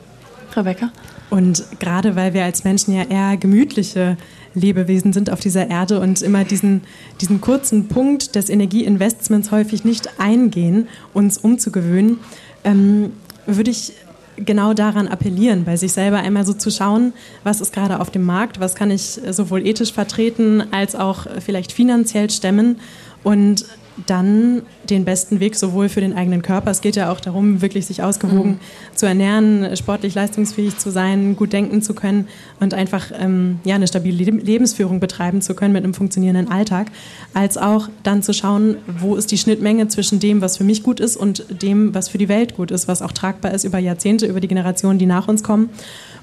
Rebecca? 0.54 0.90
Und 1.30 1.64
gerade 1.78 2.16
weil 2.16 2.34
wir 2.34 2.44
als 2.44 2.64
Menschen 2.64 2.94
ja 2.94 3.04
eher 3.04 3.36
gemütliche 3.36 4.16
Lebewesen 4.54 5.12
sind 5.12 5.30
auf 5.30 5.38
dieser 5.38 5.68
Erde 5.70 6.00
und 6.00 6.22
immer 6.22 6.44
diesen, 6.44 6.82
diesen 7.20 7.40
kurzen 7.40 7.86
Punkt 7.86 8.34
des 8.34 8.48
Energieinvestments 8.48 9.52
häufig 9.52 9.84
nicht 9.84 10.18
eingehen, 10.18 10.88
uns 11.14 11.38
umzugewöhnen, 11.38 12.18
ähm, 12.64 13.12
würde 13.46 13.70
ich 13.70 13.92
genau 14.36 14.74
daran 14.74 15.06
appellieren, 15.06 15.64
bei 15.64 15.76
sich 15.76 15.92
selber 15.92 16.18
einmal 16.18 16.44
so 16.46 16.52
zu 16.52 16.70
schauen, 16.70 17.12
was 17.44 17.60
ist 17.60 17.72
gerade 17.72 18.00
auf 18.00 18.10
dem 18.10 18.24
Markt, 18.24 18.58
was 18.58 18.74
kann 18.74 18.90
ich 18.90 19.20
sowohl 19.30 19.66
ethisch 19.66 19.92
vertreten 19.92 20.64
als 20.72 20.96
auch 20.96 21.26
vielleicht 21.40 21.72
finanziell 21.72 22.30
stemmen 22.30 22.80
und 23.22 23.66
dann 24.06 24.62
den 24.88 25.04
besten 25.04 25.40
Weg 25.40 25.56
sowohl 25.56 25.88
für 25.88 26.00
den 26.00 26.14
eigenen 26.14 26.42
Körper, 26.42 26.70
es 26.70 26.80
geht 26.80 26.96
ja 26.96 27.12
auch 27.12 27.20
darum, 27.20 27.60
wirklich 27.60 27.86
sich 27.86 28.02
ausgewogen 28.02 28.52
mhm. 28.52 28.58
zu 28.96 29.06
ernähren, 29.06 29.76
sportlich 29.76 30.14
leistungsfähig 30.14 30.78
zu 30.78 30.90
sein, 30.90 31.36
gut 31.36 31.52
denken 31.52 31.82
zu 31.82 31.94
können 31.94 32.28
und 32.60 32.74
einfach 32.74 33.10
ähm, 33.18 33.60
ja, 33.64 33.74
eine 33.74 33.86
stabile 33.86 34.30
Lebensführung 34.30 35.00
betreiben 35.00 35.42
zu 35.42 35.54
können 35.54 35.72
mit 35.72 35.84
einem 35.84 35.94
funktionierenden 35.94 36.50
Alltag, 36.50 36.88
als 37.34 37.58
auch 37.58 37.88
dann 38.02 38.22
zu 38.22 38.32
schauen, 38.32 38.76
wo 38.86 39.16
ist 39.16 39.30
die 39.30 39.38
Schnittmenge 39.38 39.88
zwischen 39.88 40.20
dem, 40.20 40.40
was 40.40 40.56
für 40.56 40.64
mich 40.64 40.82
gut 40.82 41.00
ist 41.00 41.16
und 41.16 41.44
dem, 41.62 41.94
was 41.94 42.08
für 42.08 42.18
die 42.18 42.28
Welt 42.28 42.56
gut 42.56 42.70
ist, 42.70 42.88
was 42.88 43.02
auch 43.02 43.12
tragbar 43.12 43.52
ist 43.52 43.64
über 43.64 43.78
Jahrzehnte, 43.78 44.26
über 44.26 44.40
die 44.40 44.48
Generationen, 44.48 44.98
die 44.98 45.06
nach 45.06 45.28
uns 45.28 45.42
kommen. 45.42 45.70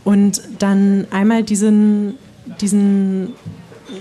Und 0.03 0.41
dann 0.59 1.05
einmal 1.11 1.43
diesen, 1.43 2.15
diesen 2.61 3.33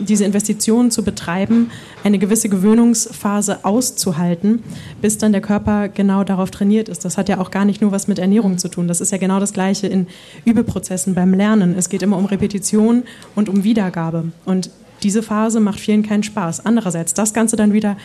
diese 0.01 0.25
Investitionen 0.25 0.90
zu 0.90 1.03
betreiben, 1.03 1.70
eine 2.05 2.18
gewisse 2.18 2.49
Gewöhnungsphase 2.49 3.64
auszuhalten, 3.64 4.62
bis 5.01 5.18
dann 5.18 5.33
der 5.33 5.40
Körper 5.40 5.88
genau 5.88 6.25
darauf 6.25 6.51
trainiert 6.51 6.88
ist. 6.88 7.05
Das 7.05 7.18
hat 7.18 7.29
ja 7.29 7.38
auch 7.38 7.51
gar 7.51 7.64
nicht 7.64 7.81
nur 7.81 7.92
was 7.92 8.09
mit 8.09 8.18
Ernährung 8.18 8.59
zu 8.59 8.68
tun. 8.68 8.88
Das 8.88 9.01
ist 9.01 9.12
ja 9.12 9.18
genau 9.18 9.40
das 9.40 9.53
Gleiche 9.53 9.87
in 9.87 10.07
Übeprozessen 10.44 11.14
beim 11.14 11.35
Lernen. 11.35 11.75
Es 11.77 11.88
geht 11.88 12.03
immer 12.03 12.16
um 12.16 12.27
Repetition 12.27 13.05
und 13.35 13.49
um 13.49 13.64
Wiedergabe. 13.64 14.25
Und 14.44 14.70
diese 15.03 15.22
Phase 15.22 15.61
macht 15.61 15.81
vielen 15.81 16.03
keinen 16.03 16.22
Spaß. 16.22 16.64
Andererseits, 16.64 17.14
das 17.14 17.35
Ganze 17.35 17.57
dann 17.57 17.72
wieder 17.72 17.96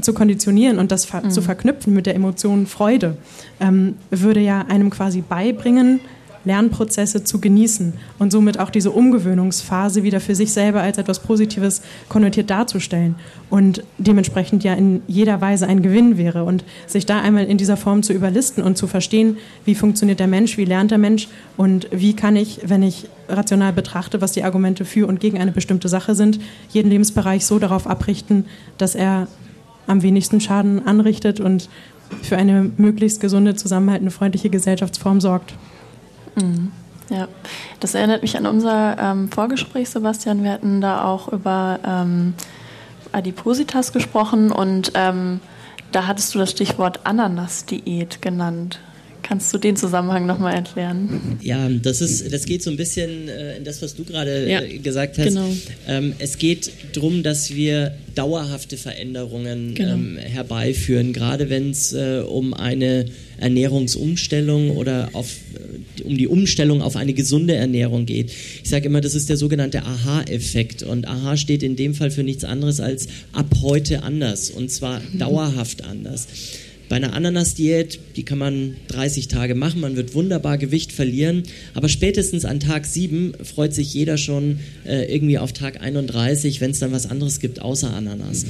zu 0.00 0.12
konditionieren 0.12 0.78
und 0.78 0.92
das 0.92 1.04
ver 1.04 1.24
mhm. 1.24 1.30
zu 1.30 1.42
verknüpfen 1.42 1.92
mit 1.92 2.06
der 2.06 2.14
Emotion 2.14 2.66
Freude, 2.66 3.16
ähm, 3.60 3.96
würde 4.10 4.40
ja 4.40 4.64
einem 4.68 4.90
quasi 4.90 5.22
beibringen, 5.22 6.00
Lernprozesse 6.44 7.24
zu 7.24 7.40
genießen 7.40 7.92
und 8.18 8.32
somit 8.32 8.58
auch 8.58 8.70
diese 8.70 8.90
Umgewöhnungsphase 8.90 10.02
wieder 10.02 10.20
für 10.20 10.34
sich 10.34 10.52
selber 10.52 10.80
als 10.80 10.98
etwas 10.98 11.20
Positives 11.20 11.82
konnotiert 12.08 12.50
darzustellen 12.50 13.16
und 13.50 13.82
dementsprechend 13.98 14.64
ja 14.64 14.74
in 14.74 15.02
jeder 15.06 15.40
Weise 15.40 15.66
ein 15.66 15.82
Gewinn 15.82 16.18
wäre 16.18 16.44
und 16.44 16.64
sich 16.86 17.06
da 17.06 17.20
einmal 17.20 17.44
in 17.44 17.58
dieser 17.58 17.76
Form 17.76 18.02
zu 18.02 18.12
überlisten 18.12 18.62
und 18.62 18.76
zu 18.76 18.86
verstehen, 18.86 19.36
wie 19.64 19.74
funktioniert 19.74 20.20
der 20.20 20.26
Mensch, 20.26 20.56
wie 20.56 20.64
lernt 20.64 20.90
der 20.90 20.98
Mensch 20.98 21.28
und 21.56 21.88
wie 21.90 22.14
kann 22.14 22.36
ich, 22.36 22.60
wenn 22.64 22.82
ich 22.82 23.08
rational 23.28 23.72
betrachte, 23.72 24.20
was 24.20 24.32
die 24.32 24.44
Argumente 24.44 24.84
für 24.84 25.06
und 25.06 25.20
gegen 25.20 25.38
eine 25.38 25.52
bestimmte 25.52 25.88
Sache 25.88 26.14
sind, 26.14 26.40
jeden 26.70 26.90
Lebensbereich 26.90 27.44
so 27.44 27.58
darauf 27.58 27.86
abrichten, 27.86 28.46
dass 28.78 28.94
er 28.94 29.28
am 29.86 30.02
wenigsten 30.02 30.40
Schaden 30.40 30.86
anrichtet 30.86 31.40
und 31.40 31.68
für 32.22 32.36
eine 32.36 32.70
möglichst 32.76 33.20
gesunde, 33.20 33.54
zusammenhaltende, 33.54 34.10
freundliche 34.10 34.50
Gesellschaftsform 34.50 35.20
sorgt. 35.20 35.54
Mhm. 36.40 36.72
Ja, 37.10 37.26
das 37.80 37.94
erinnert 37.94 38.22
mich 38.22 38.36
an 38.36 38.46
unser 38.46 38.98
ähm, 38.98 39.30
Vorgespräch, 39.30 39.88
Sebastian. 39.88 40.44
Wir 40.44 40.52
hatten 40.52 40.80
da 40.80 41.04
auch 41.04 41.32
über 41.32 41.80
ähm, 41.84 42.34
Adipositas 43.12 43.92
gesprochen 43.92 44.52
und 44.52 44.92
ähm, 44.94 45.40
da 45.90 46.06
hattest 46.06 46.34
du 46.34 46.38
das 46.38 46.50
Stichwort 46.50 47.00
Ananas-Diät 47.04 48.20
genannt. 48.20 48.80
Kannst 49.28 49.52
du 49.52 49.58
den 49.58 49.76
Zusammenhang 49.76 50.24
nochmal 50.24 50.54
erklären? 50.54 51.38
Ja, 51.42 51.68
das, 51.68 52.00
ist, 52.00 52.32
das 52.32 52.46
geht 52.46 52.62
so 52.62 52.70
ein 52.70 52.78
bisschen 52.78 53.28
äh, 53.28 53.58
in 53.58 53.64
das, 53.64 53.82
was 53.82 53.94
du 53.94 54.04
gerade 54.04 54.48
ja, 54.48 54.62
äh, 54.62 54.78
gesagt 54.78 55.18
hast. 55.18 55.26
Genau. 55.26 55.52
Ähm, 55.86 56.14
es 56.18 56.38
geht 56.38 56.72
darum, 56.94 57.22
dass 57.22 57.54
wir 57.54 57.92
dauerhafte 58.14 58.78
Veränderungen 58.78 59.74
genau. 59.74 59.92
ähm, 59.92 60.16
herbeiführen, 60.16 61.12
gerade 61.12 61.50
wenn 61.50 61.72
es 61.72 61.92
äh, 61.92 62.22
um 62.26 62.54
eine 62.54 63.04
Ernährungsumstellung 63.36 64.70
oder 64.70 65.10
auf, 65.12 65.36
um 66.04 66.16
die 66.16 66.26
Umstellung 66.26 66.80
auf 66.80 66.96
eine 66.96 67.12
gesunde 67.12 67.54
Ernährung 67.54 68.06
geht. 68.06 68.32
Ich 68.64 68.70
sage 68.70 68.86
immer, 68.86 69.02
das 69.02 69.14
ist 69.14 69.28
der 69.28 69.36
sogenannte 69.36 69.82
Aha-Effekt. 69.82 70.82
Und 70.82 71.06
Aha 71.06 71.36
steht 71.36 71.62
in 71.62 71.76
dem 71.76 71.94
Fall 71.94 72.10
für 72.10 72.22
nichts 72.22 72.44
anderes 72.44 72.80
als 72.80 73.08
ab 73.34 73.46
heute 73.60 74.02
anders 74.04 74.50
und 74.50 74.70
zwar 74.70 75.00
mhm. 75.00 75.18
dauerhaft 75.18 75.84
anders. 75.84 76.28
Bei 76.88 76.96
einer 76.96 77.12
Ananas-Diät, 77.12 77.98
die 78.16 78.22
kann 78.22 78.38
man 78.38 78.76
30 78.88 79.28
Tage 79.28 79.54
machen, 79.54 79.80
man 79.80 79.96
wird 79.96 80.14
wunderbar 80.14 80.58
Gewicht 80.58 80.92
verlieren, 80.92 81.42
aber 81.74 81.88
spätestens 81.88 82.44
an 82.44 82.60
Tag 82.60 82.86
7 82.86 83.34
freut 83.44 83.74
sich 83.74 83.92
jeder 83.92 84.16
schon 84.16 84.60
äh, 84.86 85.12
irgendwie 85.12 85.38
auf 85.38 85.52
Tag 85.52 85.82
31, 85.82 86.60
wenn 86.60 86.70
es 86.70 86.78
dann 86.78 86.92
was 86.92 87.06
anderes 87.06 87.40
gibt 87.40 87.60
außer 87.60 87.92
Ananas. 87.92 88.46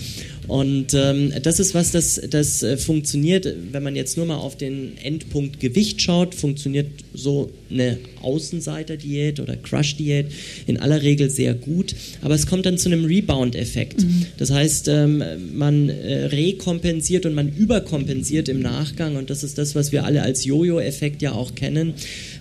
Und 0.47 0.95
ähm, 0.95 1.33
das 1.43 1.61
ist 1.61 1.75
was, 1.75 1.91
das, 1.91 2.21
das 2.31 2.63
äh, 2.63 2.79
funktioniert, 2.79 3.47
wenn 3.73 3.83
man 3.83 3.97
jetzt 3.97 4.17
nur 4.17 4.25
mal 4.25 4.37
auf 4.37 4.57
den 4.57 4.97
Endpunkt 4.97 5.61
Gewicht 5.61 6.01
schaut, 6.01 6.35
funktioniert 6.35 6.87
so 7.13 7.51
eine 7.71 7.99
Außenseiter-Diät 8.23 9.41
oder 9.41 9.57
Crush-Diät 9.57 10.27
in 10.67 10.79
aller 10.79 11.03
Regel 11.03 11.29
sehr 11.29 11.53
gut, 11.55 11.95
aber 12.23 12.35
es 12.35 12.47
kommt 12.47 12.65
dann 12.65 12.79
zu 12.79 12.89
einem 12.89 13.05
Rebound-Effekt. 13.05 14.03
Mhm. 14.03 14.27
Das 14.39 14.51
heißt, 14.51 14.89
ähm, 14.89 15.23
man 15.55 15.91
äh, 15.91 16.27
rekompensiert 16.27 17.27
und 17.27 17.35
man 17.35 17.55
überkompensiert 17.55 18.28
im 18.31 18.61
Nachgang 18.61 19.17
und 19.17 19.31
das 19.31 19.43
ist 19.43 19.59
das, 19.59 19.75
was 19.75 19.93
wir 19.93 20.05
alle 20.05 20.23
als 20.23 20.45
Jojo-Effekt 20.45 21.23
ja 21.23 21.33
auch 21.33 21.55
kennen. 21.55 21.95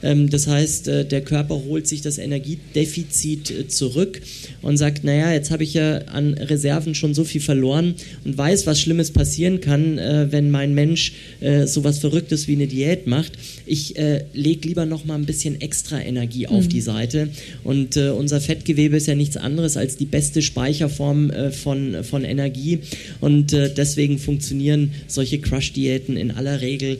Ähm, 0.03 0.29
das 0.29 0.47
heißt, 0.47 0.87
äh, 0.87 1.05
der 1.05 1.21
Körper 1.21 1.63
holt 1.65 1.87
sich 1.87 2.01
das 2.01 2.17
Energiedefizit 2.17 3.51
äh, 3.51 3.67
zurück 3.67 4.21
und 4.61 4.77
sagt, 4.77 5.03
naja, 5.03 5.31
jetzt 5.31 5.51
habe 5.51 5.63
ich 5.63 5.73
ja 5.73 5.99
an 6.07 6.33
Reserven 6.33 6.95
schon 6.95 7.13
so 7.13 7.23
viel 7.23 7.41
verloren 7.41 7.95
und 8.25 8.37
weiß, 8.37 8.67
was 8.67 8.79
Schlimmes 8.79 9.11
passieren 9.11 9.61
kann, 9.61 9.97
äh, 9.97 10.27
wenn 10.31 10.51
mein 10.51 10.73
Mensch 10.73 11.13
so 11.65 11.83
was 11.83 11.99
Verrücktes 11.99 12.47
wie 12.47 12.53
eine 12.53 12.67
Diät 12.67 13.07
macht. 13.07 13.33
Ich 13.65 13.95
lege 14.33 14.67
lieber 14.67 14.85
noch 14.85 15.05
mal 15.05 15.15
ein 15.15 15.25
bisschen 15.25 15.61
extra 15.61 15.99
Energie 16.01 16.47
auf 16.47 16.65
mhm. 16.65 16.69
die 16.69 16.81
Seite 16.81 17.29
und 17.63 17.95
unser 17.97 18.41
Fettgewebe 18.41 18.97
ist 18.97 19.07
ja 19.07 19.15
nichts 19.15 19.37
anderes 19.37 19.77
als 19.77 19.97
die 19.97 20.05
beste 20.05 20.41
Speicherform 20.41 21.31
von, 21.51 22.03
von 22.03 22.23
Energie 22.23 22.79
und 23.21 23.51
deswegen 23.51 24.19
funktionieren 24.19 24.91
solche 25.07 25.39
Crush-Diäten 25.77 26.17
in 26.17 26.31
aller 26.31 26.61
Regel 26.61 26.97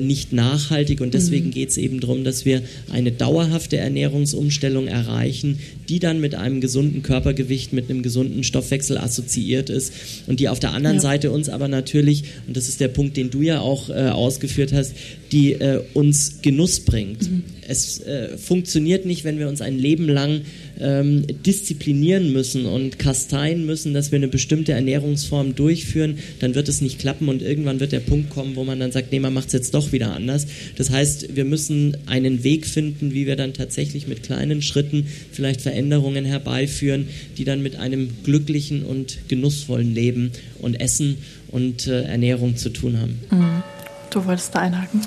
nicht 0.00 0.32
nachhaltig 0.32 1.00
und 1.00 1.14
deswegen 1.14 1.46
mhm. 1.46 1.52
geht 1.52 1.70
es 1.70 1.76
eben 1.76 2.00
darum, 2.00 2.24
dass 2.24 2.44
wir 2.44 2.62
eine 2.92 3.12
dauerhafte 3.12 3.78
Ernährungsumstellung 3.78 4.86
erreichen, 4.86 5.58
die 5.88 5.98
dann 5.98 6.20
mit 6.20 6.34
einem 6.34 6.60
gesunden 6.60 7.02
Körpergewicht, 7.02 7.72
mit 7.72 7.88
einem 7.88 8.02
gesunden 8.02 8.44
Stoffwechsel 8.44 8.98
assoziiert 8.98 9.70
ist 9.70 9.92
und 10.26 10.40
die 10.40 10.48
auf 10.48 10.60
der 10.60 10.72
anderen 10.72 10.96
ja. 10.96 11.02
Seite 11.02 11.30
uns 11.30 11.48
aber 11.48 11.68
natürlich, 11.68 12.24
und 12.46 12.56
das 12.56 12.68
ist 12.68 12.80
der 12.80 12.88
Punkt, 12.88 13.16
den 13.16 13.30
du 13.30 13.42
ja 13.42 13.60
auch 13.60 13.88
äh, 13.88 14.08
ausgeführt 14.08 14.72
hast, 14.72 14.94
die 15.32 15.52
äh, 15.52 15.80
uns 15.94 16.40
Genuss 16.42 16.80
bringt. 16.80 17.30
Mhm. 17.30 17.44
Es 17.66 18.00
äh, 18.00 18.36
funktioniert 18.36 19.06
nicht, 19.06 19.24
wenn 19.24 19.38
wir 19.38 19.48
uns 19.48 19.60
ein 19.60 19.78
Leben 19.78 20.08
lang 20.08 20.42
ähm, 20.80 21.26
disziplinieren 21.44 22.32
müssen 22.32 22.66
und 22.66 22.98
kasteien 22.98 23.66
müssen, 23.66 23.94
dass 23.94 24.12
wir 24.12 24.16
eine 24.16 24.28
bestimmte 24.28 24.72
Ernährungsform 24.72 25.54
durchführen, 25.54 26.18
dann 26.40 26.54
wird 26.54 26.68
es 26.68 26.80
nicht 26.80 26.98
klappen 26.98 27.28
und 27.28 27.42
irgendwann 27.42 27.80
wird 27.80 27.92
der 27.92 28.00
Punkt 28.00 28.30
kommen, 28.30 28.56
wo 28.56 28.64
man 28.64 28.80
dann 28.80 28.92
sagt, 28.92 29.12
nee, 29.12 29.20
man 29.20 29.34
macht 29.34 29.48
es 29.48 29.52
jetzt 29.52 29.74
doch 29.74 29.92
wieder 29.92 30.14
anders. 30.14 30.46
Das 30.76 30.90
heißt, 30.90 31.36
wir 31.36 31.44
müssen 31.44 31.96
einen 32.06 32.44
Weg 32.44 32.66
finden, 32.66 33.12
wie 33.12 33.26
wir 33.26 33.36
dann 33.36 33.54
tatsächlich 33.54 34.08
mit 34.08 34.22
kleinen 34.22 34.62
Schritten 34.62 35.06
vielleicht 35.32 35.60
Veränderungen 35.60 36.24
herbeiführen, 36.24 37.08
die 37.36 37.44
dann 37.44 37.62
mit 37.62 37.76
einem 37.76 38.10
glücklichen 38.24 38.84
und 38.84 39.18
genussvollen 39.28 39.94
Leben 39.94 40.32
und 40.58 40.80
Essen 40.80 41.18
und 41.48 41.86
äh, 41.86 42.02
Ernährung 42.02 42.56
zu 42.56 42.70
tun 42.70 42.98
haben. 43.00 43.18
Mhm. 43.30 43.62
Du 44.10 44.24
wolltest 44.24 44.54
da 44.54 44.60
einhaken? 44.60 45.02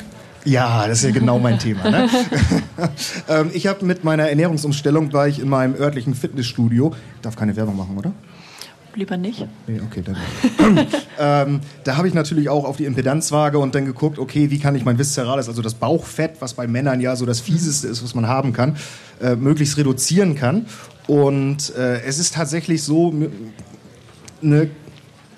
Ja, 0.46 0.88
das 0.88 1.00
ist 1.00 1.06
ja 1.06 1.12
genau 1.12 1.39
mein 1.39 1.60
Thema. 1.60 1.89
Ne? 1.89 2.10
ähm, 3.30 3.52
ich 3.54 3.68
habe 3.68 3.86
mit 3.86 4.04
meiner 4.04 4.28
Ernährungsumstellung 4.30 5.14
war 5.14 5.28
ich 5.28 5.39
in 5.39 5.50
meinem 5.50 5.76
örtlichen 5.76 6.16
Fitnessstudio. 6.16 6.94
Ich 7.16 7.22
darf 7.22 7.36
keine 7.36 7.56
Werbung 7.56 7.78
machen, 7.78 7.98
oder? 7.98 8.12
Lieber 8.96 9.16
nicht. 9.16 9.46
Nee, 9.68 9.80
okay, 9.86 10.04
dann. 10.04 10.18
ähm, 11.20 11.62
da 11.86 11.96
habe 11.96 12.08
ich 12.08 12.14
natürlich 12.14 12.50
auch 12.50 12.66
auf 12.66 12.76
die 12.76 12.86
Impedanzwaage 12.86 13.58
und 13.58 13.74
dann 13.74 13.86
geguckt, 13.86 14.20
okay, 14.20 14.52
wie 14.52 14.60
kann 14.60 14.76
ich 14.76 14.84
mein 14.84 15.00
Viszerales, 15.00 15.48
also 15.48 15.62
das 15.62 15.76
Bauchfett, 15.76 16.34
was 16.39 16.56
bei 16.56 16.68
Männern 16.68 17.00
ja 17.00 17.16
so 17.16 17.26
das 17.26 17.39
fieseste 17.39 17.88
ist, 17.88 18.04
was 18.04 18.16
man 18.16 18.28
haben 18.28 18.52
kann, 18.52 18.76
äh, 19.22 19.36
möglichst 19.36 19.78
reduzieren 19.78 20.36
kann. 20.36 20.66
Und 21.08 21.74
äh, 21.76 22.02
es 22.02 22.20
ist 22.20 22.34
tatsächlich 22.34 22.84
so, 22.84 23.14
eine 24.44 24.70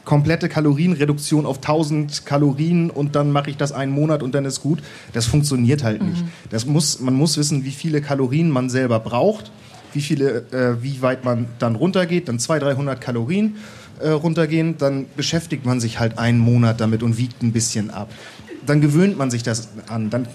komplette 0.06 0.50
Kalorienreduktion 0.50 1.46
auf 1.46 1.58
1000 1.58 2.26
Kalorien 2.26 2.90
und 2.90 3.16
dann 3.16 3.32
mache 3.32 3.50
ich 3.50 3.58
das 3.58 3.72
einen 3.72 3.92
Monat 3.92 4.22
und 4.24 4.36
dann 4.36 4.46
ist 4.46 4.62
gut. 4.62 4.82
Das 5.14 5.26
funktioniert 5.26 5.84
halt 5.84 6.04
nicht. 6.04 6.24
Mhm. 6.24 6.30
Das 6.50 6.66
muss, 6.66 7.00
man 7.00 7.14
muss 7.14 7.38
wissen, 7.38 7.64
wie 7.64 7.72
viele 7.72 8.02
Kalorien 8.02 8.50
man 8.50 8.70
selber 8.70 9.00
braucht, 9.00 9.52
wie, 9.94 10.02
viele, 10.02 10.46
äh, 10.52 10.82
wie 10.84 11.02
weit 11.02 11.24
man 11.24 11.48
dann 11.60 11.76
runtergeht, 11.76 12.28
dann 12.28 12.40
200, 12.40 12.78
300 12.78 13.02
Kalorien 13.02 13.56
äh, 14.00 14.10
runtergehen, 14.10 14.78
dann 14.78 15.06
beschäftigt 15.16 15.66
man 15.66 15.80
sich 15.80 16.00
halt 16.00 16.18
einen 16.18 16.40
Monat 16.40 16.82
damit 16.82 17.04
und 17.04 17.18
wiegt 17.18 17.42
ein 17.42 17.54
bisschen 17.54 17.90
ab. 17.90 18.12
Dann 18.66 18.82
gewöhnt 18.82 19.18
man 19.18 19.32
sich 19.32 19.44
das 19.44 19.70
an. 19.88 20.10
Dann, 20.10 20.28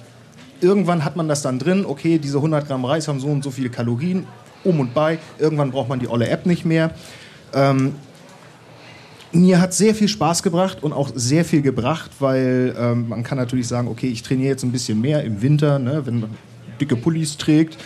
irgendwann 0.60 1.04
hat 1.04 1.16
man 1.16 1.28
das 1.28 1.42
dann 1.42 1.58
drin, 1.58 1.84
okay, 1.86 2.18
diese 2.18 2.38
100 2.38 2.66
Gramm 2.66 2.84
Reis 2.84 3.08
haben 3.08 3.20
so 3.20 3.28
und 3.28 3.44
so 3.44 3.50
viele 3.50 3.70
Kalorien, 3.70 4.26
um 4.64 4.80
und 4.80 4.94
bei. 4.94 5.18
Irgendwann 5.38 5.70
braucht 5.70 5.88
man 5.88 5.98
die 5.98 6.08
olle 6.08 6.28
App 6.28 6.46
nicht 6.46 6.64
mehr. 6.64 6.90
Ähm, 7.54 7.94
mir 9.32 9.60
hat 9.60 9.74
sehr 9.74 9.94
viel 9.94 10.08
Spaß 10.08 10.42
gebracht 10.42 10.82
und 10.82 10.92
auch 10.92 11.10
sehr 11.14 11.44
viel 11.44 11.62
gebracht, 11.62 12.10
weil 12.18 12.74
ähm, 12.78 13.08
man 13.08 13.22
kann 13.22 13.38
natürlich 13.38 13.68
sagen, 13.68 13.88
okay, 13.88 14.08
ich 14.08 14.22
trainiere 14.22 14.50
jetzt 14.50 14.62
ein 14.62 14.72
bisschen 14.72 15.00
mehr 15.00 15.22
im 15.24 15.42
Winter, 15.42 15.78
ne, 15.78 16.02
wenn 16.06 16.20
man 16.20 16.30
dicke 16.80 16.96
Pullis 16.96 17.36
trägt, 17.36 17.76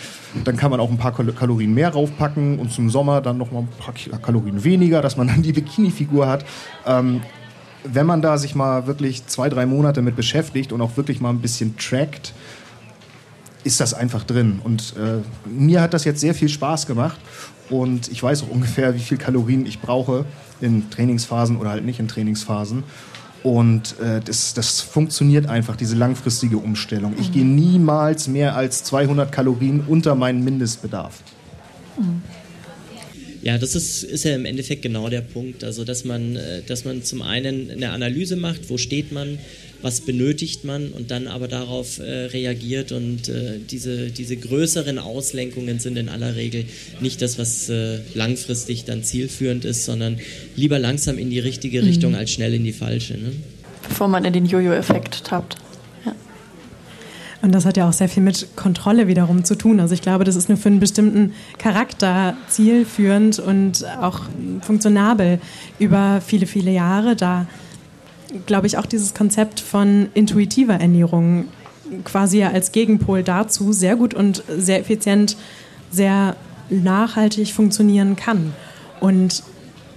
dann 0.45 0.57
kann 0.57 0.71
man 0.71 0.81
auch 0.81 0.91
ein 0.91 0.99
paar 0.99 1.13
Kalorien 1.13 1.75
mehr 1.75 1.91
raufpacken 1.91 2.59
und 2.59 2.71
zum 2.73 2.91
Sommer 2.91 3.21
dann 3.21 3.39
noch 3.39 3.51
mal 3.51 3.61
ein 3.61 3.69
paar 3.79 3.95
Kalorien 4.21 4.65
weniger, 4.65 5.03
dass 5.03 5.17
man 5.17 5.29
dann 5.29 5.43
die 5.43 5.53
Bikini-Figur 5.53 6.27
hat. 6.27 6.45
Ähm, 6.87 7.23
wenn 7.85 8.07
man 8.07 8.23
da 8.23 8.39
sich 8.39 8.55
mal 8.55 8.87
wirklich 8.87 9.27
zwei, 9.27 9.49
drei 9.49 9.67
Monate 9.67 10.03
mit 10.03 10.15
beschäftigt 10.15 10.73
und 10.73 10.81
auch 10.81 10.97
wirklich 10.97 11.21
mal 11.21 11.31
ein 11.31 11.41
bisschen 11.41 11.77
trackt, 11.77 12.33
ist 13.65 13.81
das 13.81 13.95
einfach 13.95 14.25
drin. 14.25 14.61
Und 14.63 14.95
äh, 14.97 15.21
mir 15.49 15.81
hat 15.81 15.95
das 15.95 16.05
jetzt 16.05 16.21
sehr 16.21 16.35
viel 16.35 16.49
Spaß 16.49 16.87
gemacht 16.87 17.19
und 17.71 18.09
ich 18.09 18.23
weiß 18.23 18.45
auch 18.45 18.51
ungefähr, 18.51 18.95
wie 18.95 19.01
viel 19.01 19.19
Kalorien 19.19 19.67
ich 19.67 19.81
brauche 19.81 20.25
in 20.63 20.91
Trainingsphasen 20.91 21.57
oder 21.57 21.71
halt 21.71 21.85
nicht 21.85 22.01
in 22.01 22.09
Trainingsphasen. 22.09 22.85
Und 23.43 23.99
äh, 24.01 24.21
das, 24.25 24.55
das 24.55 24.81
funktioniert 24.81 25.47
einfach, 25.47 25.77
diese 25.77 25.97
langfristige 25.97 26.59
Umstellung. 26.59 27.15
Ich 27.19 27.33
gehe 27.33 27.45
niemals 27.45 28.29
mehr 28.29 28.55
als 28.55 28.85
200 28.85 29.33
Kalorien 29.33 29.83
unter 29.87 30.15
meinen 30.15 30.45
Mindestbedarf. 30.45 31.23
Ja, 33.43 33.59
das 33.59 33.75
ist, 33.75 34.05
ist 34.05 34.25
ja 34.25 34.37
im 34.37 34.45
Endeffekt 34.45 34.83
genau 34.83 35.09
der 35.09 35.23
Punkt. 35.23 35.65
Also, 35.65 35.85
dass 35.85 36.05
man, 36.05 36.37
äh, 36.37 36.63
dass 36.63 36.85
man 36.85 37.03
zum 37.03 37.23
einen 37.23 37.71
eine 37.73 37.91
Analyse 37.91 38.37
macht, 38.37 38.71
wo 38.71 38.79
steht 38.79 39.11
man, 39.11 39.39
was 39.83 40.01
benötigt 40.01 40.65
man 40.65 40.89
und 40.93 41.11
dann 41.11 41.27
aber 41.27 41.49
darauf 41.49 41.99
äh, 41.99 42.27
reagiert. 42.27 42.93
Und 42.93 43.29
äh, 43.29 43.59
diese, 43.71 44.11
diese 44.11 44.37
größeren 44.37 44.99
Auslenkungen 44.99 45.79
sind 45.81 45.97
in 45.97 46.09
aller 46.09 46.37
Regel 46.37 46.65
nicht 47.01 47.21
das, 47.21 47.39
was 47.39 47.69
äh, 47.69 47.99
langfristig 48.15 48.85
dann 48.85 49.03
zielführend 49.03 49.65
ist, 49.65 49.85
sondern 49.85 50.19
lieber 50.57 50.79
langsam 50.79 51.19
in 51.19 51.31
die 51.31 51.41
richtige 51.41 51.83
mhm. 51.83 51.89
Richtung 51.89 52.15
als 52.15 52.31
schnell 52.31 52.55
in 52.55 52.65
die 52.65 52.73
falsche. 52.73 53.15
Ne? 53.15 53.33
Bevor 53.89 54.09
man 54.09 54.25
in 54.25 54.33
den 54.33 54.47
Jojo-Effekt 54.47 55.25
tappt. 55.25 55.57
Und 57.43 57.53
das 57.53 57.67
hat 57.67 57.77
ja 57.77 57.89
auch 57.89 57.93
sehr 57.93 58.09
viel 58.09 58.23
mit 58.23 58.55
Kontrolle 58.55 59.09
wiederum 59.09 59.45
zu 59.45 59.57
tun. 59.57 59.81
Also 59.81 59.95
ich 59.95 60.01
glaube, 60.01 60.23
das 60.23 60.37
ist 60.37 60.49
nur 60.49 60.57
für 60.57 60.69
einen 60.69 60.79
bestimmten 60.79 61.33
Charakter 61.59 62.37
zielführend 62.49 63.41
und 63.41 63.85
auch 64.01 64.21
funktionabel 64.61 65.41
über 65.81 66.23
viele, 66.25 66.47
viele 66.47 66.71
Jahre. 66.71 67.17
Da 67.17 67.49
glaube 68.47 68.67
ich, 68.67 68.79
auch 68.79 68.87
dieses 68.87 69.15
Konzept 69.15 69.61
von 69.61 70.09
intuitiver 70.15 70.75
Ernährung 70.75 71.47
quasi 72.05 72.43
als 72.43 72.73
Gegenpol 72.73 73.23
dazu 73.23 73.73
sehr 73.73 73.97
gut 73.97 74.15
und 74.15 74.43
sehr 74.49 74.81
effizient, 74.81 75.37
sehr 75.91 76.37
nachhaltig 76.71 77.53
funktionieren 77.53 78.17
kann. 78.17 78.55
Und 79.01 79.43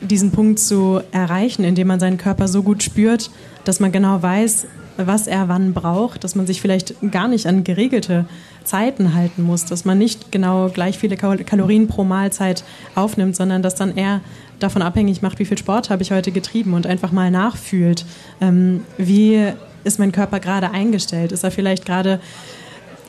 diesen 0.02 0.32
Punkt 0.32 0.60
zu 0.60 1.02
erreichen, 1.12 1.64
indem 1.64 1.88
man 1.88 2.00
seinen 2.00 2.18
Körper 2.18 2.48
so 2.48 2.64
gut 2.64 2.84
spürt, 2.84 3.32
dass 3.64 3.80
man 3.80 3.92
genau 3.92 4.22
weiß, 4.22 4.68
was 4.98 5.28
er 5.28 5.50
wann 5.50 5.74
braucht, 5.74 6.24
dass 6.24 6.36
man 6.36 6.48
sich 6.48 6.62
vielleicht 6.62 6.96
gar 7.12 7.28
nicht 7.28 7.48
an 7.48 7.64
geregelte 7.64 8.26
Zeiten 8.64 9.14
halten 9.14 9.44
muss, 9.44 9.66
dass 9.66 9.86
man 9.86 9.98
nicht 9.98 10.32
genau 10.32 10.70
gleich 10.70 10.98
viele 10.98 11.18
Kalorien 11.18 11.88
pro 11.88 12.04
Mahlzeit 12.04 12.64
aufnimmt, 12.96 13.36
sondern 13.36 13.62
dass 13.62 13.76
dann 13.76 13.96
eher 13.96 14.22
davon 14.60 14.82
abhängig 14.82 15.22
macht, 15.22 15.40
wie 15.40 15.46
viel 15.46 15.58
Sport 15.58 15.90
habe 15.90 16.04
ich 16.04 16.12
heute 16.12 16.32
getrieben 16.32 16.74
und 16.74 16.88
einfach 16.88 17.12
mal 17.12 17.32
nachfühlt, 17.32 18.06
ähm, 18.42 18.82
wie 18.98 19.52
ist 19.84 20.00
mein 20.00 20.12
Körper 20.12 20.40
gerade 20.40 20.72
eingestellt? 20.72 21.32
Ist 21.32 21.44
er 21.44 21.52
vielleicht 21.52 21.86
gerade 21.86 22.20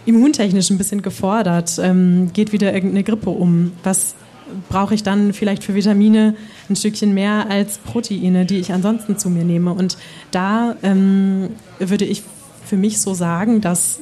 immuntechnisch 0.05 0.70
ein 0.70 0.78
bisschen 0.78 1.03
gefordert? 1.03 1.78
Ähm, 1.82 2.30
geht 2.32 2.53
wieder 2.53 2.72
irgendeine 2.72 3.05
Grippe 3.05 3.30
um? 3.30 3.72
Was 3.82 4.14
brauche 4.68 4.94
ich 4.94 5.03
dann 5.03 5.32
vielleicht 5.32 5.64
für 5.64 5.74
Vitamine 5.74 6.34
ein 6.68 6.76
Stückchen 6.76 7.14
mehr 7.14 7.51
als 7.51 7.78
Proteine, 7.78 8.47
die 8.47 8.59
ich 8.59 8.72
ansonsten 8.72 9.18
zu 9.18 9.30
mir 9.30 9.44
nehme? 9.44 9.72
Und 9.72 9.97
da 10.30 10.76
ähm, 10.82 11.51
würde 11.78 12.05
ich 12.05 12.22
für 12.64 12.76
mich 12.76 13.01
so 13.01 13.14
sagen, 13.14 13.61
dass 13.61 14.01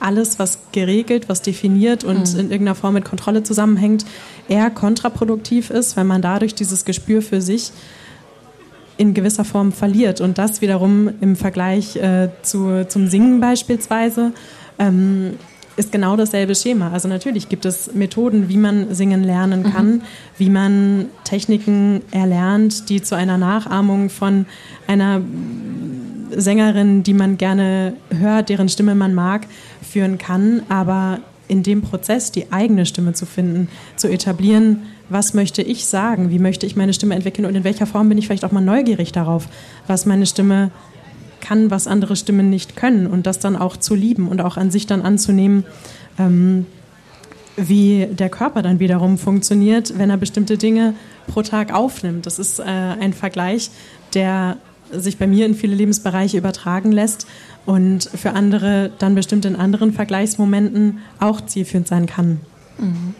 alles, 0.00 0.38
was 0.38 0.58
geregelt, 0.72 1.28
was 1.28 1.42
definiert 1.42 2.04
und 2.04 2.32
mhm. 2.34 2.40
in 2.40 2.50
irgendeiner 2.50 2.74
Form 2.74 2.94
mit 2.94 3.04
Kontrolle 3.04 3.42
zusammenhängt, 3.42 4.04
eher 4.48 4.70
kontraproduktiv 4.70 5.70
ist, 5.70 5.96
weil 5.96 6.04
man 6.04 6.22
dadurch 6.22 6.54
dieses 6.54 6.84
Gespür 6.84 7.22
für 7.22 7.40
sich 7.40 7.72
in 8.96 9.14
gewisser 9.14 9.44
Form 9.44 9.72
verliert. 9.72 10.20
Und 10.20 10.38
das 10.38 10.60
wiederum 10.60 11.10
im 11.20 11.36
Vergleich 11.36 11.96
äh, 11.96 12.28
zu, 12.42 12.86
zum 12.88 13.08
Singen 13.08 13.40
beispielsweise 13.40 14.32
ähm, 14.78 15.34
ist 15.76 15.90
genau 15.90 16.16
dasselbe 16.16 16.54
Schema. 16.54 16.90
Also 16.92 17.08
natürlich 17.08 17.48
gibt 17.48 17.64
es 17.64 17.92
Methoden, 17.94 18.48
wie 18.48 18.56
man 18.56 18.94
singen 18.94 19.24
lernen 19.24 19.62
mhm. 19.62 19.72
kann, 19.72 19.90
mhm. 19.90 20.02
wie 20.38 20.50
man 20.50 21.06
Techniken 21.24 22.02
erlernt, 22.12 22.88
die 22.88 23.02
zu 23.02 23.16
einer 23.16 23.38
Nachahmung 23.38 24.10
von 24.10 24.46
einer 24.86 25.20
Sängerin, 26.30 27.02
die 27.02 27.14
man 27.14 27.36
gerne 27.38 27.94
hört, 28.10 28.48
deren 28.48 28.68
Stimme 28.68 28.94
man 28.94 29.14
mag, 29.14 29.46
führen 29.94 30.18
kann. 30.18 30.62
Aber 30.68 31.20
in 31.46 31.62
dem 31.62 31.82
Prozess 31.82 32.32
die 32.32 32.52
eigene 32.52 32.84
Stimme 32.84 33.12
zu 33.12 33.26
finden, 33.26 33.68
zu 33.94 34.08
etablieren, 34.08 34.82
was 35.08 35.34
möchte 35.34 35.62
ich 35.62 35.86
sagen, 35.86 36.30
wie 36.30 36.40
möchte 36.40 36.66
ich 36.66 36.74
meine 36.74 36.92
Stimme 36.92 37.14
entwickeln 37.14 37.46
und 37.46 37.54
in 37.54 37.62
welcher 37.62 37.86
Form 37.86 38.08
bin 38.08 38.18
ich 38.18 38.26
vielleicht 38.26 38.44
auch 38.44 38.50
mal 38.50 38.60
neugierig 38.60 39.12
darauf, 39.12 39.46
was 39.86 40.04
meine 40.04 40.26
Stimme 40.26 40.72
kann, 41.40 41.70
was 41.70 41.86
andere 41.86 42.16
Stimmen 42.16 42.50
nicht 42.50 42.74
können 42.74 43.06
und 43.06 43.26
das 43.26 43.38
dann 43.38 43.54
auch 43.54 43.76
zu 43.76 43.94
lieben 43.94 44.26
und 44.26 44.40
auch 44.40 44.56
an 44.56 44.70
sich 44.72 44.86
dann 44.86 45.02
anzunehmen, 45.02 45.64
ähm, 46.18 46.66
wie 47.56 48.08
der 48.10 48.30
Körper 48.30 48.62
dann 48.62 48.80
wiederum 48.80 49.16
funktioniert, 49.16 49.96
wenn 49.96 50.10
er 50.10 50.16
bestimmte 50.16 50.58
Dinge 50.58 50.94
pro 51.28 51.42
Tag 51.42 51.72
aufnimmt. 51.72 52.26
Das 52.26 52.40
ist 52.40 52.58
äh, 52.58 52.64
ein 52.64 53.12
Vergleich, 53.12 53.70
der 54.14 54.56
sich 55.00 55.18
bei 55.18 55.26
mir 55.26 55.46
in 55.46 55.54
viele 55.54 55.74
Lebensbereiche 55.74 56.36
übertragen 56.38 56.92
lässt 56.92 57.26
und 57.66 58.04
für 58.04 58.32
andere 58.32 58.90
dann 58.98 59.14
bestimmt 59.14 59.44
in 59.44 59.56
anderen 59.56 59.92
Vergleichsmomenten 59.92 60.98
auch 61.20 61.40
zielführend 61.40 61.88
sein 61.88 62.06
kann. 62.06 62.40
Mhm. 62.78 63.14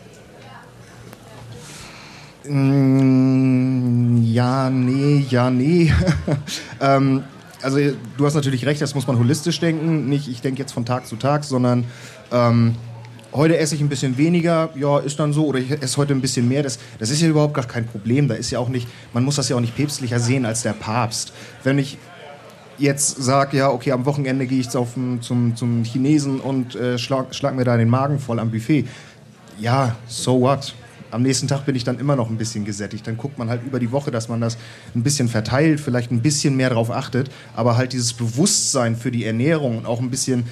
Ja, 4.22 4.68
nee, 4.68 5.24
ja, 5.30 5.50
nee. 5.50 5.90
ähm, 6.80 7.22
also 7.62 7.78
du 8.18 8.26
hast 8.26 8.34
natürlich 8.34 8.66
recht, 8.66 8.82
das 8.82 8.94
muss 8.94 9.06
man 9.06 9.18
holistisch 9.18 9.58
denken. 9.60 10.10
Nicht, 10.10 10.28
ich 10.28 10.42
denke 10.42 10.60
jetzt 10.60 10.72
von 10.72 10.84
Tag 10.84 11.06
zu 11.06 11.16
Tag, 11.16 11.44
sondern 11.44 11.84
ähm, 12.30 12.74
heute 13.35 13.59
esse 13.59 13.74
ich 13.74 13.80
ein 13.80 13.89
bisschen 13.89 14.16
weniger, 14.16 14.70
ja, 14.76 14.99
ist 14.99 15.18
dann 15.18 15.32
so, 15.32 15.47
oder 15.47 15.59
ich 15.59 15.70
esse 15.70 15.97
heute 15.97 16.14
ein 16.14 16.20
bisschen 16.20 16.49
mehr. 16.49 16.62
Das, 16.62 16.78
das 16.99 17.11
ist 17.11 17.20
ja 17.20 17.28
überhaupt 17.28 17.55
gar 17.55 17.66
kein 17.66 17.87
Problem. 17.87 18.28
Da 18.28 18.35
ist 18.35 18.51
ja 18.51 18.59
auch 18.59 18.68
nicht, 18.68 18.89
man 19.12 19.24
muss 19.24 19.37
das 19.37 19.49
ja 19.49 19.57
auch 19.57 19.61
nicht 19.61 19.76
päpstlicher 19.76 20.20
sehen 20.20 20.47
als 20.47 20.62
der 20.62 20.72
Papst. 20.72 21.32
Wenn 21.62 21.78
ich 21.78 21.99
jetzt 22.78 23.22
sage, 23.22 23.57
ja, 23.57 23.70
okay, 23.70 23.93
am 23.93 24.07
Wochenende 24.07 24.47
gehe 24.47 24.61
ich 24.61 24.74
auf, 24.76 24.95
zum, 25.20 25.57
zum 25.57 25.85
Chinesen 25.85 26.41
und 26.41 26.74
äh, 26.74 26.99
schlag, 26.99 27.35
schlag 27.35 27.55
mir 27.55 27.64
da 27.64 27.76
den 27.76 27.89
Magen 27.89 28.18
voll 28.18 28.39
am 28.39 28.51
Buffet. 28.51 28.87
Ja, 29.61 29.97
so 30.09 30.41
what? 30.41 30.74
am 31.14 31.22
nächsten 31.22 31.47
Tag 31.47 31.64
bin 31.64 31.76
ich 31.76 31.85
dann 31.85 32.01
immer 32.01 32.16
noch 32.16 32.28
ein 32.28 32.37
bisschen 32.37 32.64
gesättigt. 32.64 33.07
Dann 33.07 33.16
guckt 33.16 33.39
man 33.39 33.49
halt 33.49 33.62
über 33.64 33.78
die 33.78 33.93
Woche, 33.93 34.11
dass 34.11 34.28
man 34.28 34.41
das 34.41 34.59
ein 34.97 35.05
bisschen 35.05 35.28
verteilt, 35.28 35.78
vielleicht 35.78 36.11
ein 36.11 36.22
bisschen 36.22 36.57
mehr 36.57 36.70
darauf 36.70 36.91
achtet, 36.91 37.30
aber 37.55 37.76
halt 37.76 37.93
dieses 37.93 38.14
Bewusstsein 38.14 38.97
für 38.97 39.12
die 39.12 39.24
Ernährung 39.24 39.78
und 39.78 39.87
auch 39.87 40.01
ein 40.01 40.11
bisschen, 40.11 40.45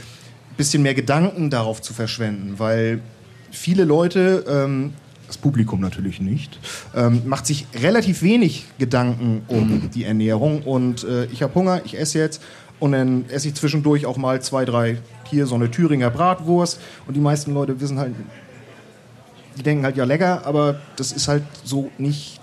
bisschen 0.57 0.82
mehr 0.82 0.94
Gedanken 0.94 1.50
darauf 1.50 1.82
zu 1.82 1.94
verschwenden, 1.94 2.59
weil 2.59 3.00
viele 3.50 3.84
Leute, 3.84 4.44
ähm, 4.48 4.94
das 5.26 5.38
Publikum 5.38 5.80
natürlich 5.80 6.20
nicht, 6.20 6.59
ähm, 6.94 7.22
macht 7.26 7.46
sich 7.46 7.66
relativ 7.74 8.22
wenig 8.22 8.66
Gedanken 8.78 9.42
um 9.48 9.90
die 9.94 10.05
Ernährung. 10.05 10.62
Und 10.62 11.05
äh, 11.05 11.24
ich 11.26 11.42
habe 11.42 11.55
Hunger, 11.55 11.80
ich 11.84 11.98
esse 11.98 12.18
jetzt. 12.18 12.42
Und 12.80 12.92
dann 12.92 13.24
esse 13.28 13.48
ich 13.48 13.55
zwischendurch 13.55 14.07
auch 14.07 14.16
mal 14.16 14.42
zwei, 14.42 14.64
drei 14.64 14.98
hier 15.30 15.46
so 15.46 15.55
eine 15.55 15.70
Thüringer 15.70 16.11
Bratwurst. 16.11 16.80
Und 17.07 17.14
die 17.14 17.20
meisten 17.20 17.55
Leute 17.55 17.80
wissen 17.80 17.98
halt 17.98 18.14
die 19.57 19.62
denken 19.62 19.84
halt, 19.84 19.96
ja, 19.96 20.05
lecker, 20.05 20.46
aber 20.46 20.80
das 20.96 21.12
ist 21.12 21.28
halt 21.28 21.42
so 21.64 21.90
nicht 21.98 22.40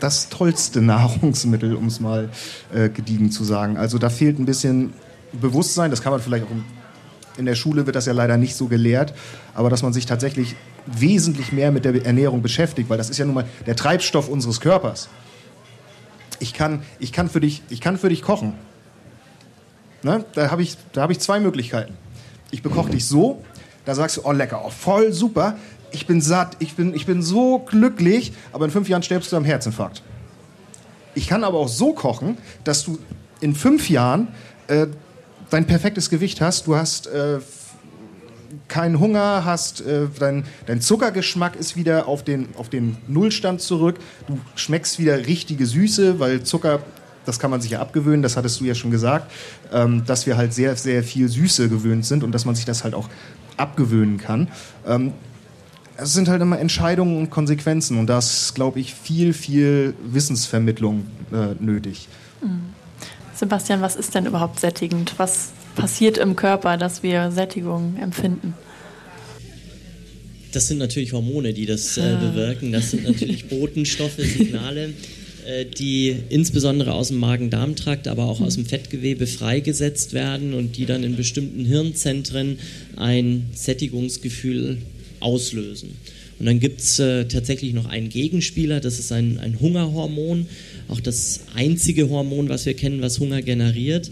das 0.00 0.28
tollste 0.28 0.80
Nahrungsmittel, 0.82 1.74
um 1.74 1.86
es 1.86 2.00
mal 2.00 2.30
äh, 2.74 2.88
gediegen 2.88 3.30
zu 3.30 3.44
sagen. 3.44 3.76
Also 3.76 3.98
da 3.98 4.10
fehlt 4.10 4.38
ein 4.38 4.46
bisschen 4.46 4.92
Bewusstsein, 5.32 5.90
das 5.90 6.02
kann 6.02 6.12
man 6.12 6.20
vielleicht 6.20 6.44
auch 6.44 6.50
im, 6.50 6.64
in 7.36 7.46
der 7.46 7.54
Schule 7.54 7.86
wird 7.86 7.96
das 7.96 8.06
ja 8.06 8.12
leider 8.12 8.36
nicht 8.36 8.54
so 8.54 8.66
gelehrt, 8.66 9.14
aber 9.54 9.70
dass 9.70 9.82
man 9.82 9.92
sich 9.92 10.06
tatsächlich 10.06 10.54
wesentlich 10.86 11.52
mehr 11.52 11.72
mit 11.72 11.84
der 11.84 12.04
Ernährung 12.04 12.42
beschäftigt, 12.42 12.90
weil 12.90 12.98
das 12.98 13.10
ist 13.10 13.18
ja 13.18 13.24
nun 13.24 13.34
mal 13.34 13.46
der 13.66 13.76
Treibstoff 13.76 14.28
unseres 14.28 14.60
Körpers. 14.60 15.08
Ich 16.38 16.54
kann, 16.54 16.82
ich 16.98 17.12
kann, 17.12 17.28
für, 17.28 17.40
dich, 17.40 17.62
ich 17.68 17.80
kann 17.80 17.98
für 17.98 18.08
dich 18.08 18.22
kochen. 18.22 18.54
Ne? 20.02 20.24
Da 20.34 20.50
habe 20.50 20.62
ich, 20.62 20.76
hab 20.96 21.10
ich 21.10 21.20
zwei 21.20 21.38
Möglichkeiten. 21.38 21.94
Ich 22.50 22.62
bekoche 22.62 22.90
dich 22.90 23.06
so, 23.06 23.42
da 23.84 23.94
sagst 23.94 24.16
du, 24.16 24.22
oh 24.24 24.32
lecker, 24.32 24.62
oh 24.64 24.70
voll 24.70 25.12
super 25.12 25.56
ich 25.92 26.06
bin 26.06 26.20
satt, 26.20 26.56
ich 26.58 26.74
bin, 26.74 26.94
ich 26.94 27.06
bin 27.06 27.22
so 27.22 27.60
glücklich, 27.60 28.32
aber 28.52 28.64
in 28.64 28.70
fünf 28.70 28.88
Jahren 28.88 29.02
stirbst 29.02 29.30
du 29.30 29.36
am 29.36 29.44
Herzinfarkt. 29.44 30.02
Ich 31.14 31.28
kann 31.28 31.44
aber 31.44 31.58
auch 31.58 31.68
so 31.68 31.92
kochen, 31.92 32.38
dass 32.64 32.84
du 32.84 32.98
in 33.40 33.54
fünf 33.54 33.90
Jahren 33.90 34.28
äh, 34.68 34.86
dein 35.52 35.66
perfektes 35.66 36.08
Gewicht 36.10 36.40
hast, 36.40 36.66
du 36.66 36.76
hast 36.76 37.06
äh, 37.08 37.40
keinen 38.68 38.98
Hunger, 38.98 39.44
hast 39.44 39.82
äh, 39.82 40.06
dein, 40.18 40.44
dein 40.66 40.80
Zuckergeschmack 40.80 41.56
ist 41.56 41.76
wieder 41.76 42.08
auf 42.08 42.24
den, 42.24 42.48
auf 42.56 42.70
den 42.70 42.96
Nullstand 43.06 43.60
zurück, 43.60 43.96
du 44.26 44.38
schmeckst 44.54 44.98
wieder 44.98 45.26
richtige 45.26 45.66
Süße, 45.66 46.18
weil 46.18 46.42
Zucker 46.42 46.80
das 47.24 47.38
kann 47.38 47.52
man 47.52 47.60
sich 47.60 47.70
ja 47.70 47.80
abgewöhnen, 47.80 48.22
das 48.22 48.36
hattest 48.36 48.60
du 48.60 48.64
ja 48.64 48.74
schon 48.74 48.90
gesagt, 48.90 49.30
ähm, 49.72 50.04
dass 50.06 50.26
wir 50.26 50.36
halt 50.36 50.52
sehr, 50.52 50.74
sehr 50.74 51.04
viel 51.04 51.28
Süße 51.28 51.68
gewöhnt 51.68 52.04
sind 52.04 52.24
und 52.24 52.32
dass 52.32 52.44
man 52.44 52.56
sich 52.56 52.64
das 52.64 52.82
halt 52.82 52.94
auch 52.94 53.08
abgewöhnen 53.56 54.18
kann. 54.18 54.48
Ähm, 54.86 55.12
es 55.96 56.14
sind 56.14 56.28
halt 56.28 56.42
immer 56.42 56.58
Entscheidungen 56.58 57.18
und 57.18 57.30
Konsequenzen 57.30 57.98
und 57.98 58.08
da 58.08 58.18
ist, 58.18 58.54
glaube 58.54 58.80
ich, 58.80 58.94
viel, 58.94 59.34
viel 59.34 59.94
Wissensvermittlung 60.02 61.06
äh, 61.32 61.54
nötig. 61.60 62.08
Mhm. 62.42 62.71
Sebastian, 63.42 63.80
was 63.80 63.96
ist 63.96 64.14
denn 64.14 64.24
überhaupt 64.26 64.60
sättigend? 64.60 65.14
Was 65.16 65.50
passiert 65.74 66.16
im 66.16 66.36
Körper, 66.36 66.76
dass 66.76 67.02
wir 67.02 67.32
Sättigung 67.32 67.96
empfinden? 68.00 68.54
Das 70.52 70.68
sind 70.68 70.78
natürlich 70.78 71.12
Hormone, 71.12 71.52
die 71.52 71.66
das 71.66 71.98
äh, 71.98 72.18
bewirken. 72.20 72.70
Das 72.70 72.92
sind 72.92 73.02
natürlich 73.02 73.48
Botenstoffe, 73.48 74.14
Signale, 74.16 74.90
äh, 75.44 75.64
die 75.64 76.14
insbesondere 76.28 76.92
aus 76.92 77.08
dem 77.08 77.16
Magen-Darm-Trakt, 77.18 78.06
aber 78.06 78.26
auch 78.26 78.40
aus 78.40 78.54
dem 78.54 78.64
Fettgewebe 78.64 79.26
freigesetzt 79.26 80.12
werden 80.12 80.54
und 80.54 80.76
die 80.76 80.86
dann 80.86 81.02
in 81.02 81.16
bestimmten 81.16 81.64
Hirnzentren 81.64 82.60
ein 82.94 83.46
Sättigungsgefühl 83.54 84.78
auslösen. 85.18 85.96
Und 86.38 86.46
dann 86.46 86.60
gibt 86.60 86.80
es 86.80 86.98
äh, 86.98 87.26
tatsächlich 87.26 87.72
noch 87.72 87.86
einen 87.86 88.08
Gegenspieler, 88.08 88.80
das 88.80 88.98
ist 88.98 89.12
ein, 89.12 89.38
ein 89.38 89.60
Hungerhormon, 89.60 90.46
auch 90.92 91.00
das 91.00 91.40
einzige 91.54 92.08
Hormon, 92.10 92.48
was 92.48 92.66
wir 92.66 92.74
kennen, 92.74 93.02
was 93.02 93.18
Hunger 93.18 93.42
generiert. 93.42 94.10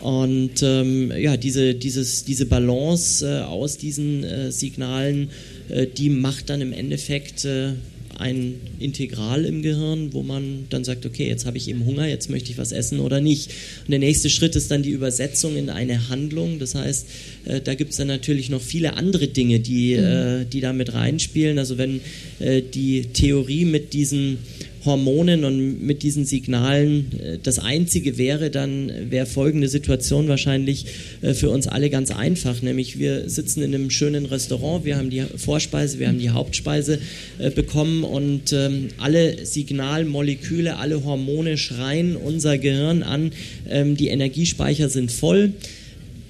Und 0.00 0.62
ähm, 0.62 1.12
ja, 1.16 1.36
diese, 1.36 1.74
dieses, 1.74 2.24
diese 2.24 2.46
Balance 2.46 3.24
äh, 3.24 3.42
aus 3.42 3.78
diesen 3.78 4.24
äh, 4.24 4.50
Signalen, 4.50 5.30
äh, 5.68 5.86
die 5.86 6.10
macht 6.10 6.50
dann 6.50 6.60
im 6.60 6.72
Endeffekt 6.72 7.44
äh, 7.44 7.74
ein 8.18 8.54
Integral 8.78 9.44
im 9.44 9.62
Gehirn, 9.62 10.12
wo 10.12 10.22
man 10.22 10.66
dann 10.70 10.84
sagt, 10.84 11.06
okay, 11.06 11.26
jetzt 11.26 11.46
habe 11.46 11.56
ich 11.56 11.68
eben 11.68 11.84
Hunger, 11.84 12.06
jetzt 12.06 12.30
möchte 12.30 12.50
ich 12.50 12.58
was 12.58 12.72
essen 12.72 13.00
oder 13.00 13.20
nicht. 13.20 13.50
Und 13.84 13.90
der 13.90 13.98
nächste 13.98 14.30
Schritt 14.30 14.56
ist 14.56 14.70
dann 14.70 14.82
die 14.82 14.90
Übersetzung 14.90 15.56
in 15.56 15.70
eine 15.70 16.08
Handlung. 16.08 16.58
Das 16.58 16.74
heißt, 16.74 17.06
äh, 17.44 17.60
da 17.60 17.74
gibt 17.74 17.92
es 17.92 17.96
dann 17.96 18.08
natürlich 18.08 18.50
noch 18.50 18.60
viele 18.62 18.94
andere 18.94 19.28
Dinge, 19.28 19.60
die, 19.60 19.96
mhm. 19.96 20.04
äh, 20.04 20.44
die 20.44 20.60
da 20.60 20.72
mit 20.72 20.94
reinspielen. 20.94 21.58
Also 21.58 21.78
wenn 21.78 22.00
äh, 22.38 22.62
die 22.62 23.06
Theorie 23.12 23.64
mit 23.64 23.92
diesen 23.92 24.38
Hormonen 24.84 25.44
und 25.44 25.82
mit 25.82 26.02
diesen 26.02 26.24
Signalen 26.24 27.12
äh, 27.18 27.38
das 27.42 27.58
Einzige 27.58 28.18
wäre, 28.18 28.50
dann 28.50 28.90
wäre 29.10 29.26
folgende 29.26 29.68
Situation 29.68 30.28
wahrscheinlich 30.28 30.86
äh, 31.22 31.34
für 31.34 31.50
uns 31.50 31.68
alle 31.68 31.90
ganz 31.90 32.10
einfach, 32.10 32.62
nämlich 32.62 32.98
wir 32.98 33.28
sitzen 33.28 33.62
in 33.62 33.74
einem 33.74 33.90
schönen 33.90 34.26
Restaurant, 34.26 34.84
wir 34.84 34.96
haben 34.96 35.10
die 35.10 35.22
Vorspeise, 35.36 35.98
wir 35.98 36.08
haben 36.08 36.18
die 36.18 36.30
Hauptspeise 36.30 36.98
äh, 37.38 37.50
bekommen 37.50 38.04
und 38.04 38.52
ähm, 38.52 38.88
alle 38.98 39.46
Signalmoleküle, 39.46 40.76
alle 40.76 41.04
Hormone 41.04 41.56
schreien 41.58 42.16
unser 42.16 42.58
Gehirn 42.58 43.02
an, 43.02 43.32
ähm, 43.68 43.96
die 43.96 44.08
Energiespeicher 44.08 44.88
sind 44.88 45.12
voll, 45.12 45.52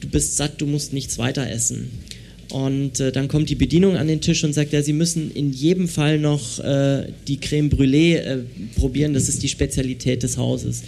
du 0.01 0.09
bist 0.09 0.37
satt, 0.37 0.61
du 0.61 0.67
musst 0.67 0.93
nichts 0.93 1.19
weiter 1.19 1.49
essen. 1.49 1.91
Und 2.53 3.01
äh, 3.01 3.13
dann 3.13 3.29
kommt 3.29 3.49
die 3.49 3.55
Bedienung 3.55 3.97
an 3.97 4.09
den 4.09 4.21
Tisch 4.21 4.45
und 4.45 4.53
sagt, 4.53 4.75
ja, 4.75 4.83
Sie 4.83 4.93
müssen 4.93 5.31
in 5.33 5.55
jedem 5.55 5.89
Fall 5.89 6.19
noch 6.19 6.59
äh, 6.59 7.07
die 7.27 7.39
Creme 7.39 7.71
Brûlée 7.71 8.17
äh, 8.17 8.39
probieren, 8.77 9.15
das 9.15 9.31
ist 9.31 9.43
die 9.43 9.49
Spezialität 9.49 10.23
des 10.23 10.37
Hauses. 10.37 10.83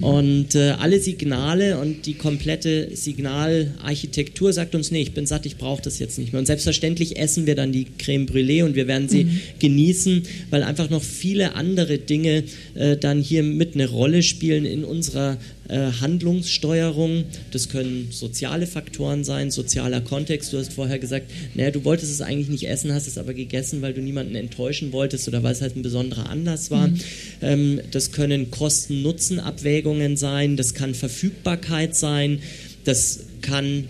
Und 0.00 0.54
äh, 0.54 0.74
alle 0.78 1.00
Signale 1.00 1.80
und 1.80 2.06
die 2.06 2.14
komplette 2.14 2.94
Signalarchitektur 2.94 4.52
sagt 4.52 4.76
uns, 4.76 4.92
nee, 4.92 5.02
ich 5.02 5.12
bin 5.12 5.26
satt, 5.26 5.44
ich 5.44 5.56
brauche 5.56 5.82
das 5.82 5.98
jetzt 5.98 6.20
nicht 6.20 6.32
mehr. 6.32 6.38
Und 6.38 6.46
selbstverständlich 6.46 7.18
essen 7.18 7.46
wir 7.46 7.56
dann 7.56 7.72
die 7.72 7.88
Creme 7.98 8.26
Brûlée 8.26 8.62
und 8.62 8.76
wir 8.76 8.86
werden 8.86 9.08
sie 9.08 9.24
mhm. 9.24 9.40
genießen, 9.58 10.22
weil 10.50 10.62
einfach 10.62 10.88
noch 10.88 11.02
viele 11.02 11.56
andere 11.56 11.98
Dinge 11.98 12.44
äh, 12.76 12.96
dann 12.96 13.20
hier 13.20 13.42
mit 13.42 13.74
eine 13.74 13.88
Rolle 13.88 14.22
spielen 14.22 14.64
in 14.64 14.84
unserer 14.84 15.36
Handlungssteuerung. 15.68 17.24
Das 17.50 17.68
können 17.68 18.08
soziale 18.10 18.66
Faktoren 18.66 19.24
sein, 19.24 19.50
sozialer 19.50 20.00
Kontext. 20.00 20.52
Du 20.52 20.58
hast 20.58 20.72
vorher 20.72 20.98
gesagt, 20.98 21.30
naja, 21.54 21.70
du 21.70 21.84
wolltest 21.84 22.12
es 22.12 22.20
eigentlich 22.20 22.48
nicht 22.48 22.68
essen, 22.68 22.92
hast 22.92 23.06
es 23.06 23.18
aber 23.18 23.34
gegessen, 23.34 23.82
weil 23.82 23.94
du 23.94 24.00
niemanden 24.00 24.34
enttäuschen 24.34 24.92
wolltest 24.92 25.28
oder 25.28 25.42
weil 25.42 25.52
es 25.52 25.62
halt 25.62 25.76
ein 25.76 25.82
besonderer 25.82 26.28
Anlass 26.28 26.70
war. 26.70 26.88
Mhm. 26.88 27.00
Ähm, 27.40 27.80
das 27.90 28.12
können 28.12 28.50
Kosten-Nutzen-Abwägungen 28.50 30.16
sein, 30.16 30.56
das 30.56 30.74
kann 30.74 30.94
Verfügbarkeit 30.94 31.94
sein, 31.94 32.40
das 32.84 33.20
kann 33.40 33.84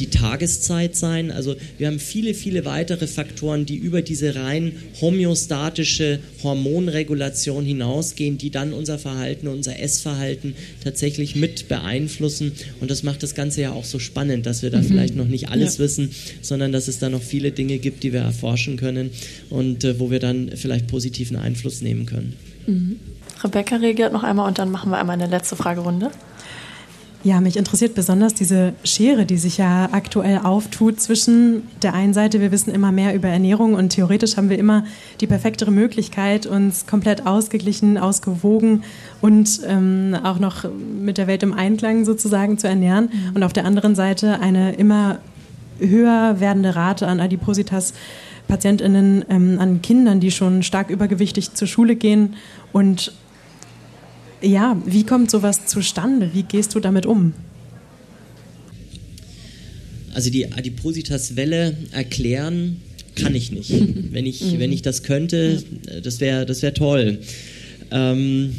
die 0.00 0.08
Tageszeit 0.10 0.96
sein. 0.96 1.30
Also 1.30 1.56
wir 1.78 1.86
haben 1.86 2.00
viele, 2.00 2.34
viele 2.34 2.64
weitere 2.64 3.06
Faktoren, 3.06 3.66
die 3.66 3.76
über 3.76 4.02
diese 4.02 4.34
rein 4.34 4.72
homöostatische 5.00 6.18
Hormonregulation 6.42 7.64
hinausgehen, 7.64 8.38
die 8.38 8.50
dann 8.50 8.72
unser 8.72 8.98
Verhalten, 8.98 9.46
unser 9.46 9.78
Essverhalten 9.78 10.54
tatsächlich 10.82 11.36
mit 11.36 11.68
beeinflussen. 11.68 12.52
Und 12.80 12.90
das 12.90 13.02
macht 13.02 13.22
das 13.22 13.34
Ganze 13.34 13.60
ja 13.60 13.72
auch 13.72 13.84
so 13.84 13.98
spannend, 13.98 14.46
dass 14.46 14.62
wir 14.62 14.70
da 14.70 14.78
mhm. 14.78 14.84
vielleicht 14.84 15.16
noch 15.16 15.28
nicht 15.28 15.50
alles 15.50 15.76
ja. 15.76 15.84
wissen, 15.84 16.10
sondern 16.40 16.72
dass 16.72 16.88
es 16.88 16.98
da 16.98 17.08
noch 17.08 17.22
viele 17.22 17.52
Dinge 17.52 17.78
gibt, 17.78 18.02
die 18.02 18.12
wir 18.12 18.20
erforschen 18.20 18.76
können 18.76 19.10
und 19.50 19.84
äh, 19.84 20.00
wo 20.00 20.10
wir 20.10 20.18
dann 20.18 20.50
vielleicht 20.54 20.86
positiven 20.86 21.36
Einfluss 21.36 21.82
nehmen 21.82 22.06
können. 22.06 22.34
Mhm. 22.66 22.96
Rebecca 23.42 23.76
reagiert 23.76 24.12
noch 24.12 24.22
einmal 24.22 24.48
und 24.48 24.58
dann 24.58 24.70
machen 24.70 24.90
wir 24.90 24.98
einmal 24.98 25.14
eine 25.14 25.26
letzte 25.26 25.56
Fragerunde. 25.56 26.10
Ja, 27.22 27.42
mich 27.42 27.58
interessiert 27.58 27.94
besonders 27.94 28.32
diese 28.32 28.72
Schere, 28.82 29.26
die 29.26 29.36
sich 29.36 29.58
ja 29.58 29.90
aktuell 29.92 30.38
auftut 30.38 31.00
zwischen 31.00 31.68
der 31.82 31.92
einen 31.92 32.14
Seite, 32.14 32.40
wir 32.40 32.50
wissen 32.50 32.70
immer 32.72 32.92
mehr 32.92 33.14
über 33.14 33.28
Ernährung 33.28 33.74
und 33.74 33.90
theoretisch 33.90 34.38
haben 34.38 34.48
wir 34.48 34.58
immer 34.58 34.84
die 35.20 35.26
perfektere 35.26 35.70
Möglichkeit, 35.70 36.46
uns 36.46 36.86
komplett 36.86 37.26
ausgeglichen, 37.26 37.98
ausgewogen 37.98 38.84
und 39.20 39.60
ähm, 39.66 40.16
auch 40.22 40.38
noch 40.38 40.64
mit 40.98 41.18
der 41.18 41.26
Welt 41.26 41.42
im 41.42 41.52
Einklang 41.52 42.06
sozusagen 42.06 42.56
zu 42.56 42.68
ernähren. 42.68 43.10
Mhm. 43.12 43.36
Und 43.36 43.42
auf 43.42 43.52
der 43.52 43.66
anderen 43.66 43.94
Seite 43.94 44.40
eine 44.40 44.72
immer 44.72 45.18
höher 45.78 46.40
werdende 46.40 46.74
Rate 46.74 47.06
an 47.06 47.20
Adipositas. 47.20 47.92
PatientInnen 48.48 49.24
ähm, 49.28 49.58
an 49.60 49.80
Kindern, 49.80 50.18
die 50.18 50.32
schon 50.32 50.64
stark 50.64 50.90
übergewichtig 50.90 51.54
zur 51.54 51.68
Schule 51.68 51.94
gehen 51.94 52.34
und 52.72 53.12
ja, 54.42 54.80
wie 54.86 55.04
kommt 55.04 55.30
sowas 55.30 55.66
zustande? 55.66 56.30
Wie 56.32 56.42
gehst 56.42 56.74
du 56.74 56.80
damit 56.80 57.06
um? 57.06 57.34
Also 60.14 60.30
die 60.30 60.52
Adipositas-Welle 60.52 61.76
erklären 61.92 62.80
kann 63.14 63.34
ich 63.34 63.52
nicht. 63.52 63.70
wenn, 64.12 64.26
ich, 64.26 64.40
mhm. 64.42 64.58
wenn 64.58 64.72
ich 64.72 64.82
das 64.82 65.02
könnte, 65.02 65.62
das 66.02 66.20
wäre 66.20 66.46
das 66.46 66.62
wär 66.62 66.74
toll. 66.74 67.18
Ähm, 67.90 68.54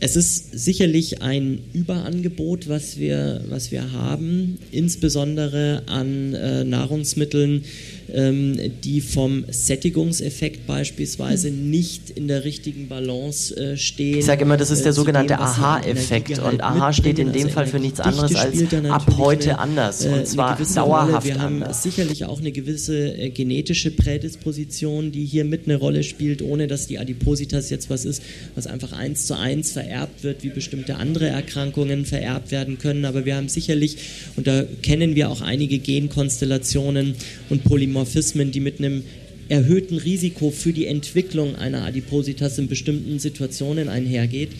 es 0.00 0.16
ist 0.16 0.58
sicherlich 0.58 1.22
ein 1.22 1.60
Überangebot, 1.72 2.68
was 2.68 2.98
wir, 2.98 3.42
was 3.48 3.70
wir 3.70 3.92
haben, 3.92 4.58
insbesondere 4.70 5.82
an 5.86 6.34
äh, 6.34 6.64
Nahrungsmitteln, 6.64 7.64
ähm, 8.12 8.58
die 8.82 9.00
vom 9.00 9.44
Sättigungseffekt 9.48 10.66
beispielsweise 10.66 11.50
mhm. 11.50 11.70
nicht 11.70 12.10
in 12.10 12.28
der 12.28 12.44
richtigen 12.44 12.88
Balance 12.88 13.56
äh, 13.56 13.76
stehen. 13.76 14.18
Ich 14.18 14.24
sage 14.24 14.42
immer, 14.42 14.56
das 14.56 14.70
ist 14.70 14.84
der 14.84 14.90
äh, 14.90 14.94
sogenannte 14.94 15.38
Aha-Effekt 15.38 16.38
und 16.38 16.62
Aha 16.62 16.92
steht 16.92 17.18
in 17.18 17.32
dem 17.32 17.44
also 17.44 17.54
Fall 17.54 17.66
für 17.66 17.78
nichts 17.78 18.00
anderes 18.00 18.34
als 18.34 18.54
ab 18.88 19.14
heute 19.16 19.50
eine, 19.50 19.58
anders 19.58 20.04
und 20.04 20.26
zwar 20.26 20.58
dauerhaft 20.74 21.26
Wir 21.26 21.40
haben 21.40 21.62
anders. 21.62 21.82
sicherlich 21.82 22.24
auch 22.24 22.40
eine 22.40 22.52
gewisse 22.52 23.16
äh, 23.16 23.30
genetische 23.30 23.90
Prädisposition, 23.90 25.12
die 25.12 25.24
hier 25.24 25.44
mit 25.44 25.66
eine 25.66 25.76
Rolle 25.76 26.02
spielt, 26.02 26.42
ohne 26.42 26.66
dass 26.66 26.86
die 26.86 26.98
Adipositas 26.98 27.70
jetzt 27.70 27.90
was 27.90 28.04
ist, 28.04 28.22
was 28.54 28.66
einfach 28.66 28.92
eins 28.92 29.26
zu 29.26 29.36
eins 29.38 29.72
vererbt 29.72 30.22
wird, 30.22 30.42
wie 30.42 30.50
bestimmte 30.50 30.96
andere 30.96 31.28
Erkrankungen 31.28 32.04
vererbt 32.04 32.50
werden 32.50 32.78
können. 32.78 33.04
Aber 33.04 33.24
wir 33.24 33.36
haben 33.36 33.48
sicherlich, 33.48 33.96
und 34.36 34.46
da 34.46 34.64
kennen 34.82 35.14
wir 35.14 35.30
auch 35.30 35.40
einige 35.40 35.78
Genkonstellationen 35.78 37.14
und 37.50 37.64
Polymorphismen, 37.64 37.93
Polymorphismen, 37.94 38.50
die 38.50 38.60
mit 38.60 38.78
einem 38.78 39.04
erhöhten 39.48 39.98
Risiko 39.98 40.50
für 40.50 40.72
die 40.72 40.86
Entwicklung 40.86 41.54
einer 41.56 41.84
Adipositas 41.84 42.58
in 42.58 42.66
bestimmten 42.66 43.18
Situationen 43.18 43.88
einhergeht. 43.88 44.50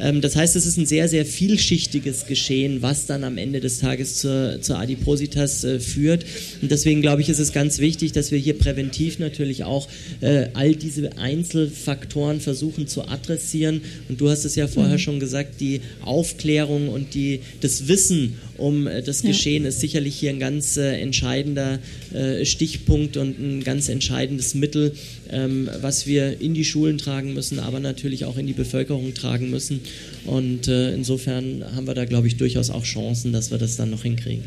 Ähm, 0.00 0.20
das 0.20 0.34
heißt, 0.34 0.56
es 0.56 0.66
ist 0.66 0.76
ein 0.76 0.86
sehr, 0.86 1.08
sehr 1.08 1.24
vielschichtiges 1.24 2.26
Geschehen, 2.26 2.82
was 2.82 3.06
dann 3.06 3.22
am 3.22 3.38
Ende 3.38 3.60
des 3.60 3.78
Tages 3.78 4.16
zur, 4.16 4.60
zur 4.60 4.78
Adipositas 4.78 5.62
äh, 5.62 5.78
führt. 5.78 6.24
Und 6.60 6.72
deswegen 6.72 7.00
glaube 7.00 7.22
ich, 7.22 7.28
ist 7.28 7.38
es 7.38 7.52
ganz 7.52 7.78
wichtig, 7.78 8.10
dass 8.10 8.32
wir 8.32 8.38
hier 8.38 8.58
präventiv 8.58 9.20
natürlich 9.20 9.62
auch 9.62 9.88
äh, 10.20 10.48
all 10.54 10.74
diese 10.74 11.16
Einzelfaktoren 11.16 12.40
versuchen 12.40 12.88
zu 12.88 13.06
adressieren. 13.06 13.82
Und 14.08 14.20
du 14.20 14.28
hast 14.28 14.44
es 14.44 14.56
ja 14.56 14.66
vorher 14.66 14.94
mhm. 14.94 15.00
schon 15.00 15.20
gesagt, 15.20 15.60
die 15.60 15.80
Aufklärung 16.02 16.88
und 16.88 17.14
die, 17.14 17.40
das 17.60 17.86
Wissen 17.86 18.34
um 18.56 18.86
äh, 18.86 19.02
das 19.02 19.22
ja. 19.22 19.30
Geschehen 19.30 19.64
ist 19.64 19.80
sicherlich 19.80 20.16
hier 20.16 20.30
ein 20.30 20.38
ganz 20.38 20.76
äh, 20.76 21.00
entscheidender 21.00 21.78
äh, 22.12 22.44
Stichpunkt 22.44 23.16
und 23.16 23.38
ein 23.38 23.64
ganz 23.64 23.88
entscheidendes 23.88 24.54
Mittel, 24.54 24.94
ähm, 25.30 25.68
was 25.80 26.06
wir 26.06 26.40
in 26.40 26.54
die 26.54 26.64
Schulen 26.64 26.98
tragen 26.98 27.34
müssen, 27.34 27.58
aber 27.58 27.80
natürlich 27.80 28.24
auch 28.24 28.36
in 28.36 28.46
die 28.46 28.52
Bevölkerung 28.52 29.14
tragen 29.14 29.50
müssen. 29.50 29.80
Und 30.24 30.68
äh, 30.68 30.94
insofern 30.94 31.64
haben 31.74 31.86
wir 31.86 31.94
da, 31.94 32.04
glaube 32.04 32.26
ich, 32.26 32.36
durchaus 32.36 32.70
auch 32.70 32.84
Chancen, 32.84 33.32
dass 33.32 33.50
wir 33.50 33.58
das 33.58 33.76
dann 33.76 33.90
noch 33.90 34.02
hinkriegen. 34.02 34.44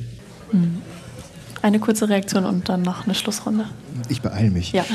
Mhm. 0.51 0.81
Eine 1.61 1.79
kurze 1.79 2.07
Reaktion 2.07 2.45
und 2.45 2.69
dann 2.69 2.83
noch 2.83 3.05
eine 3.05 3.15
Schlussrunde. 3.15 3.65
Ich 4.09 4.21
beeile 4.21 4.51
mich. 4.51 4.71
Ja, 4.71 4.85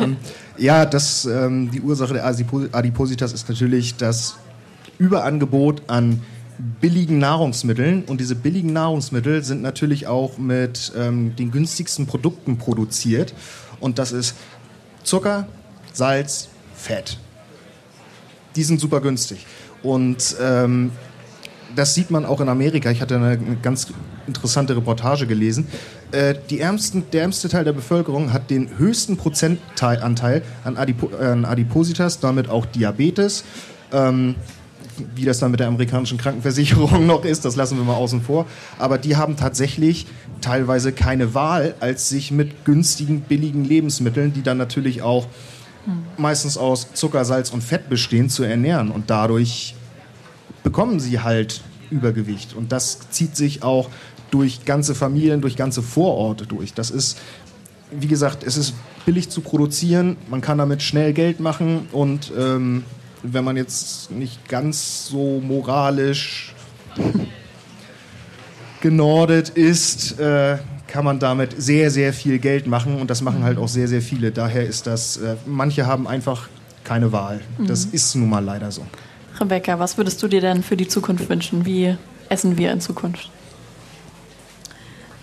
ja 0.58 0.86
das, 0.86 1.26
ähm, 1.26 1.70
die 1.70 1.80
Ursache 1.80 2.14
der 2.14 2.24
Adipositas 2.24 3.32
ist 3.32 3.48
natürlich 3.48 3.96
das 3.96 4.36
Überangebot 4.98 5.82
an 5.88 6.22
billigen 6.58 7.18
Nahrungsmitteln. 7.18 8.04
Und 8.04 8.20
diese 8.20 8.34
billigen 8.34 8.72
Nahrungsmittel 8.72 9.42
sind 9.44 9.62
natürlich 9.62 10.06
auch 10.06 10.38
mit 10.38 10.92
ähm, 10.96 11.34
den 11.36 11.50
günstigsten 11.50 12.06
Produkten 12.06 12.58
produziert. 12.58 13.34
Und 13.80 13.98
das 13.98 14.12
ist 14.12 14.34
Zucker, 15.02 15.46
Salz, 15.92 16.48
Fett. 16.74 17.18
Die 18.54 18.62
sind 18.62 18.80
super 18.80 19.00
günstig. 19.00 19.46
Und 19.82 20.36
ähm, 20.40 20.92
das 21.74 21.94
sieht 21.94 22.10
man 22.10 22.24
auch 22.24 22.40
in 22.40 22.48
Amerika. 22.48 22.90
Ich 22.90 23.00
hatte 23.00 23.16
eine 23.16 23.56
ganz 23.62 23.88
interessante 24.26 24.76
Reportage 24.76 25.26
gelesen. 25.26 25.66
Äh, 26.12 26.34
ärmsten, 26.56 27.04
der 27.12 27.22
ärmste 27.22 27.48
Teil 27.48 27.64
der 27.64 27.72
Bevölkerung 27.72 28.32
hat 28.32 28.50
den 28.50 28.78
höchsten 28.78 29.16
Prozentanteil 29.16 30.42
an, 30.64 30.76
Adipo 30.76 31.10
an 31.16 31.44
Adipositas, 31.44 32.20
damit 32.20 32.48
auch 32.48 32.66
Diabetes. 32.66 33.44
Ähm, 33.92 34.36
wie 35.14 35.24
das 35.24 35.38
dann 35.38 35.50
mit 35.50 35.60
der 35.60 35.68
amerikanischen 35.68 36.18
Krankenversicherung 36.18 37.06
noch 37.06 37.24
ist, 37.24 37.44
das 37.44 37.56
lassen 37.56 37.76
wir 37.76 37.84
mal 37.84 37.94
außen 37.94 38.22
vor. 38.22 38.46
Aber 38.78 38.98
die 38.98 39.16
haben 39.16 39.36
tatsächlich 39.36 40.06
teilweise 40.40 40.92
keine 40.92 41.34
Wahl, 41.34 41.74
als 41.80 42.08
sich 42.08 42.30
mit 42.30 42.64
günstigen, 42.64 43.20
billigen 43.22 43.64
Lebensmitteln, 43.64 44.32
die 44.32 44.42
dann 44.42 44.58
natürlich 44.58 45.02
auch 45.02 45.26
meistens 46.16 46.56
aus 46.58 46.92
Zucker, 46.94 47.24
Salz 47.24 47.50
und 47.50 47.62
Fett 47.62 47.88
bestehen, 47.88 48.28
zu 48.28 48.42
ernähren. 48.42 48.90
Und 48.90 49.10
dadurch 49.10 49.74
bekommen 50.62 51.00
sie 51.00 51.20
halt 51.20 51.62
Übergewicht. 51.90 52.54
Und 52.54 52.72
das 52.72 53.10
zieht 53.10 53.36
sich 53.36 53.62
auch 53.62 53.88
durch 54.30 54.64
ganze 54.64 54.94
Familien, 54.94 55.40
durch 55.40 55.56
ganze 55.56 55.82
Vororte 55.82 56.46
durch. 56.46 56.74
Das 56.74 56.90
ist, 56.90 57.18
wie 57.90 58.08
gesagt, 58.08 58.42
es 58.42 58.56
ist 58.56 58.74
billig 59.04 59.28
zu 59.28 59.40
produzieren, 59.40 60.16
man 60.28 60.40
kann 60.40 60.58
damit 60.58 60.82
schnell 60.82 61.12
Geld 61.12 61.38
machen 61.38 61.88
und 61.92 62.32
ähm, 62.36 62.82
wenn 63.32 63.44
man 63.44 63.56
jetzt 63.56 64.10
nicht 64.10 64.48
ganz 64.48 65.06
so 65.06 65.40
moralisch 65.40 66.54
genordet 68.80 69.50
ist, 69.50 70.18
äh, 70.18 70.58
kann 70.86 71.04
man 71.04 71.18
damit 71.18 71.60
sehr, 71.60 71.90
sehr 71.90 72.12
viel 72.12 72.38
Geld 72.38 72.66
machen 72.66 73.00
und 73.00 73.10
das 73.10 73.22
machen 73.22 73.42
halt 73.42 73.58
auch 73.58 73.68
sehr, 73.68 73.88
sehr 73.88 74.02
viele. 74.02 74.30
Daher 74.30 74.66
ist 74.66 74.86
das, 74.86 75.16
äh, 75.16 75.36
manche 75.44 75.86
haben 75.86 76.06
einfach 76.06 76.48
keine 76.84 77.12
Wahl. 77.12 77.40
Das 77.66 77.86
mhm. 77.86 77.92
ist 77.92 78.14
nun 78.14 78.30
mal 78.30 78.44
leider 78.44 78.70
so. 78.70 78.86
Rebecca, 79.40 79.78
was 79.78 79.98
würdest 79.98 80.22
du 80.22 80.28
dir 80.28 80.40
denn 80.40 80.62
für 80.62 80.76
die 80.76 80.88
Zukunft 80.88 81.28
wünschen? 81.28 81.66
Wie 81.66 81.96
essen 82.28 82.56
wir 82.56 82.72
in 82.72 82.80
Zukunft? 82.80 83.30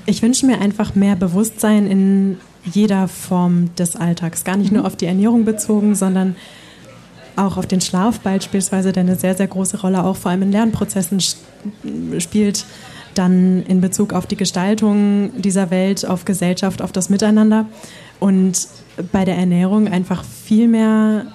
Ich 0.05 0.21
wünsche 0.21 0.45
mir 0.45 0.59
einfach 0.59 0.95
mehr 0.95 1.15
Bewusstsein 1.15 1.87
in 1.87 2.37
jeder 2.65 3.07
Form 3.07 3.73
des 3.75 3.95
Alltags. 3.95 4.43
Gar 4.43 4.57
nicht 4.57 4.71
mhm. 4.71 4.79
nur 4.79 4.87
auf 4.87 4.95
die 4.95 5.05
Ernährung 5.05 5.45
bezogen, 5.45 5.95
sondern 5.95 6.35
auch 7.35 7.57
auf 7.57 7.67
den 7.67 7.81
Schlaf 7.81 8.19
beispielsweise, 8.19 8.91
der 8.91 9.01
eine 9.01 9.15
sehr, 9.15 9.35
sehr 9.35 9.47
große 9.47 9.81
Rolle 9.81 10.03
auch 10.03 10.15
vor 10.15 10.31
allem 10.31 10.43
in 10.43 10.51
Lernprozessen 10.51 11.19
spielt, 12.19 12.65
dann 13.15 13.63
in 13.63 13.81
Bezug 13.81 14.13
auf 14.13 14.25
die 14.25 14.35
Gestaltung 14.35 15.31
dieser 15.41 15.69
Welt, 15.69 16.05
auf 16.05 16.25
Gesellschaft, 16.25 16.81
auf 16.81 16.91
das 16.91 17.09
Miteinander 17.09 17.65
und 18.19 18.67
bei 19.11 19.25
der 19.25 19.37
Ernährung 19.37 19.87
einfach 19.87 20.23
viel 20.23 20.67
mehr 20.67 21.25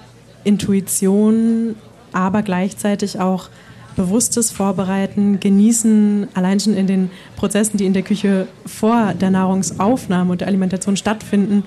Intuition, 0.43 1.75
aber 2.11 2.41
gleichzeitig 2.41 3.19
auch 3.19 3.49
bewusstes 3.95 4.51
Vorbereiten, 4.51 5.39
Genießen, 5.39 6.29
allein 6.33 6.59
schon 6.59 6.73
in 6.73 6.87
den 6.87 7.11
Prozessen, 7.35 7.77
die 7.77 7.85
in 7.85 7.93
der 7.93 8.03
Küche 8.03 8.47
vor 8.65 9.13
der 9.13 9.29
Nahrungsaufnahme 9.29 10.31
und 10.31 10.41
der 10.41 10.47
Alimentation 10.47 10.95
stattfinden, 10.95 11.63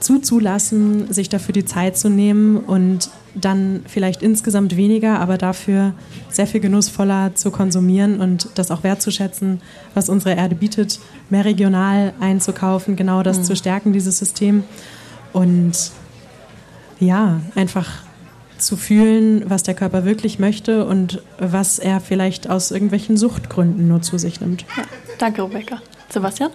zuzulassen, 0.00 1.12
sich 1.12 1.28
dafür 1.28 1.52
die 1.52 1.64
Zeit 1.64 1.96
zu 1.96 2.08
nehmen 2.08 2.56
und 2.56 3.10
dann 3.34 3.82
vielleicht 3.86 4.22
insgesamt 4.22 4.76
weniger, 4.76 5.20
aber 5.20 5.38
dafür 5.38 5.92
sehr 6.30 6.46
viel 6.46 6.60
genussvoller 6.60 7.34
zu 7.34 7.50
konsumieren 7.50 8.20
und 8.20 8.48
das 8.54 8.70
auch 8.70 8.82
wertzuschätzen, 8.82 9.60
was 9.94 10.08
unsere 10.08 10.34
Erde 10.34 10.54
bietet, 10.54 11.00
mehr 11.30 11.44
regional 11.44 12.14
einzukaufen, 12.20 12.96
genau 12.96 13.22
das 13.22 13.38
mhm. 13.38 13.44
zu 13.44 13.56
stärken, 13.56 13.92
dieses 13.92 14.18
System. 14.18 14.64
Und 15.32 15.92
ja, 17.00 17.40
einfach 17.54 18.02
zu 18.58 18.76
fühlen, 18.76 19.48
was 19.48 19.62
der 19.62 19.74
Körper 19.74 20.04
wirklich 20.04 20.38
möchte 20.38 20.84
und 20.84 21.22
was 21.38 21.78
er 21.78 22.00
vielleicht 22.00 22.50
aus 22.50 22.70
irgendwelchen 22.70 23.16
Suchtgründen 23.16 23.86
nur 23.86 24.02
zu 24.02 24.18
sich 24.18 24.40
nimmt. 24.40 24.62
Ja, 24.76 24.84
danke, 25.18 25.44
Rebecca. 25.44 25.80
Sebastian? 26.08 26.50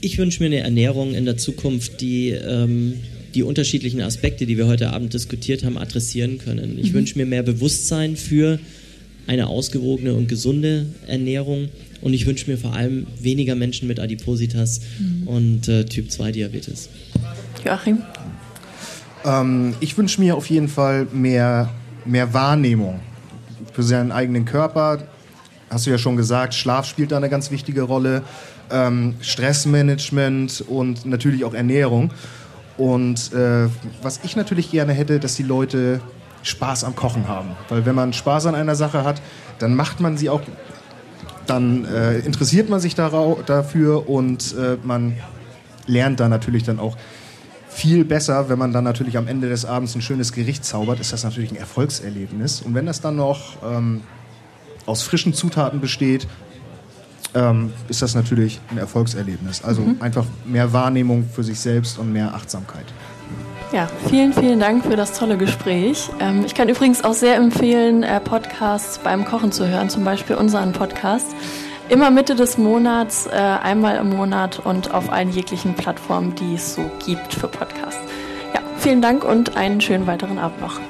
Ich 0.00 0.18
wünsche 0.18 0.42
mir 0.42 0.46
eine 0.46 0.60
Ernährung 0.60 1.14
in 1.14 1.24
der 1.24 1.36
Zukunft, 1.36 2.00
die 2.00 2.30
ähm, 2.30 2.94
die 3.34 3.42
unterschiedlichen 3.42 4.00
Aspekte, 4.00 4.46
die 4.46 4.56
wir 4.56 4.66
heute 4.66 4.92
Abend 4.92 5.12
diskutiert 5.12 5.64
haben, 5.64 5.76
adressieren 5.76 6.38
können. 6.38 6.78
Ich 6.78 6.92
mhm. 6.92 6.96
wünsche 6.96 7.18
mir 7.18 7.26
mehr 7.26 7.42
Bewusstsein 7.42 8.16
für 8.16 8.58
eine 9.26 9.48
ausgewogene 9.48 10.14
und 10.14 10.28
gesunde 10.28 10.86
Ernährung 11.06 11.68
und 12.00 12.14
ich 12.14 12.26
wünsche 12.26 12.50
mir 12.50 12.56
vor 12.56 12.74
allem 12.74 13.06
weniger 13.20 13.54
Menschen 13.54 13.88
mit 13.88 14.00
Adipositas 14.00 14.80
mhm. 14.98 15.28
und 15.28 15.68
äh, 15.68 15.84
Typ 15.84 16.10
2 16.10 16.32
Diabetes. 16.32 16.88
Joachim? 17.64 17.98
Ähm, 19.24 19.74
ich 19.80 19.98
wünsche 19.98 20.20
mir 20.20 20.36
auf 20.36 20.48
jeden 20.48 20.68
Fall 20.68 21.06
mehr, 21.12 21.74
mehr 22.04 22.32
Wahrnehmung 22.32 23.00
für 23.72 23.82
seinen 23.82 24.12
eigenen 24.12 24.44
Körper. 24.44 25.08
Hast 25.68 25.86
du 25.86 25.90
ja 25.90 25.98
schon 25.98 26.16
gesagt, 26.16 26.54
Schlaf 26.54 26.86
spielt 26.86 27.12
da 27.12 27.18
eine 27.18 27.28
ganz 27.28 27.50
wichtige 27.50 27.82
Rolle, 27.82 28.22
ähm, 28.70 29.14
Stressmanagement 29.20 30.64
und 30.68 31.06
natürlich 31.06 31.44
auch 31.44 31.54
Ernährung. 31.54 32.12
Und 32.76 33.32
äh, 33.32 33.68
was 34.02 34.20
ich 34.22 34.36
natürlich 34.36 34.70
gerne 34.70 34.92
hätte, 34.92 35.18
dass 35.18 35.34
die 35.34 35.42
Leute 35.42 36.00
Spaß 36.42 36.84
am 36.84 36.94
Kochen 36.94 37.28
haben. 37.28 37.50
Weil 37.68 37.84
wenn 37.86 37.94
man 37.94 38.12
Spaß 38.12 38.46
an 38.46 38.54
einer 38.54 38.76
Sache 38.76 39.04
hat, 39.04 39.20
dann 39.58 39.74
macht 39.74 40.00
man 40.00 40.16
sie 40.16 40.30
auch, 40.30 40.40
dann 41.46 41.84
äh, 41.84 42.18
interessiert 42.20 42.68
man 42.68 42.80
sich 42.80 42.94
dafür 42.94 44.08
und 44.08 44.54
äh, 44.56 44.76
man 44.82 45.16
lernt 45.86 46.20
da 46.20 46.28
natürlich 46.28 46.62
dann 46.62 46.78
auch 46.78 46.96
viel 47.68 48.04
besser, 48.04 48.48
wenn 48.48 48.58
man 48.58 48.72
dann 48.72 48.84
natürlich 48.84 49.16
am 49.16 49.28
Ende 49.28 49.48
des 49.48 49.64
Abends 49.64 49.94
ein 49.94 50.02
schönes 50.02 50.32
Gericht 50.32 50.64
zaubert, 50.64 51.00
ist 51.00 51.12
das 51.12 51.24
natürlich 51.24 51.52
ein 51.52 51.56
Erfolgserlebnis. 51.56 52.60
Und 52.62 52.74
wenn 52.74 52.86
das 52.86 53.00
dann 53.00 53.16
noch 53.16 53.62
ähm, 53.62 54.02
aus 54.86 55.02
frischen 55.02 55.32
Zutaten 55.32 55.80
besteht, 55.80 56.26
ähm, 57.34 57.72
ist 57.88 58.02
das 58.02 58.14
natürlich 58.14 58.60
ein 58.70 58.78
Erfolgserlebnis. 58.78 59.64
Also 59.64 59.82
mhm. 59.82 59.96
einfach 60.00 60.24
mehr 60.44 60.72
Wahrnehmung 60.72 61.28
für 61.32 61.44
sich 61.44 61.60
selbst 61.60 61.98
und 61.98 62.12
mehr 62.12 62.34
Achtsamkeit. 62.34 62.86
Ja, 63.72 63.86
vielen, 64.08 64.32
vielen 64.32 64.60
Dank 64.60 64.84
für 64.84 64.96
das 64.96 65.12
tolle 65.12 65.36
Gespräch. 65.36 66.08
Ähm, 66.20 66.44
ich 66.46 66.54
kann 66.54 66.70
übrigens 66.70 67.04
auch 67.04 67.12
sehr 67.12 67.36
empfehlen, 67.36 68.02
äh, 68.02 68.18
Podcasts 68.18 68.98
beim 68.98 69.26
Kochen 69.26 69.52
zu 69.52 69.68
hören, 69.68 69.90
zum 69.90 70.04
Beispiel 70.04 70.36
unseren 70.36 70.72
Podcast. 70.72 71.26
Immer 71.90 72.10
Mitte 72.10 72.34
des 72.34 72.56
Monats, 72.56 73.26
äh, 73.26 73.30
einmal 73.30 73.96
im 73.96 74.10
Monat 74.10 74.58
und 74.58 74.94
auf 74.94 75.10
allen 75.10 75.30
jeglichen 75.30 75.74
Plattformen, 75.74 76.34
die 76.34 76.54
es 76.54 76.74
so 76.74 76.90
gibt 77.04 77.34
für 77.34 77.48
Podcasts. 77.48 78.00
Ja, 78.54 78.60
vielen 78.78 79.02
Dank 79.02 79.24
und 79.24 79.56
einen 79.56 79.80
schönen 79.80 80.06
weiteren 80.06 80.38
Abend 80.38 80.60
noch. 80.60 80.80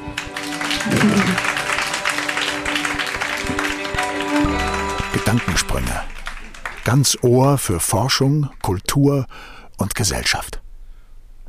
Gedankensprünge. 5.12 6.17
Ganz 6.88 7.18
Ohr 7.20 7.58
für 7.58 7.80
Forschung, 7.80 8.48
Kultur 8.62 9.26
und 9.76 9.94
Gesellschaft. 9.94 10.62